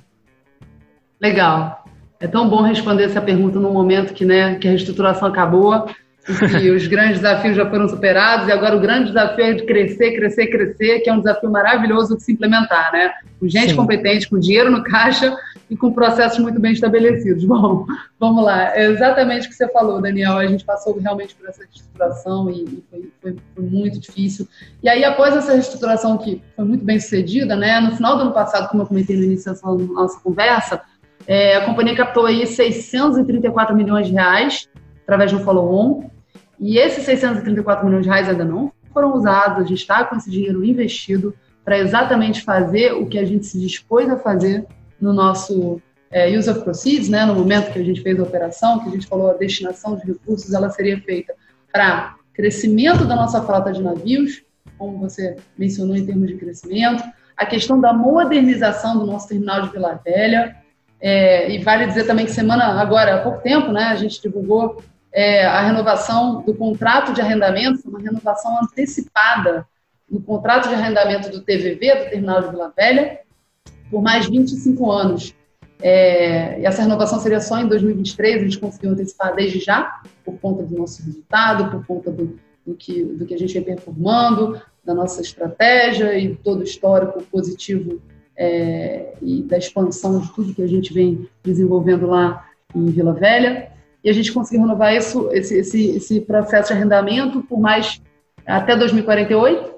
Legal. 1.20 1.84
É 2.20 2.28
tão 2.28 2.48
bom 2.48 2.62
responder 2.62 3.06
essa 3.06 3.20
pergunta 3.20 3.60
no 3.60 3.74
momento 3.74 4.14
que, 4.14 4.26
né, 4.26 4.60
que 4.60 4.68
a 4.68 4.70
reestruturação 4.70 5.28
acabou 5.28 5.90
e 6.62 6.70
os 6.70 6.86
grandes 6.86 7.20
desafios 7.20 7.56
já 7.56 7.68
foram 7.68 7.90
superados, 7.90 8.48
e 8.48 8.52
agora 8.52 8.78
o 8.78 8.80
grande 8.80 9.08
desafio 9.08 9.46
é 9.46 9.54
de 9.54 9.66
crescer, 9.66 10.16
crescer, 10.16 10.48
crescer, 10.52 11.00
que 11.00 11.10
é 11.10 11.14
um 11.14 11.18
desafio 11.18 11.50
maravilhoso 11.50 12.16
de 12.16 12.22
se 12.22 12.32
implementar, 12.32 12.92
né? 12.92 13.12
Com 13.40 13.48
gente 13.48 13.72
Sim. 13.72 13.76
competente, 13.76 14.30
com 14.30 14.38
dinheiro 14.38 14.70
no 14.70 14.84
caixa 14.84 15.36
e 15.70 15.76
com 15.76 15.92
processos 15.92 16.40
muito 16.40 16.60
bem 16.60 16.72
estabelecidos. 16.72 17.44
Bom, 17.46 17.86
vamos 18.20 18.44
lá. 18.44 18.76
É 18.76 18.86
exatamente 18.86 19.48
o 19.48 19.50
que 19.50 19.56
você 19.56 19.68
falou, 19.70 20.02
Daniel. 20.02 20.38
A 20.38 20.48
gente 20.48 20.64
passou 20.64 20.98
realmente 21.00 21.36
por 21.36 21.48
essa 21.50 21.64
reestruturação 21.64 22.50
e, 22.50 22.84
foi, 22.90 23.12
foi, 23.22 23.36
foi, 23.54 23.64
muito 23.64 24.00
difícil. 24.00 24.48
E 24.82 24.90
aí, 24.90 25.04
após 25.04 25.36
essa 25.36 25.54
reestruturação 25.54 26.18
que 26.18 26.42
foi 26.56 26.66
muito 26.66 26.84
bem 26.84 27.00
sucedida, 27.00 27.56
né? 27.56 27.80
No 27.80 27.96
final 27.96 28.16
do 28.16 28.24
ano 28.24 28.34
passado, 28.34 28.70
como 28.70 28.84
eu 28.84 28.88
comentei 28.88 29.18
no 29.18 29.24
início 29.24 29.54
da 29.54 29.60
nossa 29.94 30.20
conversa, 30.20 30.82
é, 31.28 31.58
a 31.58 31.66
companhia 31.66 31.96
captou 31.96 32.26
aí 32.26 32.48
634 32.48 33.76
milhões 33.76 34.08
de 34.08 34.14
reais 34.14 34.70
através 35.04 35.32
de 35.32 35.38
um 35.38 35.40
follow-on 35.40 36.10
e 36.60 36.78
esses 36.78 37.04
634 37.04 37.86
milhões 37.86 38.04
de 38.04 38.10
reais 38.10 38.30
ainda 38.30 38.46
não 38.46 38.72
foram 38.94 39.14
usados, 39.14 39.64
a 39.64 39.68
gente 39.68 39.80
está 39.80 40.04
com 40.04 40.16
esse 40.16 40.30
dinheiro 40.30 40.64
investido 40.64 41.34
para 41.64 41.78
exatamente 41.78 42.42
fazer 42.42 42.94
o 42.94 43.06
que 43.06 43.20
a 43.20 43.26
gente 43.26 43.46
se 43.46 43.60
dispôs 43.60 44.10
a 44.10 44.18
fazer 44.18 44.66
no 45.00 45.14
nosso 45.14 45.82
é, 46.12 46.28
use 46.38 46.50
of 46.50 46.62
proceeds, 46.62 47.10
né, 47.10 47.26
no 47.26 47.36
momento 47.36 47.72
que 47.72 47.80
a 47.80 47.84
gente 47.84 48.02
fez 48.02 48.20
a 48.20 48.24
operação, 48.24 48.80
que 48.80 48.90
a 48.90 48.92
gente 48.92 49.08
falou 49.08 49.30
a 49.30 49.34
destinação 49.34 49.96
de 49.96 50.06
recursos, 50.06 50.54
ela 50.54 50.70
seria 50.70 51.00
feita 51.02 51.34
para 51.72 52.16
crescimento 52.34 53.06
da 53.06 53.16
nossa 53.16 53.42
frota 53.42 53.72
de 53.72 53.82
navios, 53.82 54.44
como 54.78 54.98
você 55.00 55.36
mencionou 55.58 55.96
em 55.96 56.06
termos 56.06 56.28
de 56.28 56.36
crescimento, 56.36 57.04
a 57.36 57.46
questão 57.46 57.80
da 57.80 57.94
modernização 57.94 58.98
do 58.98 59.06
nosso 59.06 59.28
terminal 59.28 59.64
de 59.64 59.72
Vila 59.72 60.00
Velha, 60.04 60.56
é, 61.00 61.52
e 61.52 61.64
vale 61.64 61.86
dizer 61.86 62.06
também 62.06 62.26
que 62.26 62.32
semana, 62.32 62.82
agora, 62.82 63.16
há 63.16 63.22
pouco 63.22 63.42
tempo, 63.42 63.72
né, 63.72 63.86
a 63.86 63.96
gente 63.96 64.22
divulgou 64.22 64.84
é, 65.12 65.46
a 65.46 65.62
renovação 65.62 66.42
do 66.42 66.54
contrato 66.54 67.14
de 67.14 67.22
arrendamento, 67.22 67.88
uma 67.88 68.00
renovação 68.00 68.60
antecipada 68.62 69.66
do 70.10 70.22
contrato 70.22 70.70
de 70.70 70.76
arrendamento 70.76 71.30
do 71.30 71.42
TVV, 71.42 71.96
do 71.96 72.10
Terminal 72.10 72.42
de 72.42 72.50
Vila 72.50 72.74
Velha, 72.76 73.20
por 73.90 74.02
mais 74.02 74.28
25 74.28 74.92
anos. 74.92 75.34
É, 75.82 76.60
e 76.60 76.66
essa 76.66 76.82
renovação 76.82 77.20
seria 77.20 77.40
só 77.40 77.60
em 77.60 77.68
2023, 77.68 78.36
a 78.36 78.44
gente 78.44 78.60
conseguiu 78.60 78.92
antecipar 78.92 79.36
desde 79.36 79.60
já, 79.60 80.02
por 80.26 80.38
conta 80.40 80.64
do 80.64 80.76
nosso 80.76 81.04
resultado, 81.04 81.70
por 81.70 81.86
conta 81.86 82.12
do, 82.12 82.40
do, 82.66 82.74
que, 82.74 83.04
do 83.04 83.26
que 83.26 83.34
a 83.34 83.38
gente 83.38 83.54
vem 83.54 83.64
performando, 83.64 84.60
da 84.84 84.94
nossa 84.94 85.22
estratégia 85.22 86.18
e 86.18 86.36
todo 86.36 86.62
o 86.62 86.64
histórico 86.64 87.22
positivo 87.24 88.02
é, 88.36 89.14
e 89.22 89.44
da 89.44 89.58
expansão 89.58 90.20
de 90.20 90.34
tudo 90.34 90.54
que 90.54 90.64
a 90.64 90.68
gente 90.68 90.94
vem 90.94 91.28
desenvolvendo 91.44 92.08
lá 92.08 92.48
em 92.76 92.86
Vila 92.86 93.14
Velha 93.14 93.72
e 94.04 94.10
a 94.10 94.14
gente 94.14 94.32
conseguiu 94.32 94.62
renovar 94.62 94.96
isso, 94.96 95.30
esse, 95.34 95.56
esse, 95.60 95.90
esse 95.90 96.22
processo 96.22 96.70
de 96.70 96.76
arrendamento 96.76 97.42
por 97.44 97.60
mais 97.60 98.02
até 98.46 98.76
2048. 98.76 99.76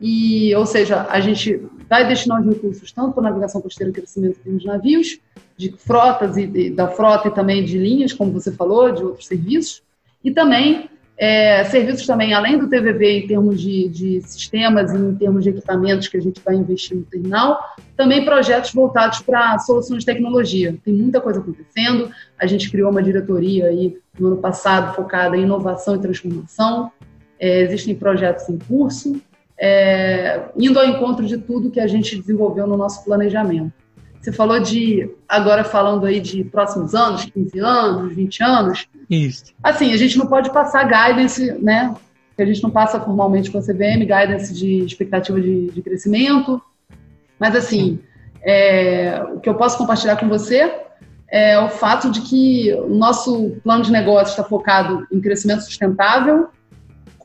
E, 0.00 0.54
ou 0.56 0.66
seja, 0.66 1.06
a 1.08 1.20
gente 1.20 1.62
vai 1.88 2.06
destinar 2.06 2.40
os 2.40 2.46
recursos 2.46 2.92
tanto 2.92 3.12
para 3.12 3.24
navegação 3.24 3.60
costeira 3.60 3.90
e 3.90 3.94
crescimento 3.94 4.38
de 4.44 4.66
navios, 4.66 5.18
de 5.56 5.72
frotas 5.72 6.36
e 6.36 6.46
de, 6.46 6.70
da 6.70 6.88
frota 6.88 7.28
e 7.28 7.30
também 7.30 7.64
de 7.64 7.78
linhas, 7.78 8.12
como 8.12 8.32
você 8.32 8.52
falou, 8.52 8.92
de 8.92 9.02
outros 9.02 9.26
serviços, 9.26 9.82
e 10.22 10.30
também 10.30 10.90
é, 11.18 11.64
serviços 11.64 12.06
também, 12.06 12.32
além 12.32 12.56
do 12.56 12.68
TVV 12.68 13.24
em 13.24 13.26
termos 13.26 13.60
de, 13.60 13.88
de, 13.88 14.20
sistemas 14.22 14.92
e 14.92 14.96
em 14.96 15.16
termos 15.16 15.42
de 15.42 15.50
equipamentos 15.50 16.06
que 16.06 16.16
a 16.16 16.20
gente 16.20 16.40
vai 16.44 16.54
investir 16.54 16.96
no 16.96 17.02
terminal, 17.02 17.58
também 17.96 18.24
projetos 18.24 18.72
voltados 18.72 19.20
para 19.20 19.58
soluções 19.58 20.04
de 20.04 20.06
tecnologia. 20.06 20.76
Tem 20.84 20.94
muita 20.94 21.20
coisa 21.20 21.40
acontecendo. 21.40 22.08
A 22.38 22.46
gente 22.46 22.70
criou 22.70 22.92
uma 22.92 23.02
diretoria 23.02 23.66
aí 23.66 23.98
no 24.16 24.28
ano 24.28 24.36
passado 24.36 24.94
focada 24.94 25.36
em 25.36 25.42
inovação 25.42 25.96
e 25.96 25.98
transformação. 25.98 26.92
É, 27.40 27.62
existem 27.62 27.96
projetos 27.96 28.48
em 28.48 28.58
curso, 28.58 29.20
é, 29.60 30.42
indo 30.56 30.78
ao 30.78 30.86
encontro 30.86 31.26
de 31.26 31.36
tudo 31.38 31.70
que 31.70 31.80
a 31.80 31.86
gente 31.86 32.16
desenvolveu 32.16 32.66
no 32.66 32.76
nosso 32.76 33.04
planejamento. 33.04 33.72
Você 34.20 34.32
falou 34.32 34.60
de, 34.60 35.10
agora 35.28 35.64
falando 35.64 36.04
aí 36.04 36.20
de 36.20 36.44
próximos 36.44 36.94
anos, 36.94 37.24
15 37.24 37.58
anos, 37.60 38.12
20 38.14 38.42
anos. 38.42 38.88
Isso. 39.08 39.44
Assim, 39.62 39.92
a 39.92 39.96
gente 39.96 40.18
não 40.18 40.26
pode 40.26 40.52
passar 40.52 40.84
guidance, 40.84 41.52
né? 41.62 41.94
Que 42.36 42.42
a 42.42 42.46
gente 42.46 42.62
não 42.62 42.70
passa 42.70 43.00
formalmente 43.00 43.50
com 43.50 43.58
a 43.58 43.62
CVM, 43.62 44.00
guidance 44.00 44.52
de 44.52 44.84
expectativa 44.84 45.40
de, 45.40 45.70
de 45.70 45.82
crescimento. 45.82 46.60
Mas, 47.38 47.54
assim, 47.54 48.00
é, 48.42 49.22
o 49.34 49.40
que 49.40 49.48
eu 49.48 49.54
posso 49.54 49.78
compartilhar 49.78 50.16
com 50.16 50.28
você 50.28 50.72
é 51.30 51.58
o 51.60 51.68
fato 51.68 52.10
de 52.10 52.22
que 52.22 52.72
o 52.74 52.94
nosso 52.94 53.56
plano 53.62 53.84
de 53.84 53.92
negócio 53.92 54.30
está 54.30 54.42
focado 54.42 55.06
em 55.12 55.20
crescimento 55.20 55.62
sustentável, 55.62 56.48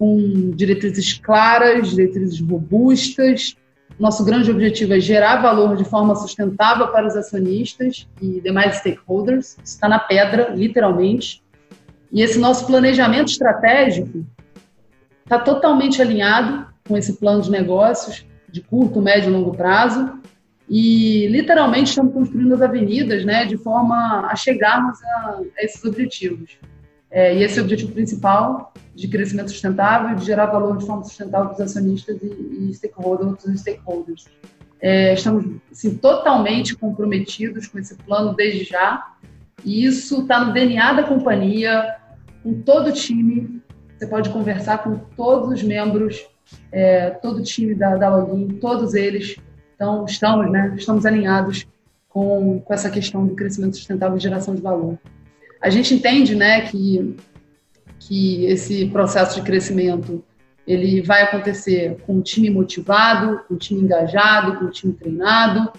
com 0.04 0.52
diretrizes 0.54 1.14
claras, 1.14 1.92
diretrizes 1.92 2.42
robustas, 2.42 3.56
nosso 3.98 4.26
grande 4.26 4.52
objetivo 4.52 4.94
é 4.94 5.00
gerar 5.00 5.42
valor 5.42 5.78
de 5.78 5.86
forma 5.86 6.14
sustentável 6.14 6.90
para 6.90 7.08
os 7.08 7.16
acionistas 7.16 8.06
e 8.22 8.42
demais 8.42 8.80
stakeholders. 8.80 9.56
Está 9.64 9.88
na 9.88 10.00
pedra, 10.00 10.50
literalmente. 10.54 11.42
E 12.12 12.22
esse 12.22 12.38
nosso 12.38 12.68
planejamento 12.68 13.30
estratégico 13.30 14.26
está 15.24 15.40
totalmente 15.40 16.02
alinhado 16.02 16.68
com 16.86 16.98
esse 16.98 17.14
plano 17.14 17.42
de 17.42 17.50
negócios 17.50 18.26
de 18.52 18.60
curto, 18.60 19.02
médio 19.02 19.30
e 19.30 19.32
longo 19.32 19.56
prazo. 19.56 20.20
E 20.70 21.28
literalmente 21.28 21.92
estamos 21.92 22.14
construindo 22.14 22.54
as 22.56 22.62
avenidas 22.62 23.24
né, 23.24 23.46
de 23.46 23.58
forma 23.58 24.28
a 24.30 24.36
chegarmos 24.36 25.02
a, 25.02 25.40
a 25.58 25.64
esses 25.64 25.82
objetivos. 25.86 26.58
É, 27.14 27.38
e 27.38 27.44
esse 27.44 27.60
é 27.60 27.62
o 27.62 27.66
objetivo 27.66 27.92
principal 27.92 28.74
de 28.96 29.08
crescimento 29.08 29.52
sustentável, 29.52 30.16
de 30.16 30.26
gerar 30.26 30.48
valor 30.48 30.76
de 30.78 30.86
forma 30.86 31.04
sustentável 31.04 31.50
para 31.50 31.54
os 31.54 31.62
acionistas 31.62 32.18
e, 32.24 32.26
e 32.26 32.74
stakeholders, 32.74 33.46
e 33.46 33.58
stakeholders. 33.60 34.26
É, 34.82 35.14
estamos 35.14 35.46
assim, 35.72 35.96
totalmente 35.96 36.76
comprometidos 36.76 37.68
com 37.68 37.78
esse 37.78 37.96
plano 37.96 38.34
desde 38.34 38.64
já, 38.64 39.14
e 39.64 39.86
isso 39.86 40.24
está 40.24 40.44
no 40.44 40.54
DNA 40.54 40.94
da 40.94 41.04
companhia, 41.04 41.98
com 42.42 42.62
todo 42.62 42.88
o 42.88 42.92
time. 42.92 43.62
Você 43.96 44.08
pode 44.08 44.32
conversar 44.32 44.80
com 44.80 44.98
todos 45.16 45.50
os 45.52 45.64
membros, 45.64 46.28
é, 46.72 47.12
todo 47.12 47.38
o 47.38 47.44
time 47.44 47.76
da, 47.76 47.96
da 47.96 48.10
Login, 48.10 48.58
todos 48.60 48.96
eles. 48.96 49.38
Então, 49.76 50.04
estamos, 50.06 50.52
né, 50.52 50.74
estamos 50.76 51.06
alinhados 51.06 51.68
com, 52.10 52.60
com 52.60 52.74
essa 52.74 52.90
questão 52.90 53.24
do 53.28 53.36
crescimento 53.36 53.78
sustentável 53.78 54.18
e 54.18 54.20
geração 54.20 54.56
de 54.56 54.62
valor. 54.62 54.98
A 55.64 55.70
gente 55.70 55.94
entende 55.94 56.36
né, 56.36 56.62
que 56.62 57.16
que 58.08 58.46
esse 58.46 58.86
processo 58.88 59.36
de 59.36 59.46
crescimento 59.46 60.24
ele 60.66 61.02
vai 61.02 61.24
acontecer 61.24 61.98
com 62.06 62.16
um 62.16 62.22
time 62.22 62.50
motivado, 62.50 63.42
com 63.48 63.54
um 63.56 63.58
time 63.58 63.82
engajado, 63.82 64.58
com 64.58 64.66
um 64.66 64.70
time 64.70 64.94
treinado. 64.94 65.72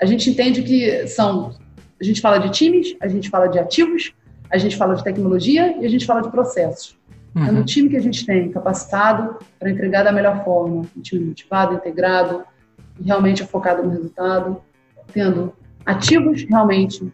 A 0.00 0.04
gente 0.04 0.28
entende 0.28 0.62
que 0.62 1.06
são, 1.06 1.54
a 2.00 2.04
gente 2.04 2.20
fala 2.20 2.38
de 2.38 2.50
times, 2.50 2.94
a 3.00 3.08
gente 3.08 3.30
fala 3.30 3.46
de 3.46 3.58
ativos, 3.58 4.12
a 4.50 4.58
gente 4.58 4.76
fala 4.76 4.94
de 4.94 5.02
tecnologia 5.02 5.76
e 5.80 5.86
a 5.86 5.88
gente 5.88 6.04
fala 6.04 6.20
de 6.20 6.30
processos. 6.30 6.96
Uhum. 7.34 7.46
É 7.46 7.50
no 7.50 7.64
time 7.64 7.88
que 7.88 7.96
a 7.96 8.02
gente 8.02 8.26
tem 8.26 8.50
capacitado 8.50 9.38
para 9.58 9.70
entregar 9.70 10.02
da 10.02 10.12
melhor 10.12 10.44
forma, 10.44 10.86
um 10.96 11.00
time 11.00 11.24
motivado, 11.24 11.74
integrado, 11.74 12.44
realmente 13.02 13.44
focado 13.44 13.82
no 13.82 13.90
resultado, 13.90 14.60
tendo 15.12 15.52
ativos 15.84 16.44
realmente 16.48 17.10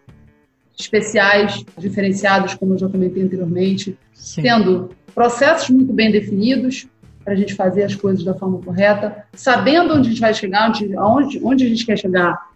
especiais, 0.83 1.65
diferenciados, 1.79 2.55
como 2.55 2.75
eu 2.75 2.79
já 2.79 2.89
comentei 2.89 3.23
anteriormente, 3.23 3.97
Sim. 4.13 4.43
tendo 4.43 4.91
processos 5.15 5.71
muito 5.71 5.93
bem 5.93 6.11
definidos 6.11 6.87
para 7.25 7.35
a 7.35 7.37
gente 7.37 7.55
fazer 7.55 7.85
as 7.85 7.95
coisas 7.95 8.25
da 8.25 8.35
forma 8.35 8.59
correta, 8.59 9.25
sabendo 9.33 9.95
onde 9.95 10.09
a 10.09 10.11
gente 10.11 10.21
vai 10.21 10.35
chegar, 10.35 10.69
onde, 10.69 10.97
onde, 10.97 11.41
onde 11.45 11.65
a 11.65 11.69
gente 11.69 11.87
quer 11.87 11.97
chegar 11.97 12.49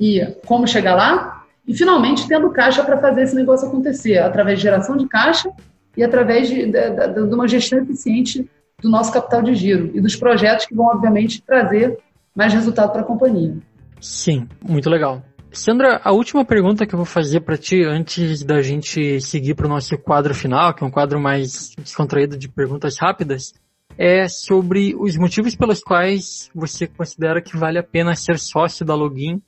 e 0.00 0.24
como 0.46 0.66
chegar 0.66 0.94
lá, 0.94 1.44
e 1.66 1.74
finalmente 1.74 2.28
tendo 2.28 2.50
caixa 2.50 2.84
para 2.84 2.98
fazer 2.98 3.22
esse 3.22 3.34
negócio 3.34 3.66
acontecer, 3.66 4.18
através 4.18 4.58
de 4.58 4.62
geração 4.62 4.96
de 4.96 5.08
caixa 5.08 5.50
e 5.96 6.04
através 6.04 6.48
de, 6.48 6.66
de, 6.66 6.90
de, 6.90 7.28
de 7.28 7.34
uma 7.34 7.48
gestão 7.48 7.80
eficiente 7.80 8.48
do 8.80 8.90
nosso 8.90 9.12
capital 9.12 9.42
de 9.42 9.54
giro 9.54 9.90
e 9.94 10.00
dos 10.00 10.14
projetos 10.14 10.66
que 10.66 10.74
vão, 10.74 10.86
obviamente, 10.86 11.42
trazer 11.42 11.98
mais 12.34 12.52
resultado 12.52 12.92
para 12.92 13.00
a 13.00 13.04
companhia. 13.04 13.56
Sim, 14.00 14.46
muito 14.62 14.90
legal. 14.90 15.22
Sandra, 15.56 16.00
a 16.04 16.12
última 16.12 16.44
pergunta 16.44 16.86
que 16.86 16.94
eu 16.94 16.98
vou 16.98 17.06
fazer 17.06 17.40
para 17.40 17.56
ti 17.56 17.82
antes 17.82 18.44
da 18.44 18.60
gente 18.60 19.20
seguir 19.22 19.54
para 19.54 19.66
o 19.66 19.68
nosso 19.70 19.96
quadro 19.96 20.34
final, 20.34 20.74
que 20.74 20.84
é 20.84 20.86
um 20.86 20.90
quadro 20.90 21.18
mais 21.18 21.70
descontraído 21.78 22.36
de 22.36 22.46
perguntas 22.46 22.98
rápidas, 22.98 23.54
é 23.96 24.28
sobre 24.28 24.94
os 24.98 25.16
motivos 25.16 25.56
pelos 25.56 25.80
quais 25.80 26.50
você 26.54 26.86
considera 26.86 27.40
que 27.40 27.56
vale 27.56 27.78
a 27.78 27.82
pena 27.82 28.14
ser 28.14 28.38
sócio 28.38 28.84
da 28.84 28.94
Login, 28.94 29.40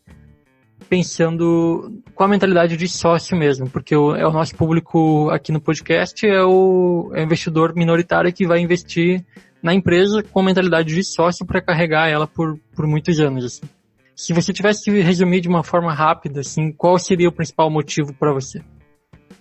pensando 0.89 2.01
com 2.15 2.25
a 2.25 2.29
mentalidade 2.29 2.77
de 2.79 2.89
sócio 2.89 3.37
mesmo, 3.37 3.69
porque 3.69 3.95
é 3.95 3.99
o 3.99 4.33
nosso 4.33 4.57
público 4.57 5.29
aqui 5.29 5.53
no 5.53 5.61
podcast 5.61 6.27
é 6.27 6.43
o, 6.43 7.11
é 7.13 7.21
o 7.21 7.25
investidor 7.25 7.75
minoritário 7.77 8.33
que 8.33 8.47
vai 8.47 8.61
investir 8.61 9.23
na 9.63 9.75
empresa 9.75 10.23
com 10.23 10.41
a 10.41 10.45
mentalidade 10.45 10.95
de 10.95 11.05
sócio 11.05 11.45
para 11.45 11.61
carregar 11.61 12.09
ela 12.09 12.27
por, 12.27 12.59
por 12.75 12.87
muitos 12.87 13.21
anos. 13.21 13.45
Assim. 13.45 13.78
Se 14.19 14.33
você 14.33 14.53
tivesse 14.53 14.83
que 14.83 15.01
resumir 15.01 15.41
de 15.41 15.49
uma 15.49 15.63
forma 15.63 15.95
rápida, 15.95 16.41
assim, 16.41 16.73
qual 16.73 16.99
seria 16.99 17.29
o 17.29 17.33
principal 17.33 17.71
motivo 17.71 18.13
para 18.13 18.33
você? 18.33 18.61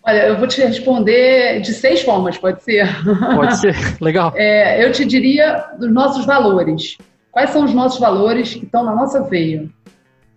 Olha, 0.04 0.28
eu 0.28 0.38
vou 0.38 0.48
te 0.48 0.62
responder 0.62 1.62
de 1.62 1.74
seis 1.74 2.04
formas, 2.04 2.38
pode 2.38 2.64
ser? 2.64 2.88
Pode 3.36 3.58
ser, 3.58 3.76
legal. 4.00 4.34
É, 4.36 4.86
eu 4.86 4.92
te 4.92 5.04
diria 5.04 5.72
dos 5.80 5.92
nossos 5.92 6.28
valores. 6.28 6.96
Quais 7.32 7.50
são 7.50 7.66
os 7.66 7.74
nossos 7.74 8.00
valores 8.00 8.54
que 8.54 8.66
estão 8.66 8.84
na 8.84 8.94
nossa 8.94 9.24
veia? 9.24 9.68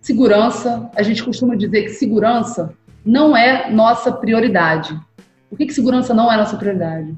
Segurança, 0.01 0.89
a 0.95 1.03
gente 1.03 1.23
costuma 1.23 1.55
dizer 1.55 1.83
que 1.83 1.89
segurança 1.89 2.73
não 3.05 3.37
é 3.37 3.69
nossa 3.69 4.11
prioridade. 4.11 4.99
Por 5.51 5.55
que, 5.55 5.67
que 5.67 5.73
segurança 5.73 6.15
não 6.15 6.33
é 6.33 6.35
nossa 6.35 6.57
prioridade? 6.57 7.15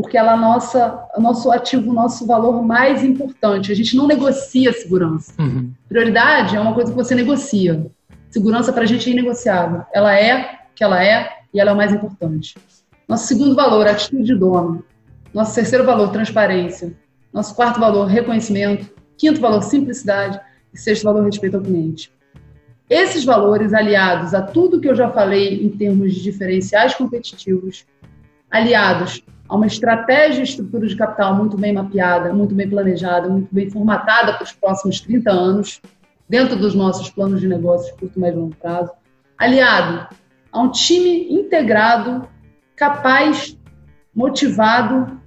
Porque 0.00 0.16
ela 0.16 0.32
é 0.32 0.36
nossa, 0.36 1.06
nosso 1.18 1.50
ativo, 1.50 1.92
nosso 1.92 2.26
valor 2.26 2.62
mais 2.62 3.04
importante. 3.04 3.70
A 3.70 3.74
gente 3.74 3.94
não 3.94 4.06
negocia 4.06 4.72
segurança. 4.72 5.32
Uhum. 5.38 5.72
Prioridade 5.88 6.56
é 6.56 6.60
uma 6.60 6.72
coisa 6.72 6.90
que 6.90 6.96
você 6.96 7.14
negocia. 7.14 7.86
Segurança 8.30 8.72
para 8.72 8.84
a 8.84 8.86
gente 8.86 9.08
é 9.10 9.12
inegociável. 9.12 9.82
Ela 9.92 10.18
é 10.18 10.60
o 10.70 10.74
que 10.74 10.82
ela 10.82 11.04
é 11.04 11.28
e 11.52 11.60
ela 11.60 11.70
é 11.70 11.74
o 11.74 11.76
mais 11.76 11.92
importante. 11.92 12.56
Nosso 13.06 13.26
segundo 13.26 13.54
valor, 13.54 13.86
atitude 13.86 14.24
de 14.24 14.34
dono. 14.34 14.82
Nosso 15.34 15.54
terceiro 15.54 15.84
valor, 15.84 16.10
transparência. 16.10 16.96
Nosso 17.32 17.54
quarto 17.54 17.78
valor, 17.78 18.06
reconhecimento. 18.06 18.88
Quinto 19.18 19.40
valor, 19.40 19.62
simplicidade. 19.62 20.40
E 20.72 20.78
sexto 20.78 21.04
valor, 21.04 21.24
respeito 21.24 21.56
ao 21.56 21.62
cliente. 21.62 22.10
Esses 22.88 23.24
valores, 23.24 23.74
aliados 23.74 24.32
a 24.32 24.40
tudo 24.40 24.80
que 24.80 24.88
eu 24.88 24.94
já 24.94 25.10
falei 25.10 25.62
em 25.62 25.68
termos 25.68 26.14
de 26.14 26.22
diferenciais 26.22 26.94
competitivos, 26.94 27.84
aliados 28.50 29.22
a 29.50 29.56
uma 29.56 29.66
estratégia 29.66 30.42
e 30.42 30.44
estrutura 30.44 30.86
de 30.86 30.94
capital 30.94 31.34
muito 31.34 31.58
bem 31.58 31.72
mapeada, 31.72 32.32
muito 32.32 32.54
bem 32.54 32.70
planejada, 32.70 33.28
muito 33.28 33.52
bem 33.52 33.68
formatada 33.68 34.34
para 34.34 34.44
os 34.44 34.52
próximos 34.52 35.00
30 35.00 35.28
anos, 35.28 35.82
dentro 36.28 36.54
dos 36.54 36.72
nossos 36.72 37.10
planos 37.10 37.40
de 37.40 37.48
negócios 37.48 37.90
curto, 37.98 38.20
médio 38.20 38.38
e 38.38 38.42
longo 38.42 38.54
prazo, 38.54 38.92
aliado 39.36 40.06
a 40.52 40.60
um 40.60 40.70
time 40.70 41.32
integrado, 41.32 42.28
capaz, 42.76 43.58
motivado 44.14 45.20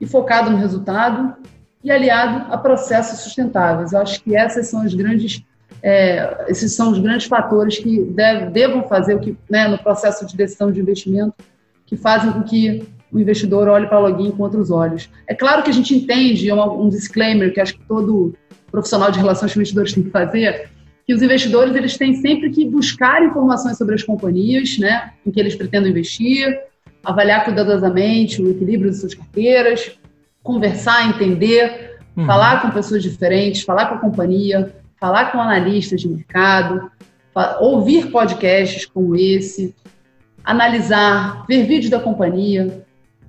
e 0.00 0.06
focado 0.06 0.50
no 0.50 0.56
resultado 0.56 1.34
e 1.82 1.90
aliado 1.90 2.52
a 2.52 2.56
processos 2.56 3.22
sustentáveis. 3.22 3.92
Eu 3.92 3.98
acho 4.02 4.22
que 4.22 4.36
essas 4.36 4.68
são 4.68 4.82
as 4.82 4.94
grandes, 4.94 5.42
é, 5.82 6.44
esses 6.46 6.72
são 6.76 6.92
os 6.92 7.00
grandes 7.00 7.26
fatores 7.26 7.78
que 7.78 8.04
deve, 8.04 8.50
devam 8.50 8.86
fazer 8.86 9.16
o 9.16 9.20
que, 9.20 9.36
né, 9.50 9.66
no 9.66 9.78
processo 9.78 10.24
de 10.24 10.36
decisão 10.36 10.70
de 10.70 10.80
investimento, 10.80 11.34
que 11.84 11.96
fazem 11.96 12.30
com 12.30 12.44
que 12.44 12.93
o 13.14 13.20
investidor 13.20 13.68
olhe 13.68 13.86
para 13.86 13.96
a 13.96 14.00
login 14.00 14.32
com 14.32 14.42
outros 14.42 14.72
olhos. 14.72 15.08
É 15.28 15.34
claro 15.34 15.62
que 15.62 15.70
a 15.70 15.72
gente 15.72 15.94
entende, 15.94 16.50
é 16.50 16.54
um, 16.54 16.86
um 16.86 16.88
disclaimer 16.88 17.54
que 17.54 17.60
acho 17.60 17.78
que 17.78 17.86
todo 17.86 18.34
profissional 18.70 19.12
de 19.12 19.20
relações 19.20 19.52
com 19.52 19.60
investidores 19.60 19.92
tem 19.92 20.02
que 20.02 20.10
fazer, 20.10 20.68
que 21.06 21.14
os 21.14 21.22
investidores 21.22 21.76
eles 21.76 21.96
têm 21.96 22.14
sempre 22.14 22.50
que 22.50 22.68
buscar 22.68 23.22
informações 23.22 23.78
sobre 23.78 23.94
as 23.94 24.02
companhias, 24.02 24.78
né, 24.78 25.12
em 25.24 25.30
que 25.30 25.38
eles 25.38 25.54
pretendem 25.54 25.92
investir, 25.92 26.58
avaliar 27.04 27.44
cuidadosamente 27.44 28.42
o 28.42 28.50
equilíbrio 28.50 28.90
de 28.90 28.96
suas 28.96 29.14
carteiras, 29.14 29.92
conversar, 30.42 31.08
entender, 31.08 32.00
uhum. 32.16 32.26
falar 32.26 32.62
com 32.62 32.70
pessoas 32.70 33.02
diferentes, 33.02 33.62
falar 33.62 33.86
com 33.86 33.94
a 33.94 33.98
companhia, 33.98 34.74
falar 34.98 35.30
com 35.30 35.40
analistas 35.40 36.00
de 36.00 36.08
mercado, 36.08 36.90
ouvir 37.60 38.10
podcasts 38.10 38.86
como 38.86 39.14
esse, 39.14 39.72
analisar, 40.42 41.44
ver 41.46 41.64
vídeos 41.64 41.90
da 41.90 42.00
companhia, 42.00 42.84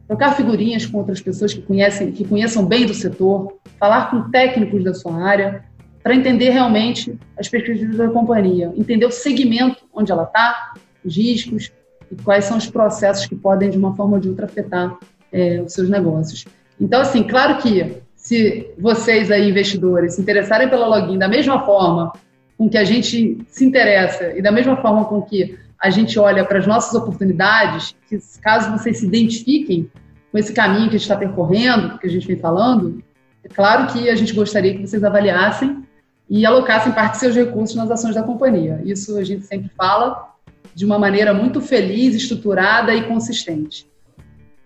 trocar 0.08 0.36
figurinhas 0.36 0.86
com 0.86 0.98
outras 0.98 1.22
pessoas 1.22 1.54
que 1.54 1.62
conhecem, 1.62 2.12
que 2.12 2.26
conheçam 2.26 2.66
bem 2.66 2.86
do 2.86 2.94
setor, 2.94 3.58
falar 3.80 4.12
com 4.12 4.30
técnicos 4.30 4.84
da 4.84 4.94
sua 4.94 5.16
área, 5.24 5.64
para 6.04 6.14
entender 6.14 6.50
realmente 6.50 7.18
as 7.38 7.50
perspectivas 7.50 7.98
da 7.98 8.08
companhia, 8.08 8.72
entender 8.78 9.06
o 9.06 9.12
segmento 9.12 9.84
onde 9.94 10.12
ela 10.12 10.24
está, 10.24 10.74
os 11.04 11.18
riscos 11.18 11.72
e 12.12 12.16
quais 12.16 12.46
são 12.46 12.58
os 12.58 12.70
processos 12.70 13.26
que 13.26 13.36
podem, 13.36 13.70
de 13.72 13.78
uma 13.78 13.96
forma 13.96 14.16
ou 14.16 14.20
de 14.20 14.30
outra, 14.30 14.46
afetar 14.46 14.98
é, 15.32 15.62
os 15.62 15.74
seus 15.74 15.90
negócios. 15.90 16.46
Então, 16.80 17.02
assim, 17.02 17.24
claro 17.24 17.58
que 17.58 18.04
se 18.16 18.72
vocês 18.78 19.32
aí, 19.32 19.50
investidores, 19.50 20.16
se 20.16 20.22
interessarem 20.22 20.70
pela 20.70 20.86
login 20.88 21.18
da 21.18 21.28
mesma 21.28 21.66
forma 21.66 22.12
com 22.58 22.70
que 22.70 22.78
a 22.78 22.84
gente 22.84 23.40
se 23.48 23.66
interessa 23.66 24.38
e 24.38 24.42
da 24.42 24.52
mesma 24.52 24.78
forma 24.78 25.06
com 25.06 25.22
que 25.22 25.58
a 25.86 25.90
gente 25.92 26.18
olha 26.18 26.44
para 26.44 26.58
as 26.58 26.66
nossas 26.66 26.96
oportunidades, 27.00 27.96
que 28.10 28.18
caso 28.42 28.72
vocês 28.72 28.98
se 28.98 29.06
identifiquem 29.06 29.88
com 30.32 30.38
esse 30.38 30.52
caminho 30.52 30.90
que 30.90 30.96
a 30.96 30.98
gente 30.98 31.04
está 31.04 31.16
percorrendo, 31.16 32.00
que 32.00 32.08
a 32.08 32.10
gente 32.10 32.26
vem 32.26 32.38
falando, 32.38 33.04
é 33.44 33.48
claro 33.48 33.94
que 33.94 34.10
a 34.10 34.16
gente 34.16 34.34
gostaria 34.34 34.74
que 34.74 34.82
vocês 34.82 35.04
avaliassem 35.04 35.86
e 36.28 36.44
alocassem 36.44 36.92
parte 36.92 37.14
de 37.14 37.20
seus 37.20 37.36
recursos 37.36 37.76
nas 37.76 37.92
ações 37.92 38.16
da 38.16 38.24
companhia. 38.24 38.82
Isso 38.84 39.16
a 39.16 39.24
gente 39.24 39.46
sempre 39.46 39.70
fala 39.78 40.34
de 40.74 40.84
uma 40.84 40.98
maneira 40.98 41.36
muito 41.36 41.62
feliz, 41.62 42.16
estruturada 42.16 42.92
e 42.96 43.08
consistente. 43.08 43.88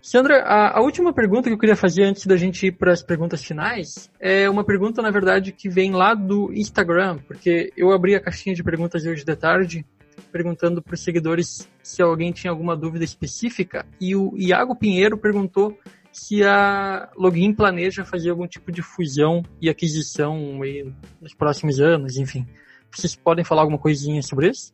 Sandra, 0.02 0.42
a, 0.44 0.80
a, 0.80 0.82
última 0.82 1.12
pergunta 1.12 1.50
que 1.50 1.54
eu 1.54 1.60
queria 1.60 1.76
fazer 1.76 2.06
antes 2.06 2.26
da 2.26 2.38
gente 2.38 2.68
ir 2.68 2.72
para 2.72 2.94
as 2.94 3.04
perguntas 3.04 3.44
finais 3.44 4.10
é 4.22 4.50
uma 4.50 4.64
pergunta, 4.64 5.02
na 5.02 5.12
verdade, 5.12 5.52
que 5.52 5.68
vem 5.68 5.92
lá 5.92 6.14
do 6.14 6.54
Instagram, 6.54 7.20
porque 7.28 7.74
eu 7.76 7.92
abri 7.92 8.16
a 8.16 8.22
caixinha 8.22 8.56
de 8.56 8.64
perguntas 8.64 9.06
hoje 9.06 9.26
de 9.26 9.36
tarde 9.36 9.86
perguntando 10.32 10.82
para 10.82 10.94
os 10.94 11.04
seguidores 11.04 11.70
se 11.84 12.02
alguém 12.02 12.32
tinha 12.32 12.52
alguma 12.52 12.76
dúvida 12.76 13.04
específica 13.04 13.86
e 14.00 14.16
o 14.16 14.34
Iago 14.38 14.76
Pinheiro 14.76 15.18
perguntou 15.18 15.78
se 16.12 16.44
a 16.44 17.10
Login 17.18 17.54
planeja 17.54 18.04
fazer 18.04 18.30
algum 18.30 18.48
tipo 18.48 18.72
de 18.72 18.82
fusão 18.82 19.44
e 19.62 19.70
aquisição 19.70 20.62
aí 20.62 20.92
nos 21.22 21.34
próximos 21.34 21.80
anos, 21.80 22.18
enfim. 22.18 22.46
Vocês 22.92 23.16
podem 23.16 23.46
falar 23.46 23.62
alguma 23.62 23.78
coisinha 23.78 24.22
sobre 24.24 24.50
isso? 24.50 24.74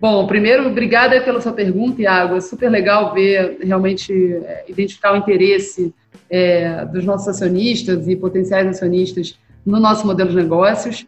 Bom, 0.00 0.26
primeiro, 0.26 0.66
obrigada 0.66 1.20
pela 1.20 1.40
sua 1.40 1.52
pergunta, 1.52 2.02
Iago. 2.02 2.34
É 2.34 2.40
super 2.40 2.68
legal 2.68 3.14
ver, 3.14 3.58
realmente, 3.62 4.12
é, 4.12 4.64
identificar 4.66 5.12
o 5.12 5.16
interesse 5.16 5.94
é, 6.28 6.84
dos 6.86 7.04
nossos 7.04 7.28
acionistas 7.28 8.08
e 8.08 8.16
potenciais 8.16 8.66
acionistas 8.66 9.38
no 9.64 9.78
nosso 9.78 10.06
modelo 10.06 10.30
de 10.30 10.36
negócios. 10.36 11.06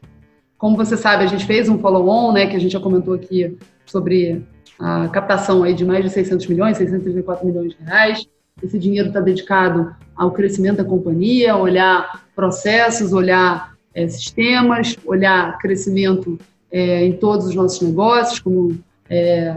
Como 0.57 0.77
você 0.77 0.97
sabe, 0.97 1.25
a 1.25 1.27
gente 1.27 1.45
fez 1.45 1.69
um 1.69 1.79
follow-on, 1.79 2.33
né, 2.33 2.47
que 2.47 2.55
a 2.55 2.59
gente 2.59 2.73
já 2.73 2.81
comentou 2.81 3.15
aqui 3.15 3.57
sobre 3.87 4.45
a 4.79 5.09
captação 5.09 5.63
aí 5.63 5.75
de 5.75 5.85
mais 5.85 6.05
de 6.05 6.11
600 6.11 6.47
milhões, 6.47 6.77
634 6.77 7.47
milhões 7.47 7.75
de 7.75 7.85
reais. 7.85 8.27
Esse 8.63 8.79
dinheiro 8.79 9.09
está 9.09 9.21
dedicado 9.21 9.95
ao 10.17 10.31
crescimento 10.31 10.79
da 10.79 10.85
companhia, 10.85 11.57
olhar 11.57 12.25
processos, 12.35 13.13
olhar 13.13 13.75
é, 13.95 14.09
sistemas, 14.09 14.97
olhar 15.05 15.59
crescimento 15.59 16.39
é, 16.71 17.05
em 17.05 17.13
todos 17.13 17.47
os 17.47 17.55
nossos 17.55 17.81
negócios, 17.81 18.41
como 18.41 18.79
é, 19.09 19.57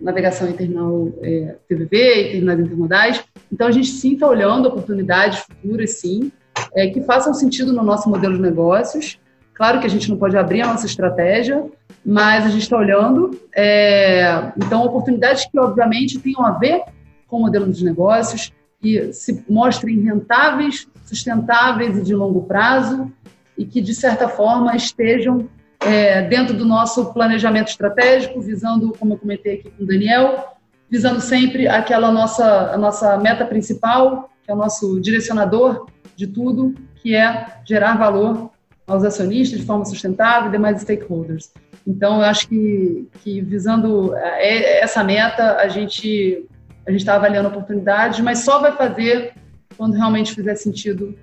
navegação 0.00 0.48
em 0.48 0.52
terminal 0.52 1.12
é, 1.22 1.56
TVV 1.68 2.28
e 2.28 2.30
terminais 2.32 2.60
intermodais. 2.60 3.24
Então, 3.52 3.66
a 3.66 3.70
gente 3.70 3.88
sim 3.88 4.14
está 4.14 4.26
olhando 4.26 4.66
oportunidades 4.68 5.40
futuras, 5.40 5.90
sim, 5.98 6.32
é, 6.74 6.88
que 6.88 7.00
façam 7.02 7.34
sentido 7.34 7.72
no 7.72 7.82
nosso 7.82 8.08
modelo 8.08 8.34
de 8.34 8.40
negócios. 8.40 9.18
Claro 9.54 9.80
que 9.80 9.86
a 9.86 9.90
gente 9.90 10.08
não 10.08 10.16
pode 10.16 10.36
abrir 10.36 10.62
a 10.62 10.68
nossa 10.68 10.86
estratégia, 10.86 11.64
mas 12.04 12.46
a 12.46 12.48
gente 12.48 12.62
está 12.62 12.76
olhando. 12.76 13.38
É, 13.54 14.52
então, 14.56 14.84
oportunidades 14.84 15.46
que, 15.50 15.58
obviamente, 15.58 16.18
tenham 16.18 16.44
a 16.44 16.52
ver 16.52 16.82
com 17.26 17.38
o 17.38 17.40
modelo 17.40 17.70
de 17.70 17.84
negócios 17.84 18.52
e 18.82 19.12
se 19.12 19.44
mostrem 19.48 20.00
rentáveis, 20.00 20.88
sustentáveis 21.04 21.98
e 21.98 22.02
de 22.02 22.14
longo 22.14 22.42
prazo 22.42 23.12
e 23.56 23.64
que, 23.64 23.80
de 23.80 23.94
certa 23.94 24.28
forma, 24.28 24.74
estejam 24.74 25.48
é, 25.80 26.22
dentro 26.22 26.54
do 26.54 26.64
nosso 26.64 27.12
planejamento 27.12 27.68
estratégico, 27.68 28.40
visando, 28.40 28.92
como 28.98 29.14
eu 29.14 29.18
comentei 29.18 29.54
aqui 29.54 29.70
com 29.70 29.82
o 29.82 29.86
Daniel, 29.86 30.56
visando 30.90 31.20
sempre 31.20 31.68
aquela 31.68 32.10
nossa, 32.10 32.72
a 32.72 32.78
nossa 32.78 33.16
meta 33.18 33.44
principal, 33.44 34.30
que 34.42 34.50
é 34.50 34.54
o 34.54 34.56
nosso 34.56 35.00
direcionador 35.00 35.86
de 36.16 36.26
tudo, 36.26 36.74
que 36.96 37.14
é 37.14 37.46
gerar 37.64 37.96
valor 37.96 38.49
aos 38.90 39.04
acionistas 39.04 39.60
de 39.60 39.66
forma 39.66 39.84
sustentável 39.84 40.48
e 40.48 40.52
demais 40.52 40.80
stakeholders. 40.80 41.52
Então, 41.86 42.16
eu 42.16 42.24
acho 42.24 42.48
que, 42.48 43.08
que 43.22 43.40
visando 43.40 44.14
é, 44.16 44.82
essa 44.82 45.02
meta, 45.02 45.56
a 45.56 45.68
gente 45.68 46.46
a 46.86 46.90
gente 46.90 47.00
está 47.00 47.14
avaliando 47.14 47.48
oportunidades, 47.48 48.20
mas 48.20 48.40
só 48.40 48.58
vai 48.58 48.72
fazer 48.72 49.34
quando 49.76 49.94
realmente 49.94 50.34
fizer 50.34 50.56
sentido 50.56 51.16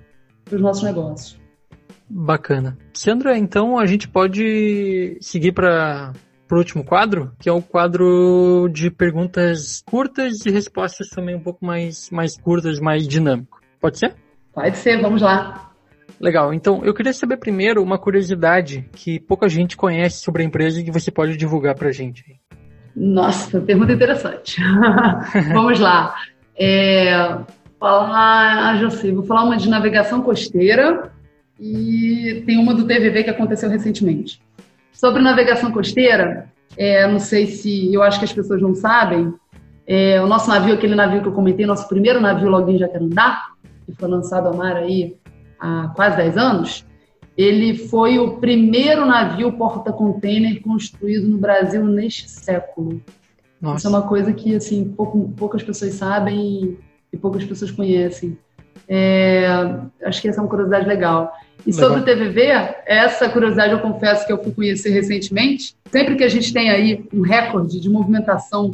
para 0.44 0.56
os 0.56 0.62
nossos 0.62 0.82
negócios. 0.82 1.38
Bacana. 2.08 2.76
Sandra, 2.94 3.36
então 3.36 3.78
a 3.78 3.84
gente 3.84 4.08
pode 4.08 5.18
seguir 5.20 5.52
para 5.52 6.12
o 6.50 6.54
último 6.54 6.82
quadro, 6.82 7.32
que 7.38 7.48
é 7.48 7.52
o 7.52 7.60
quadro 7.60 8.68
de 8.72 8.90
perguntas 8.90 9.82
curtas 9.84 10.46
e 10.46 10.50
respostas 10.50 11.08
também 11.10 11.34
um 11.34 11.40
pouco 11.40 11.64
mais, 11.64 12.08
mais 12.10 12.38
curtas, 12.38 12.80
mais 12.80 13.06
dinâmico. 13.06 13.60
Pode 13.78 13.98
ser? 13.98 14.14
Pode 14.54 14.76
ser, 14.78 15.02
vamos 15.02 15.20
lá. 15.20 15.67
Legal. 16.20 16.52
Então, 16.52 16.84
eu 16.84 16.92
queria 16.92 17.12
saber 17.12 17.36
primeiro 17.36 17.82
uma 17.82 17.98
curiosidade 17.98 18.88
que 18.92 19.20
pouca 19.20 19.48
gente 19.48 19.76
conhece 19.76 20.22
sobre 20.22 20.42
a 20.42 20.46
empresa 20.46 20.80
e 20.80 20.84
que 20.84 20.90
você 20.90 21.10
pode 21.10 21.36
divulgar 21.36 21.74
para 21.74 21.88
a 21.88 21.92
gente. 21.92 22.24
Nossa, 22.94 23.60
pergunta 23.60 23.92
interessante. 23.92 24.60
Vamos 25.54 25.78
lá. 25.78 26.16
É, 26.58 27.38
falar, 27.78 28.70
ah, 28.70 28.76
já 28.76 28.90
sei, 28.90 29.12
vou 29.12 29.22
falar 29.22 29.44
uma 29.44 29.56
de 29.56 29.68
navegação 29.68 30.20
costeira 30.22 31.12
e 31.60 32.42
tem 32.44 32.58
uma 32.58 32.74
do 32.74 32.84
TVV 32.84 33.22
que 33.22 33.30
aconteceu 33.30 33.70
recentemente. 33.70 34.40
Sobre 34.92 35.22
navegação 35.22 35.70
costeira, 35.70 36.48
é, 36.76 37.06
não 37.06 37.20
sei 37.20 37.46
se, 37.46 37.94
eu 37.94 38.02
acho 38.02 38.18
que 38.18 38.24
as 38.24 38.32
pessoas 38.32 38.60
não 38.60 38.74
sabem, 38.74 39.32
É, 39.90 40.20
o 40.20 40.26
nosso 40.26 40.50
navio, 40.50 40.74
aquele 40.74 40.94
navio 40.94 41.22
que 41.22 41.28
eu 41.28 41.32
comentei, 41.32 41.64
nosso 41.64 41.88
primeiro 41.88 42.20
navio 42.20 42.50
Login 42.50 42.76
Jacarandá, 42.76 43.52
que 43.86 43.92
foi 43.92 44.06
lançado 44.06 44.48
ao 44.48 44.54
mar 44.54 44.76
aí 44.76 45.16
há 45.58 45.92
quase 45.94 46.16
10 46.16 46.36
anos, 46.36 46.86
ele 47.36 47.76
foi 47.76 48.18
o 48.18 48.38
primeiro 48.38 49.06
navio 49.06 49.52
porta-container 49.52 50.60
construído 50.60 51.28
no 51.28 51.38
Brasil 51.38 51.84
neste 51.84 52.28
século. 52.28 53.00
Nossa. 53.60 53.78
Isso 53.78 53.86
é 53.86 53.90
uma 53.90 54.02
coisa 54.02 54.32
que 54.32 54.54
assim 54.54 54.84
pouco, 54.84 55.32
poucas 55.36 55.62
pessoas 55.62 55.94
sabem 55.94 56.76
e 57.12 57.16
poucas 57.16 57.44
pessoas 57.44 57.70
conhecem. 57.70 58.36
É, 58.88 59.46
acho 60.02 60.22
que 60.22 60.28
essa 60.28 60.40
é 60.40 60.42
uma 60.42 60.48
curiosidade 60.48 60.88
legal. 60.88 61.32
E 61.66 61.70
legal. 61.70 61.88
sobre 61.88 62.00
o 62.00 62.04
TVV, 62.04 62.40
essa 62.86 63.28
curiosidade 63.28 63.72
eu 63.72 63.80
confesso 63.80 64.26
que 64.26 64.32
eu 64.32 64.42
fui 64.42 64.52
conhecer 64.52 64.90
recentemente. 64.90 65.76
Sempre 65.92 66.16
que 66.16 66.24
a 66.24 66.28
gente 66.28 66.52
tem 66.52 66.70
aí 66.70 67.06
um 67.12 67.20
recorde 67.20 67.80
de 67.80 67.88
movimentação 67.88 68.70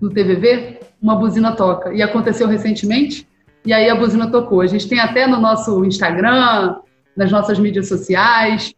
no 0.00 0.10
TVV, 0.10 0.80
uma 1.00 1.16
buzina 1.16 1.52
toca. 1.52 1.92
E 1.92 2.02
aconteceu 2.02 2.46
recentemente, 2.46 3.26
e 3.64 3.72
aí 3.72 3.88
a 3.88 3.94
buzina 3.94 4.30
tocou. 4.30 4.60
A 4.60 4.66
gente 4.66 4.88
tem 4.88 5.00
até 5.00 5.26
no 5.26 5.40
nosso 5.40 5.84
Instagram, 5.84 6.76
nas 7.16 7.30
nossas 7.30 7.58
mídias 7.58 7.88
sociais, 7.88 8.74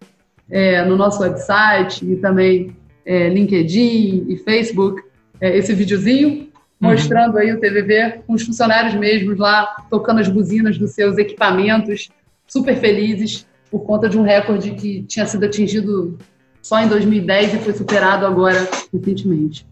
é, 0.51 0.85
no 0.85 0.97
nosso 0.97 1.23
website 1.23 2.05
e 2.05 2.17
também 2.17 2.77
é, 3.05 3.29
LinkedIn 3.29 4.27
e 4.29 4.37
Facebook, 4.37 5.03
é, 5.41 5.57
esse 5.57 5.75
videozinho 5.75 6.49
uhum. 6.81 6.91
mostrando 6.91 7.39
aí 7.39 7.53
o 7.53 7.61
TVV 7.61 8.23
com 8.27 8.35
os 8.35 8.43
funcionários 8.43 8.95
mesmos 8.95 9.39
lá 9.39 9.67
tocando 9.91 10.21
as 10.21 10.29
buzinas 10.29 10.79
dos 10.79 10.93
seus 10.93 11.19
equipamentos, 11.19 12.09
super 12.47 12.77
felizes 12.77 13.47
por 13.71 13.81
conta 13.81 14.09
de 14.09 14.19
um 14.19 14.23
recorde 14.23 14.73
que 14.73 15.03
tinha 15.03 15.27
sido 15.27 15.45
atingido 15.45 16.19
só 16.63 16.81
em 16.81 16.89
2010 16.89 17.55
e 17.55 17.59
foi 17.59 17.73
superado 17.73 18.27
agora 18.27 18.69
recentemente. 18.93 19.67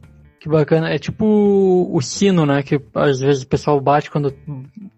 Que 0.45 0.49
bacana. 0.51 0.91
É 0.91 0.99
tipo 0.99 1.25
o 1.91 2.03
sino, 2.03 2.45
né? 2.45 2.63
Que 2.63 2.79
às 2.95 3.19
vezes 3.19 3.45
o 3.45 3.47
pessoal 3.47 3.81
bate 3.81 4.11
quando, 4.11 4.31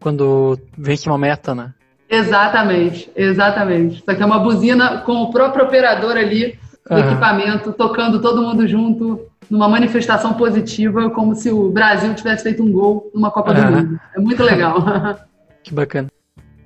quando 0.01 0.59
vence 0.77 1.09
uma 1.09 1.17
meta, 1.17 1.55
né? 1.55 1.73
Exatamente, 2.11 3.09
exatamente. 3.15 4.03
Só 4.05 4.13
que 4.13 4.21
é 4.21 4.27
uma 4.27 4.41
buzina 4.41 5.03
com 5.03 5.23
o 5.23 5.31
próprio 5.31 5.67
operador 5.67 6.17
ali 6.17 6.59
do 6.91 6.97
uhum. 6.97 6.99
equipamento, 6.99 7.73
tocando 7.73 8.21
todo 8.21 8.43
mundo 8.43 8.67
junto, 8.67 9.21
numa 9.49 9.69
manifestação 9.69 10.35
positiva, 10.35 11.11
como 11.11 11.33
se 11.37 11.49
o 11.49 11.71
Brasil 11.71 12.13
tivesse 12.17 12.43
feito 12.43 12.65
um 12.65 12.73
gol 12.73 13.09
numa 13.15 13.31
Copa 13.31 13.53
uhum. 13.53 13.67
do 13.67 13.71
Mundo. 13.71 14.01
É 14.17 14.21
muito 14.21 14.43
legal. 14.43 14.83
que 15.63 15.73
bacana. 15.73 16.09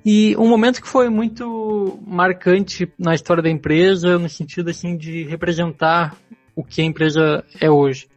E 0.03 0.35
um 0.39 0.49
momento 0.49 0.81
que 0.81 0.87
foi 0.87 1.07
muito 1.07 1.99
marcante 2.03 2.91
na 2.97 3.13
história 3.13 3.43
da 3.43 3.49
empresa, 3.51 4.17
no 4.17 4.27
sentido 4.27 4.71
assim 4.71 4.97
de 4.97 5.21
representar 5.25 6.15
o 6.55 6.63
que 6.63 6.81
a 6.81 6.85
empresa 6.85 7.43
é 7.59 7.69
hoje. 7.69 8.07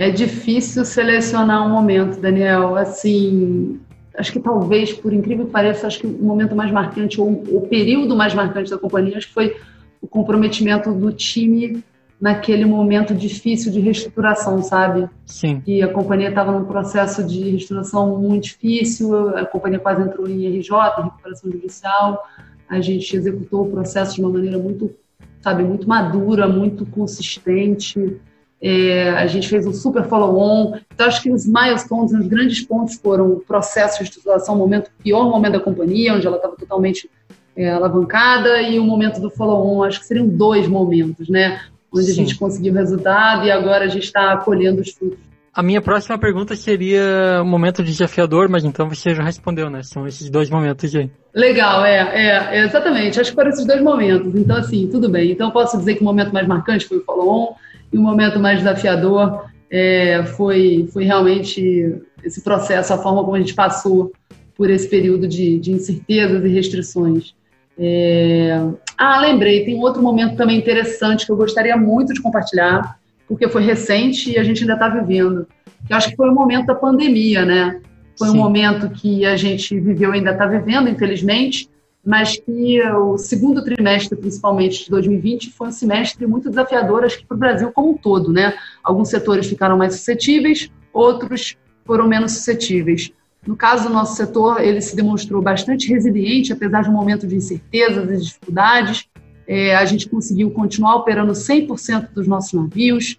É 0.00 0.08
difícil 0.08 0.82
selecionar 0.82 1.62
um 1.66 1.68
momento, 1.68 2.18
Daniel. 2.18 2.74
Assim, 2.74 3.78
acho 4.16 4.32
que 4.32 4.40
talvez, 4.40 4.94
por 4.94 5.12
incrível 5.12 5.44
que 5.44 5.52
pareça, 5.52 5.86
acho 5.86 6.00
que 6.00 6.06
o 6.06 6.24
momento 6.24 6.56
mais 6.56 6.72
marcante, 6.72 7.20
ou 7.20 7.30
o 7.30 7.66
período 7.68 8.16
mais 8.16 8.32
marcante 8.32 8.70
da 8.70 8.78
companhia, 8.78 9.18
acho 9.18 9.26
que 9.26 9.34
foi 9.34 9.58
o 10.00 10.08
comprometimento 10.08 10.90
do 10.94 11.12
time 11.12 11.84
naquele 12.18 12.64
momento 12.64 13.14
difícil 13.14 13.70
de 13.70 13.78
reestruturação, 13.78 14.62
sabe? 14.62 15.06
Sim. 15.26 15.62
E 15.66 15.82
a 15.82 15.88
companhia 15.88 16.30
estava 16.30 16.50
num 16.50 16.64
processo 16.64 17.22
de 17.22 17.50
reestruturação 17.50 18.18
muito 18.18 18.44
difícil, 18.44 19.36
a 19.36 19.44
companhia 19.44 19.80
quase 19.80 20.00
entrou 20.00 20.26
em 20.26 20.46
RJ, 20.46 20.70
recuperação 20.96 21.52
judicial, 21.52 22.26
a 22.70 22.80
gente 22.80 23.14
executou 23.14 23.66
o 23.66 23.70
processo 23.70 24.14
de 24.14 24.22
uma 24.22 24.30
maneira 24.30 24.56
muito, 24.56 24.96
sabe, 25.42 25.62
muito 25.62 25.86
madura, 25.86 26.48
muito 26.48 26.86
consistente, 26.86 28.18
é, 28.62 29.10
a 29.10 29.26
gente 29.26 29.48
fez 29.48 29.66
um 29.66 29.72
super 29.72 30.04
follow-on. 30.04 30.78
Então, 30.92 31.06
acho 31.06 31.22
que 31.22 31.32
os 31.32 31.46
milestones, 31.46 32.12
os 32.12 32.26
grandes 32.26 32.62
pontos 32.62 32.94
foram 32.96 33.32
o 33.32 33.40
processo 33.40 33.98
de 33.98 34.04
estruturação, 34.04 34.54
o 34.54 34.58
momento, 34.58 34.90
pior 35.02 35.24
momento 35.30 35.52
da 35.52 35.60
companhia, 35.60 36.14
onde 36.14 36.26
ela 36.26 36.36
estava 36.36 36.56
totalmente 36.56 37.08
é, 37.56 37.70
alavancada, 37.70 38.60
e 38.62 38.78
o 38.78 38.84
momento 38.84 39.20
do 39.20 39.30
follow-on. 39.30 39.82
Acho 39.82 40.00
que 40.00 40.06
seriam 40.06 40.28
dois 40.28 40.68
momentos, 40.68 41.28
né? 41.28 41.60
Onde 41.92 42.06
Sim. 42.06 42.12
a 42.12 42.14
gente 42.14 42.38
conseguiu 42.38 42.72
o 42.72 42.76
resultado 42.76 43.46
e 43.46 43.50
agora 43.50 43.84
a 43.84 43.88
gente 43.88 44.04
está 44.04 44.36
colhendo 44.36 44.80
os 44.82 44.90
frutos. 44.90 45.30
A 45.52 45.64
minha 45.64 45.82
próxima 45.82 46.16
pergunta 46.16 46.54
seria 46.54 47.40
o 47.42 47.44
momento 47.44 47.82
desafiador, 47.82 48.48
mas 48.48 48.64
então 48.64 48.88
você 48.88 49.14
já 49.14 49.24
respondeu, 49.24 49.68
né? 49.68 49.82
São 49.82 50.06
esses 50.06 50.30
dois 50.30 50.48
momentos 50.48 50.94
aí. 50.94 51.10
Legal, 51.34 51.84
é, 51.84 51.98
é, 51.98 52.64
exatamente. 52.64 53.20
Acho 53.20 53.30
que 53.30 53.36
foram 53.36 53.50
esses 53.50 53.66
dois 53.66 53.82
momentos. 53.82 54.32
Então, 54.36 54.56
assim, 54.56 54.86
tudo 54.86 55.08
bem. 55.08 55.32
Então, 55.32 55.50
posso 55.50 55.76
dizer 55.76 55.96
que 55.96 56.02
o 56.02 56.04
momento 56.04 56.32
mais 56.32 56.46
marcante 56.46 56.86
foi 56.86 56.98
o 56.98 57.04
follow-on, 57.04 57.54
e 57.92 57.98
o 57.98 58.02
momento 58.02 58.38
mais 58.38 58.58
desafiador 58.58 59.44
é, 59.70 60.24
foi, 60.36 60.88
foi 60.92 61.04
realmente 61.04 61.96
esse 62.24 62.42
processo, 62.42 62.92
a 62.92 62.98
forma 62.98 63.22
como 63.22 63.36
a 63.36 63.40
gente 63.40 63.54
passou 63.54 64.12
por 64.56 64.68
esse 64.68 64.88
período 64.88 65.26
de, 65.26 65.58
de 65.58 65.72
incertezas 65.72 66.44
e 66.44 66.48
restrições. 66.48 67.34
É... 67.78 68.60
Ah, 68.98 69.18
lembrei, 69.20 69.64
tem 69.64 69.78
outro 69.78 70.02
momento 70.02 70.36
também 70.36 70.58
interessante 70.58 71.24
que 71.24 71.32
eu 71.32 71.36
gostaria 71.36 71.76
muito 71.78 72.12
de 72.12 72.20
compartilhar, 72.20 72.98
porque 73.26 73.48
foi 73.48 73.64
recente 73.64 74.32
e 74.32 74.38
a 74.38 74.44
gente 74.44 74.60
ainda 74.60 74.74
está 74.74 74.88
vivendo. 74.88 75.46
Eu 75.88 75.96
acho 75.96 76.10
que 76.10 76.16
foi 76.16 76.28
o 76.28 76.34
momento 76.34 76.66
da 76.66 76.74
pandemia, 76.74 77.46
né? 77.46 77.80
Foi 78.18 78.28
Sim. 78.28 78.34
um 78.34 78.42
momento 78.42 78.90
que 78.90 79.24
a 79.24 79.34
gente 79.34 79.80
viveu, 79.80 80.12
ainda 80.12 80.32
está 80.32 80.46
vivendo, 80.46 80.90
infelizmente, 80.90 81.69
mas 82.04 82.38
que 82.38 82.82
o 82.82 83.18
segundo 83.18 83.62
trimestre, 83.62 84.16
principalmente 84.16 84.84
de 84.84 84.90
2020, 84.90 85.50
foi 85.52 85.68
um 85.68 85.72
semestre 85.72 86.26
muito 86.26 86.48
desafiador, 86.48 87.04
acho 87.04 87.18
que 87.18 87.26
para 87.26 87.34
o 87.34 87.38
Brasil 87.38 87.72
como 87.72 87.90
um 87.90 87.96
todo, 87.96 88.32
né? 88.32 88.54
Alguns 88.82 89.10
setores 89.10 89.46
ficaram 89.46 89.76
mais 89.76 89.94
suscetíveis, 89.94 90.70
outros 90.92 91.56
foram 91.84 92.08
menos 92.08 92.32
suscetíveis. 92.32 93.12
No 93.46 93.56
caso 93.56 93.88
do 93.88 93.94
nosso 93.94 94.16
setor, 94.16 94.60
ele 94.60 94.80
se 94.80 94.94
demonstrou 94.94 95.42
bastante 95.42 95.88
resiliente, 95.88 96.52
apesar 96.52 96.82
de 96.82 96.90
um 96.90 96.92
momento 96.92 97.26
de 97.26 97.36
incertezas 97.36 98.10
e 98.10 98.24
dificuldades. 98.24 99.08
É, 99.46 99.74
a 99.74 99.84
gente 99.84 100.08
conseguiu 100.08 100.50
continuar 100.50 100.96
operando 100.96 101.32
100% 101.32 102.10
dos 102.14 102.28
nossos 102.28 102.52
navios, 102.52 103.18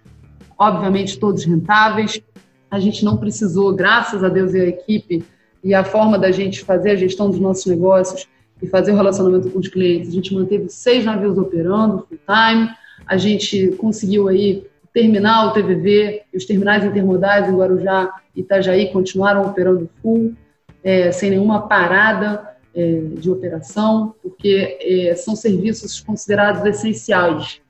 obviamente 0.58 1.20
todos 1.20 1.44
rentáveis. 1.44 2.22
A 2.70 2.80
gente 2.80 3.04
não 3.04 3.18
precisou, 3.18 3.76
graças 3.76 4.24
a 4.24 4.30
Deus 4.30 4.54
e 4.54 4.60
a 4.60 4.68
equipe, 4.68 5.24
e 5.64 5.74
a 5.74 5.84
forma 5.84 6.18
da 6.18 6.32
gente 6.32 6.64
fazer 6.64 6.92
a 6.92 6.96
gestão 6.96 7.30
dos 7.30 7.40
nossos 7.40 7.66
negócios, 7.66 8.28
e 8.62 8.68
fazer 8.68 8.92
o 8.92 8.96
relacionamento 8.96 9.50
com 9.50 9.60
os 9.60 9.68
clientes. 9.68 10.10
A 10.10 10.14
gente 10.14 10.34
manteve 10.34 10.70
seis 10.70 11.06
navios 11.06 11.38
operando 11.38 12.06
full 12.08 12.18
time, 12.18 12.70
a 13.08 13.18
gente 13.18 13.70
conseguiu 13.78 14.28
aí 14.28 14.66
terminar 14.94 15.48
o 15.48 15.52
TVV 15.52 16.24
e 16.34 16.38
os 16.38 16.46
terminais 16.46 16.84
intermodais 16.84 17.48
em 17.48 17.56
Guarujá 17.56 18.12
e 18.36 18.42
Itajaí 18.42 18.92
continuaram 18.92 19.44
operando 19.44 19.90
full, 20.02 20.34
é, 20.84 21.12
sem 21.12 21.32
nenhuma 21.32 21.68
parada 21.68 22.52
é, 22.76 23.02
de 23.18 23.30
operação, 23.30 24.14
porque 24.22 24.78
é, 24.82 25.16
são 25.16 25.36
serviços 25.36 26.00
considerados 26.00 26.66
essenciais 26.66 27.62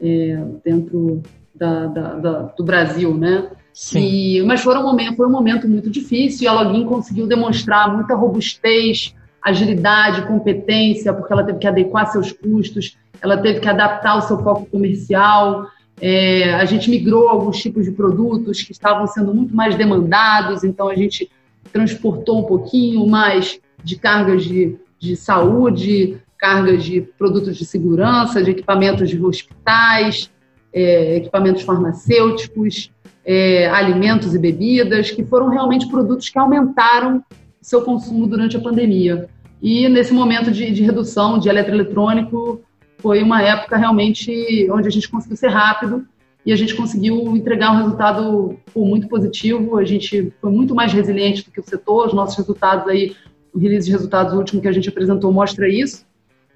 é, 0.00 0.38
dentro 0.64 1.22
da, 1.54 1.86
da, 1.86 2.14
da, 2.14 2.42
do 2.42 2.64
Brasil, 2.64 3.16
né? 3.16 3.50
Sim. 3.72 4.00
E, 4.00 4.42
mas 4.42 4.60
foi 4.60 4.76
um, 4.76 4.82
momento, 4.82 5.16
foi 5.16 5.26
um 5.26 5.30
momento 5.30 5.68
muito 5.68 5.88
difícil 5.88 6.44
e 6.44 6.48
a 6.48 6.52
Login 6.52 6.84
conseguiu 6.84 7.26
demonstrar 7.26 7.94
muita 7.94 8.14
robustez, 8.14 9.14
agilidade, 9.42 10.26
competência, 10.26 11.12
porque 11.12 11.32
ela 11.32 11.44
teve 11.44 11.58
que 11.58 11.66
adequar 11.66 12.10
seus 12.10 12.32
custos, 12.32 12.96
ela 13.20 13.36
teve 13.36 13.60
que 13.60 13.68
adaptar 13.68 14.16
o 14.16 14.22
seu 14.22 14.38
foco 14.42 14.66
comercial. 14.66 15.66
É, 16.00 16.54
a 16.54 16.64
gente 16.64 16.88
migrou 16.90 17.28
alguns 17.28 17.58
tipos 17.58 17.84
de 17.84 17.92
produtos 17.92 18.62
que 18.62 18.72
estavam 18.72 19.06
sendo 19.06 19.34
muito 19.34 19.54
mais 19.54 19.74
demandados, 19.74 20.62
então 20.64 20.88
a 20.88 20.94
gente 20.94 21.30
transportou 21.72 22.40
um 22.40 22.44
pouquinho 22.44 23.06
mais 23.06 23.60
de 23.82 23.96
cargas 23.96 24.44
de, 24.44 24.76
de 24.98 25.16
saúde, 25.16 26.18
cargas 26.36 26.84
de 26.84 27.00
produtos 27.00 27.56
de 27.56 27.64
segurança, 27.64 28.42
de 28.42 28.52
equipamentos 28.52 29.10
de 29.10 29.20
hospitais, 29.20 30.30
é, 30.72 31.16
equipamentos 31.16 31.62
farmacêuticos, 31.62 32.92
é, 33.24 33.68
alimentos 33.68 34.34
e 34.34 34.38
bebidas, 34.38 35.10
que 35.10 35.24
foram 35.24 35.48
realmente 35.48 35.88
produtos 35.88 36.28
que 36.28 36.38
aumentaram 36.38 37.22
seu 37.60 37.82
consumo 37.82 38.26
durante 38.26 38.56
a 38.56 38.60
pandemia. 38.60 39.28
E 39.60 39.88
nesse 39.88 40.12
momento 40.12 40.50
de, 40.50 40.70
de 40.70 40.82
redução 40.82 41.38
de 41.38 41.48
eletroeletrônico, 41.48 42.62
foi 42.98 43.22
uma 43.22 43.42
época 43.42 43.76
realmente 43.76 44.68
onde 44.70 44.88
a 44.88 44.90
gente 44.90 45.08
conseguiu 45.08 45.36
ser 45.36 45.48
rápido 45.48 46.06
e 46.44 46.52
a 46.52 46.56
gente 46.56 46.74
conseguiu 46.74 47.36
entregar 47.36 47.72
um 47.72 47.78
resultado 47.78 48.56
pô, 48.72 48.84
muito 48.84 49.08
positivo. 49.08 49.76
A 49.76 49.84
gente 49.84 50.32
foi 50.40 50.50
muito 50.50 50.74
mais 50.74 50.92
resiliente 50.92 51.44
do 51.44 51.50
que 51.50 51.60
o 51.60 51.64
setor. 51.64 52.06
Os 52.06 52.14
nossos 52.14 52.36
resultados 52.36 52.88
aí, 52.88 53.14
o 53.52 53.58
release 53.58 53.86
de 53.86 53.92
resultados 53.92 54.34
último 54.34 54.60
que 54.60 54.68
a 54.68 54.72
gente 54.72 54.88
apresentou 54.88 55.32
mostra 55.32 55.68
isso. 55.68 56.06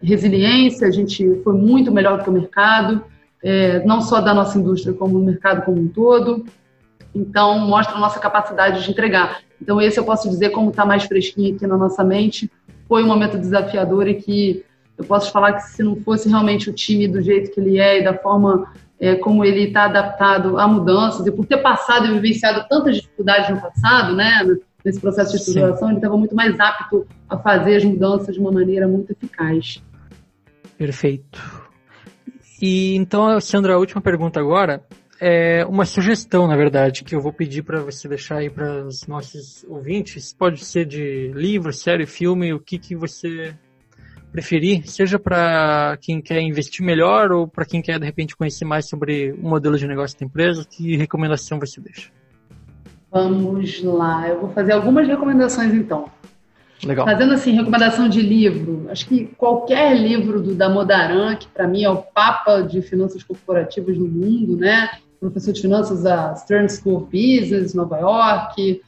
Resiliência, 0.03 0.87
a 0.87 0.91
gente 0.91 1.41
foi 1.45 1.55
muito 1.55 1.93
melhor 1.93 2.19
do 2.19 2.25
que 2.25 2.31
o 2.31 2.33
mercado, 2.33 3.05
é, 3.43 3.85
não 3.85 4.01
só 4.01 4.21
da 4.21 4.35
nossa 4.35 4.59
indústria, 4.59 4.95
como 4.95 5.19
do 5.19 5.25
mercado 5.25 5.65
como 5.65 5.81
um 5.81 5.89
todo. 5.89 6.45
Então, 7.15 7.59
mostra 7.59 7.97
a 7.97 8.01
nossa 8.01 8.19
capacidade 8.19 8.83
de 8.83 8.91
entregar. 8.91 9.41
Então, 9.61 9.81
esse 9.81 9.99
eu 9.99 10.05
posso 10.05 10.29
dizer, 10.29 10.51
como 10.51 10.71
está 10.71 10.85
mais 10.85 11.05
fresquinho 11.05 11.55
aqui 11.55 11.67
na 11.67 11.77
nossa 11.77 12.03
mente, 12.03 12.51
foi 12.89 13.03
um 13.03 13.07
momento 13.07 13.39
desafiador 13.39 14.09
e 14.09 14.15
que 14.15 14.65
eu 14.97 15.05
posso 15.05 15.31
falar 15.31 15.55
que 15.55 15.63
se 15.63 15.83
não 15.83 15.97
fosse 15.97 16.29
realmente 16.29 16.71
o 16.71 16.73
time 16.73 17.09
do 17.09 17.21
jeito 17.21 17.51
que 17.51 17.61
ele 17.61 17.79
é 17.79 18.01
e 18.01 18.05
da 18.05 18.15
forma 18.15 18.73
é, 19.01 19.17
como 19.17 19.45
ele 19.45 19.65
está 19.65 19.85
adaptado 19.85 20.59
a 20.59 20.69
mudanças, 20.69 21.27
e 21.27 21.33
por 21.33 21.45
ter 21.45 21.59
passado 21.59 22.07
e 22.07 22.13
vivenciado 22.13 22.65
tantas 22.69 22.97
dificuldades 22.97 23.51
no 23.51 23.61
passado, 23.61 24.15
né, 24.15 24.47
nesse 24.85 25.01
processo 25.01 25.33
de 25.33 25.39
estruturação, 25.39 25.89
ele 25.89 25.99
estava 25.99 26.17
muito 26.17 26.37
mais 26.37 26.59
apto 26.61 27.07
a 27.29 27.37
fazer 27.37 27.77
as 27.77 27.85
mudanças 27.85 28.35
de 28.35 28.41
uma 28.41 28.53
maneira 28.53 28.87
muito 28.87 29.11
eficaz. 29.11 29.83
Perfeito. 30.79 31.41
E 32.61 32.95
então, 32.95 33.41
Sandra, 33.41 33.75
a 33.75 33.79
última 33.79 34.01
pergunta 34.01 34.39
agora 34.39 34.85
é 35.25 35.65
uma 35.67 35.85
sugestão, 35.85 36.49
na 36.49 36.57
verdade, 36.57 37.05
que 37.05 37.15
eu 37.15 37.21
vou 37.21 37.33
pedir 37.33 37.63
para 37.63 37.81
você 37.81 38.09
deixar 38.09 38.39
aí 38.39 38.51
para 38.51 38.85
os 38.85 39.07
nossos 39.07 39.65
ouvintes. 39.69 40.33
Pode 40.33 40.65
ser 40.65 40.85
de 40.85 41.31
livro, 41.33 41.73
série, 41.73 42.07
filme, 42.07 42.53
o 42.53 42.59
que, 42.59 42.77
que 42.77 42.97
você 42.97 43.55
preferir, 44.33 44.85
seja 44.89 45.21
para 45.21 45.97
quem 46.01 46.21
quer 46.21 46.41
investir 46.41 46.85
melhor 46.85 47.31
ou 47.31 47.47
para 47.47 47.65
quem 47.65 47.81
quer 47.81 48.01
de 48.01 48.05
repente 48.05 48.35
conhecer 48.35 48.65
mais 48.65 48.89
sobre 48.89 49.31
o 49.33 49.49
modelo 49.49 49.79
de 49.79 49.87
negócio 49.87 50.19
da 50.19 50.27
empresa, 50.27 50.67
que 50.69 50.97
recomendação 50.97 51.61
você 51.61 51.81
deixa? 51.81 52.11
Vamos 53.09 53.81
lá, 53.81 54.27
eu 54.27 54.41
vou 54.41 54.51
fazer 54.51 54.73
algumas 54.73 55.07
recomendações 55.07 55.73
então. 55.73 56.11
Legal. 56.85 57.07
Fazendo 57.07 57.35
assim, 57.35 57.53
recomendação 57.53 58.09
de 58.09 58.21
livro, 58.21 58.87
acho 58.91 59.07
que 59.07 59.27
qualquer 59.37 59.97
livro 59.97 60.43
do 60.43 60.53
Damodaran, 60.53 61.37
que 61.37 61.47
para 61.47 61.69
mim 61.69 61.85
é 61.85 61.91
o 61.91 61.99
papa 61.99 62.61
de 62.63 62.83
finanças 62.83 63.23
corporativas 63.23 63.97
no 63.97 64.09
mundo, 64.09 64.57
né? 64.57 64.91
Professor 65.23 65.53
de 65.53 65.61
finanças 65.61 66.03
da 66.03 66.35
Stern 66.35 66.69
School 66.69 66.97
of 66.97 67.05
Business, 67.07 67.75
Nova 67.75 67.97
York, 67.97 68.83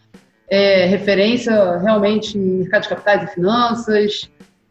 é, 0.48 0.84
referência 0.86 1.78
realmente 1.78 2.36
em 2.36 2.58
mercado 2.58 2.82
de 2.82 2.88
capitais 2.88 3.22
e 3.22 3.34
finanças, 3.34 4.28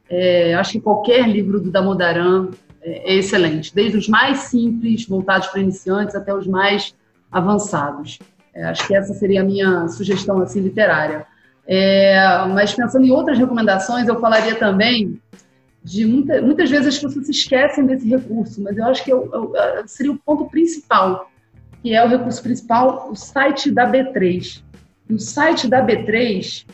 é, 0.09 0.53
acho 0.55 0.73
que 0.73 0.81
qualquer 0.81 1.25
livro 1.25 1.61
do 1.61 1.71
Damodaran 1.71 2.49
é, 2.81 3.13
é 3.13 3.15
excelente, 3.15 3.73
desde 3.73 3.97
os 3.97 4.09
mais 4.09 4.39
simples, 4.39 5.07
voltados 5.07 5.47
para 5.47 5.61
iniciantes, 5.61 6.15
até 6.15 6.35
os 6.35 6.45
mais 6.45 6.93
avançados. 7.31 8.19
É, 8.53 8.65
acho 8.65 8.85
que 8.85 8.93
essa 8.93 9.13
seria 9.13 9.39
a 9.39 9.45
minha 9.45 9.87
sugestão 9.87 10.41
assim 10.41 10.59
literária. 10.59 11.25
É, 11.65 12.45
mas 12.53 12.73
pensando 12.73 13.05
em 13.05 13.11
outras 13.11 13.37
recomendações, 13.39 14.05
eu 14.09 14.19
falaria 14.19 14.55
também 14.55 15.17
de 15.81 16.05
muita, 16.05 16.41
muitas 16.41 16.69
vezes 16.69 16.87
as 16.87 16.99
pessoas 16.99 17.25
se 17.25 17.31
esquecem 17.31 17.85
desse 17.85 18.05
recurso, 18.07 18.61
mas 18.61 18.77
eu 18.77 18.83
acho 18.83 19.01
que 19.01 19.11
eu, 19.11 19.29
eu, 19.33 19.53
seria 19.87 20.11
o 20.11 20.17
ponto 20.17 20.49
principal, 20.49 21.29
que 21.83 21.93
é 21.93 22.03
o 22.03 22.07
recurso 22.07 22.41
principal, 22.41 23.11
o 23.11 23.15
site 23.15 23.69
da 23.69 23.85
B3. 23.85 24.63
No 25.09 25.19
site 25.19 25.67
da 25.67 25.85
B3, 25.85 26.65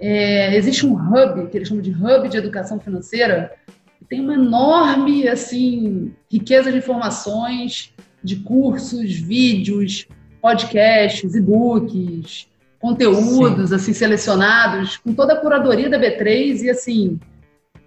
é, 0.00 0.56
existe 0.56 0.86
um 0.86 0.94
hub, 0.94 1.48
que 1.48 1.58
eles 1.58 1.68
chamam 1.68 1.82
de 1.82 1.90
hub 1.90 2.26
de 2.26 2.38
educação 2.38 2.80
financeira, 2.80 3.52
que 3.98 4.04
tem 4.06 4.18
uma 4.18 4.32
enorme 4.32 5.28
assim 5.28 6.10
riqueza 6.32 6.72
de 6.72 6.78
informações, 6.78 7.92
de 8.24 8.36
cursos, 8.36 9.14
vídeos, 9.14 10.08
podcasts, 10.40 11.34
e-books, 11.34 12.48
conteúdos 12.80 13.68
Sim. 13.68 13.74
assim 13.74 13.92
selecionados, 13.92 14.96
com 14.96 15.12
toda 15.12 15.34
a 15.34 15.36
curadoria 15.36 15.90
da 15.90 15.98
B3 15.98 16.62
e 16.62 16.70
assim, 16.70 17.20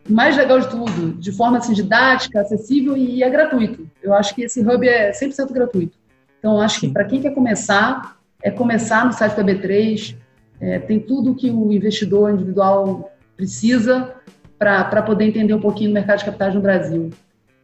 mais 0.08 0.38
legal 0.38 0.60
de 0.60 0.70
tudo, 0.70 1.14
de 1.20 1.32
forma 1.32 1.58
assim 1.58 1.74
didática, 1.74 2.42
acessível 2.42 2.96
e 2.96 3.24
é 3.24 3.30
gratuito. 3.30 3.90
Eu 4.04 4.14
acho 4.14 4.36
que 4.36 4.44
esse 4.44 4.62
hub 4.62 4.88
é 4.88 5.10
100% 5.12 5.52
gratuito. 5.52 5.99
Então, 6.40 6.60
acho 6.60 6.80
que 6.80 6.90
para 6.90 7.04
quem 7.04 7.22
quer 7.22 7.34
começar, 7.34 8.18
é 8.42 8.50
começar 8.50 9.06
no 9.06 9.14
site 9.14 9.36
da 9.36 9.44
B3, 9.44 10.16
é, 10.60 10.80
tem 10.80 11.00
tudo 11.00 11.36
que 11.36 11.52
o 11.52 11.72
investidor 11.72 12.32
individual 12.32 13.12
precisa 13.36 14.16
para 14.58 15.02
poder 15.02 15.26
entender 15.26 15.54
um 15.54 15.62
pouquinho 15.62 15.92
do 15.92 15.94
mercado 15.94 16.20
de 16.20 16.26
capitais 16.26 16.54
no 16.54 16.62
Brasil. 16.62 17.10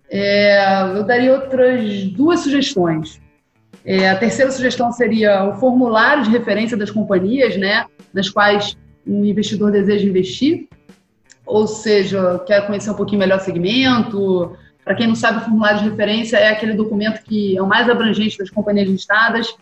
É, 0.10 0.82
eu 0.96 1.04
daria 1.04 1.34
outras 1.34 2.06
duas 2.12 2.42
sugestões. 2.42 3.20
É, 3.84 4.10
a 4.10 4.18
terceira 4.18 4.52
sugestão 4.52 4.92
seria 4.92 5.44
o 5.50 5.56
formulário 5.60 6.24
de 6.24 6.30
referência 6.30 6.78
das 6.78 6.90
companhias, 6.90 7.58
né, 7.58 7.86
nas 8.14 8.30
quais 8.30 8.78
um 9.06 9.24
investidor 9.26 9.72
deseja 9.72 10.08
investir, 10.08 10.68
ou 11.46 11.68
seja, 11.68 12.40
quer 12.48 12.66
conhecer 12.66 12.90
um 12.90 12.96
pouquinho 12.96 13.20
melhor 13.20 13.38
o 13.38 13.42
segmento. 13.42 14.58
Para 14.86 14.96
quem 14.96 15.08
não 15.08 15.16
sabe, 15.16 15.40
o 15.40 15.42
formulário 15.42 15.80
de 15.80 15.90
referência 15.90 16.38
é 16.38 16.50
aquele 16.50 16.74
documento 16.74 17.24
que 17.24 17.58
é 17.58 17.62
o 17.62 17.68
mais 17.68 17.90
abrangente 17.90 18.38
das 18.38 18.50
companhias 18.50 18.88
listadas 18.88 19.54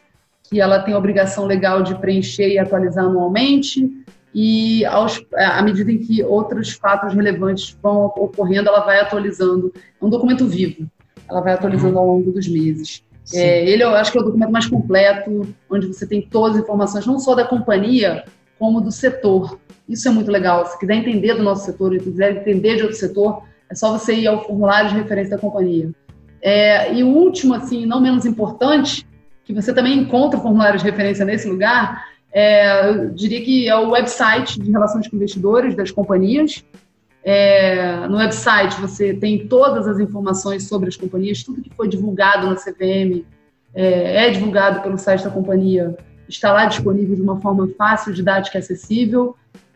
que 0.53 0.61
ela 0.61 0.79
tem 0.79 0.93
a 0.93 0.97
obrigação 0.97 1.45
legal 1.45 1.81
de 1.81 1.95
preencher 1.95 2.49
e 2.49 2.59
atualizar 2.59 3.05
anualmente, 3.05 3.89
e 4.35 4.83
aos, 4.85 5.23
à 5.35 5.61
medida 5.61 5.91
em 5.91 5.97
que 5.97 6.23
outros 6.23 6.71
fatos 6.71 7.13
relevantes 7.13 7.77
vão 7.81 8.05
ocorrendo, 8.05 8.69
ela 8.69 8.81
vai 8.81 8.99
atualizando. 8.99 9.71
É 9.75 10.05
um 10.05 10.09
documento 10.09 10.45
vivo, 10.45 10.89
ela 11.29 11.39
vai 11.39 11.53
atualizando 11.53 11.97
ao 11.97 12.05
longo 12.05 12.31
dos 12.31 12.47
meses. 12.47 13.03
É, 13.33 13.67
ele, 13.67 13.83
eu 13.83 13.95
acho 13.95 14.11
que 14.11 14.17
é 14.17 14.21
o 14.21 14.25
documento 14.25 14.51
mais 14.51 14.65
completo, 14.65 15.47
onde 15.69 15.87
você 15.87 16.05
tem 16.05 16.21
todas 16.21 16.57
as 16.57 16.63
informações, 16.63 17.05
não 17.05 17.19
só 17.19 17.35
da 17.35 17.45
companhia, 17.45 18.25
como 18.59 18.81
do 18.81 18.91
setor. 18.91 19.57
Isso 19.87 20.07
é 20.07 20.11
muito 20.11 20.31
legal. 20.31 20.65
Se 20.65 20.77
quiser 20.79 20.95
entender 20.95 21.35
do 21.35 21.43
nosso 21.43 21.65
setor, 21.65 21.93
se 21.93 21.99
quiser 21.99 22.37
entender 22.37 22.75
de 22.75 22.83
outro 22.83 22.97
setor, 22.97 23.43
é 23.73 23.75
só 23.75 23.91
você 23.91 24.13
ir 24.13 24.27
ao 24.27 24.45
formulário 24.45 24.91
de 24.91 24.95
referência 24.95 25.35
da 25.35 25.41
companhia. 25.41 25.89
É, 26.39 26.93
e 26.93 27.03
o 27.03 27.07
último, 27.07 27.55
assim, 27.55 27.87
não 27.87 27.99
menos 27.99 28.23
importante, 28.23 29.05
que 29.43 29.51
você 29.51 29.73
também 29.73 29.97
encontra 29.97 30.39
formulários 30.39 30.83
de 30.83 30.89
referência 30.89 31.25
nesse 31.25 31.49
lugar, 31.49 32.05
é, 32.31 32.87
eu 32.87 33.09
diria 33.09 33.41
que 33.43 33.67
é 33.67 33.75
o 33.75 33.89
website 33.89 34.59
de 34.59 34.71
relações 34.71 35.07
com 35.07 35.15
investidores 35.15 35.75
das 35.75 35.89
companhias. 35.89 36.63
É, 37.23 38.07
no 38.07 38.17
website 38.17 38.79
você 38.79 39.13
tem 39.13 39.47
todas 39.47 39.87
as 39.87 39.99
informações 39.99 40.67
sobre 40.67 40.89
as 40.89 40.95
companhias, 40.95 41.41
tudo 41.41 41.61
que 41.61 41.71
foi 41.75 41.87
divulgado 41.87 42.47
na 42.47 42.55
CVM 42.55 43.25
é, 43.73 44.27
é 44.27 44.29
divulgado 44.29 44.81
pelo 44.81 44.99
site 44.99 45.23
da 45.23 45.31
companhia, 45.31 45.97
está 46.29 46.53
lá 46.53 46.65
disponível 46.65 47.15
de 47.15 47.21
uma 47.21 47.41
forma 47.41 47.67
fácil, 47.75 48.13
didática 48.13 48.57
e 48.57 48.59
acessível. 48.59 49.35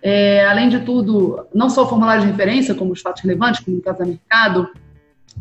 É, 0.10 0.46
além 0.46 0.70
de 0.70 0.80
tudo, 0.80 1.46
não 1.54 1.70
só 1.70 1.84
o 1.84 1.90
formulário 1.90 2.22
de 2.22 2.32
referência, 2.32 2.74
como 2.74 2.94
os 2.94 3.02
fatos 3.02 3.22
relevantes, 3.22 3.60
como 3.60 3.76
no 3.76 3.84
caso 3.84 4.00
da 4.00 4.06
mercado, 4.06 4.70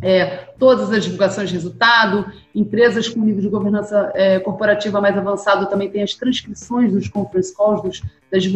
é, 0.03 0.49
todas 0.59 0.91
as 0.91 1.05
divulgações 1.05 1.51
de 1.51 1.55
resultado, 1.55 2.27
empresas 2.53 3.09
com 3.09 3.21
nível 3.21 3.43
de 3.43 3.49
governança 3.49 4.11
é, 4.17 4.41
corporativa 4.41 5.01
mais 5.01 5.17
avançado 5.17 5.71
também 5.71 5.89
têm 5.89 6.03
as 6.03 6.15
transcrições 6.15 6.93
dos 6.93 7.09
conference 7.09 7.55
calls, 7.57 7.81
dos, 7.81 8.03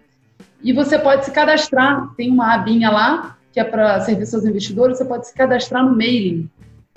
e 0.62 0.72
você 0.72 0.98
pode 0.98 1.24
se 1.24 1.30
cadastrar, 1.30 2.08
tem 2.16 2.30
uma 2.30 2.54
abinha 2.54 2.90
lá, 2.90 3.36
que 3.52 3.60
é 3.60 3.64
para 3.64 4.00
serviços 4.00 4.34
aos 4.34 4.44
investidores, 4.44 4.98
você 4.98 5.04
pode 5.04 5.26
se 5.26 5.34
cadastrar 5.34 5.84
no 5.84 5.96
mailing. 5.96 6.50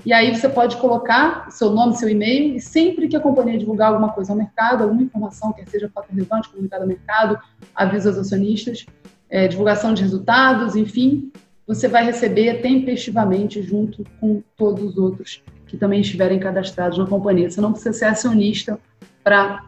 E 0.06 0.12
aí 0.12 0.36
você 0.36 0.50
pode 0.50 0.78
colocar 0.78 1.50
seu 1.52 1.70
nome, 1.70 1.96
seu 1.96 2.10
e-mail, 2.10 2.56
e 2.56 2.60
sempre 2.60 3.08
que 3.08 3.16
a 3.16 3.20
companhia 3.20 3.58
divulgar 3.58 3.90
alguma 3.90 4.12
coisa 4.12 4.32
ao 4.32 4.38
mercado, 4.38 4.84
alguma 4.84 5.04
informação, 5.04 5.54
quer 5.54 5.68
seja 5.68 5.90
fato 5.94 6.10
relevante, 6.10 6.50
comunicado 6.50 6.84
ao 6.84 6.88
mercado, 6.88 7.38
avisa 7.76 8.10
aos 8.10 8.18
acionistas, 8.18 8.86
é, 9.30 9.48
divulgação 9.48 9.94
de 9.94 10.02
resultados, 10.02 10.76
enfim, 10.76 11.32
você 11.68 11.88
vai 11.88 12.04
receber 12.04 12.62
tempestivamente 12.62 13.62
junto 13.62 14.04
com 14.20 14.42
todos 14.58 14.84
os 14.84 14.98
outros 14.98 15.44
que 15.68 15.78
também 15.78 16.02
estiverem 16.02 16.40
cadastrados 16.40 16.98
na 16.98 17.06
companhia. 17.06 17.50
Você 17.50 17.62
não 17.62 17.72
precisa 17.72 17.94
ser 17.94 18.06
acionista 18.06 18.78
para 19.24 19.64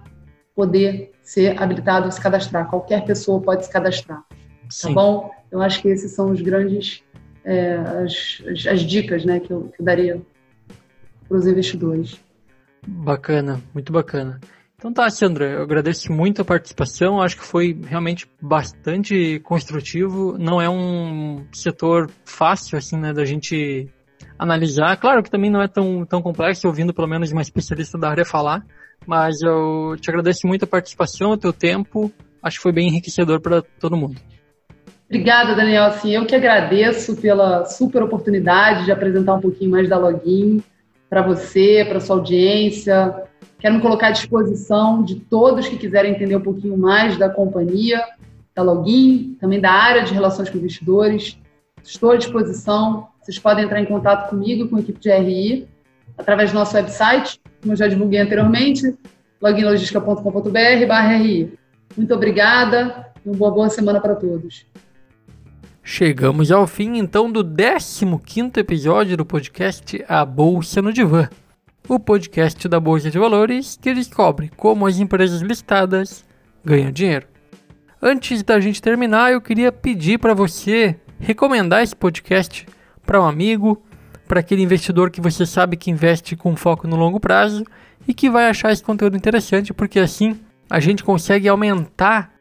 poder 0.53 1.13
ser 1.21 1.61
habilitado 1.61 2.07
a 2.07 2.11
se 2.11 2.19
cadastrar. 2.19 2.69
Qualquer 2.69 3.05
pessoa 3.05 3.39
pode 3.39 3.65
se 3.65 3.71
cadastrar. 3.71 4.19
Tá 4.19 4.35
Sim. 4.69 4.87
Tá 4.89 4.93
bom? 4.93 5.31
Eu 5.49 5.61
acho 5.61 5.81
que 5.81 5.87
esses 5.87 6.11
são 6.11 6.31
os 6.31 6.41
grandes 6.41 7.03
é, 7.45 7.75
as, 7.75 8.41
as, 8.47 8.67
as, 8.67 8.81
dicas 8.81 9.25
né, 9.25 9.39
que, 9.39 9.51
eu, 9.51 9.71
que 9.75 9.81
eu 9.81 9.85
daria 9.85 10.21
para 11.27 11.37
os 11.37 11.47
investidores. 11.47 12.19
Bacana, 12.85 13.61
muito 13.73 13.91
bacana. 13.91 14.39
Então 14.77 14.91
tá, 14.91 15.09
Sandra, 15.09 15.45
eu 15.45 15.61
agradeço 15.61 16.11
muito 16.11 16.41
a 16.41 16.45
participação, 16.45 17.21
acho 17.21 17.37
que 17.37 17.45
foi 17.45 17.79
realmente 17.85 18.29
bastante 18.41 19.39
construtivo, 19.39 20.37
não 20.37 20.61
é 20.61 20.69
um 20.69 21.45
setor 21.53 22.09
fácil, 22.25 22.77
assim, 22.77 22.97
né, 22.97 23.13
da 23.13 23.23
gente 23.23 23.87
analisar, 24.37 24.97
claro 24.97 25.23
que 25.23 25.31
também 25.31 25.49
não 25.49 25.61
é 25.61 25.69
tão, 25.69 26.05
tão 26.05 26.21
complexo, 26.21 26.67
ouvindo 26.67 26.93
pelo 26.93 27.07
menos 27.07 27.31
uma 27.31 27.41
especialista 27.41 27.97
da 27.97 28.09
área 28.09 28.25
falar, 28.25 28.65
mas 29.07 29.41
eu 29.41 29.95
te 30.01 30.09
agradeço 30.09 30.45
muito 30.45 30.65
a 30.65 30.67
participação, 30.67 31.31
o 31.31 31.37
teu 31.37 31.53
tempo, 31.53 32.11
acho 32.41 32.57
que 32.57 32.63
foi 32.63 32.73
bem 32.73 32.89
enriquecedor 32.89 33.39
para 33.39 33.61
todo 33.79 33.95
mundo. 33.95 34.19
Obrigada, 35.13 35.53
Daniel. 35.53 35.83
Assim, 35.83 36.09
eu 36.09 36.25
que 36.25 36.33
agradeço 36.33 37.15
pela 37.15 37.65
super 37.65 38.01
oportunidade 38.01 38.85
de 38.85 38.91
apresentar 38.91 39.35
um 39.35 39.39
pouquinho 39.39 39.69
mais 39.69 39.87
da 39.87 39.95
Login 39.95 40.63
para 41.07 41.21
você, 41.21 41.85
para 41.87 41.99
sua 41.99 42.15
audiência. 42.15 43.13
Quero 43.59 43.75
me 43.75 43.81
colocar 43.81 44.07
à 44.07 44.11
disposição 44.11 45.03
de 45.03 45.19
todos 45.19 45.67
que 45.67 45.77
quiserem 45.77 46.13
entender 46.13 46.35
um 46.35 46.41
pouquinho 46.41 46.75
mais 46.75 47.15
da 47.15 47.29
companhia, 47.29 48.03
da 48.55 48.63
Login, 48.63 49.37
também 49.39 49.61
da 49.61 49.69
área 49.69 50.01
de 50.01 50.15
relações 50.15 50.49
com 50.49 50.57
investidores. 50.57 51.37
Estou 51.83 52.09
à 52.09 52.17
disposição. 52.17 53.09
Vocês 53.21 53.37
podem 53.37 53.65
entrar 53.65 53.79
em 53.79 53.85
contato 53.85 54.31
comigo, 54.31 54.67
com 54.67 54.77
a 54.77 54.79
equipe 54.79 54.99
de 54.99 55.11
RI, 55.11 55.67
através 56.17 56.51
do 56.51 56.55
nosso 56.55 56.75
website, 56.75 57.39
como 57.61 57.73
eu 57.73 57.77
já 57.77 57.87
divulguei 57.87 58.19
anteriormente, 58.19 58.97
loginlogistica.com.br/ri. 59.39 61.53
Muito 61.95 62.15
obrigada 62.15 63.11
e 63.23 63.29
uma 63.29 63.37
boa, 63.37 63.51
boa 63.51 63.69
semana 63.69 64.01
para 64.01 64.15
todos. 64.15 64.65
Chegamos 65.85 66.49
ao 66.49 66.65
fim 66.65 66.97
então 66.97 67.29
do 67.29 67.43
15 67.43 68.51
episódio 68.57 69.17
do 69.17 69.25
podcast 69.25 70.03
A 70.07 70.23
Bolsa 70.23 70.81
no 70.81 70.93
Divã, 70.93 71.27
o 71.89 71.99
podcast 71.99 72.69
da 72.69 72.79
Bolsa 72.79 73.11
de 73.11 73.19
Valores 73.19 73.77
que 73.79 73.93
descobre 73.93 74.49
como 74.55 74.87
as 74.87 74.97
empresas 74.97 75.41
listadas 75.41 76.23
ganham 76.63 76.89
dinheiro. 76.89 77.27
Antes 78.01 78.41
da 78.43 78.61
gente 78.61 78.81
terminar, 78.81 79.33
eu 79.33 79.41
queria 79.41 79.73
pedir 79.73 80.19
para 80.19 80.33
você 80.33 80.95
recomendar 81.19 81.83
esse 81.83 81.95
podcast 81.95 82.65
para 83.05 83.21
um 83.21 83.25
amigo, 83.25 83.83
para 84.25 84.39
aquele 84.39 84.63
investidor 84.63 85.11
que 85.11 85.19
você 85.19 85.45
sabe 85.45 85.75
que 85.75 85.91
investe 85.91 86.37
com 86.37 86.55
foco 86.55 86.87
no 86.87 86.95
longo 86.95 87.19
prazo 87.19 87.65
e 88.07 88.13
que 88.13 88.29
vai 88.29 88.47
achar 88.47 88.71
esse 88.71 88.81
conteúdo 88.81 89.17
interessante, 89.17 89.73
porque 89.73 89.99
assim 89.99 90.39
a 90.69 90.79
gente 90.79 91.03
consegue 91.03 91.49
aumentar 91.49 92.33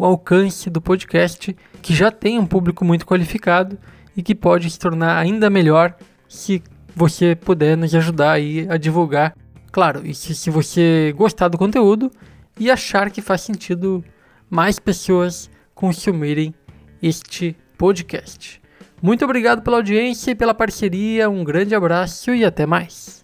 o 0.00 0.04
alcance 0.06 0.70
do 0.70 0.80
podcast, 0.80 1.54
que 1.82 1.94
já 1.94 2.10
tem 2.10 2.38
um 2.38 2.46
público 2.46 2.86
muito 2.86 3.04
qualificado 3.04 3.78
e 4.16 4.22
que 4.22 4.34
pode 4.34 4.70
se 4.70 4.78
tornar 4.78 5.18
ainda 5.18 5.50
melhor 5.50 5.94
se 6.26 6.62
você 6.96 7.36
puder 7.36 7.76
nos 7.76 7.94
ajudar 7.94 8.32
aí 8.32 8.66
a 8.70 8.78
divulgar. 8.78 9.36
Claro, 9.70 10.00
e 10.06 10.14
se, 10.14 10.34
se 10.34 10.48
você 10.48 11.12
gostar 11.14 11.48
do 11.48 11.58
conteúdo 11.58 12.10
e 12.58 12.70
achar 12.70 13.10
que 13.10 13.20
faz 13.20 13.42
sentido 13.42 14.02
mais 14.48 14.78
pessoas 14.78 15.50
consumirem 15.74 16.54
este 17.02 17.54
podcast. 17.76 18.58
Muito 19.02 19.22
obrigado 19.22 19.60
pela 19.60 19.76
audiência 19.76 20.30
e 20.30 20.34
pela 20.34 20.54
parceria, 20.54 21.28
um 21.28 21.44
grande 21.44 21.74
abraço 21.74 22.34
e 22.34 22.42
até 22.42 22.64
mais. 22.64 23.22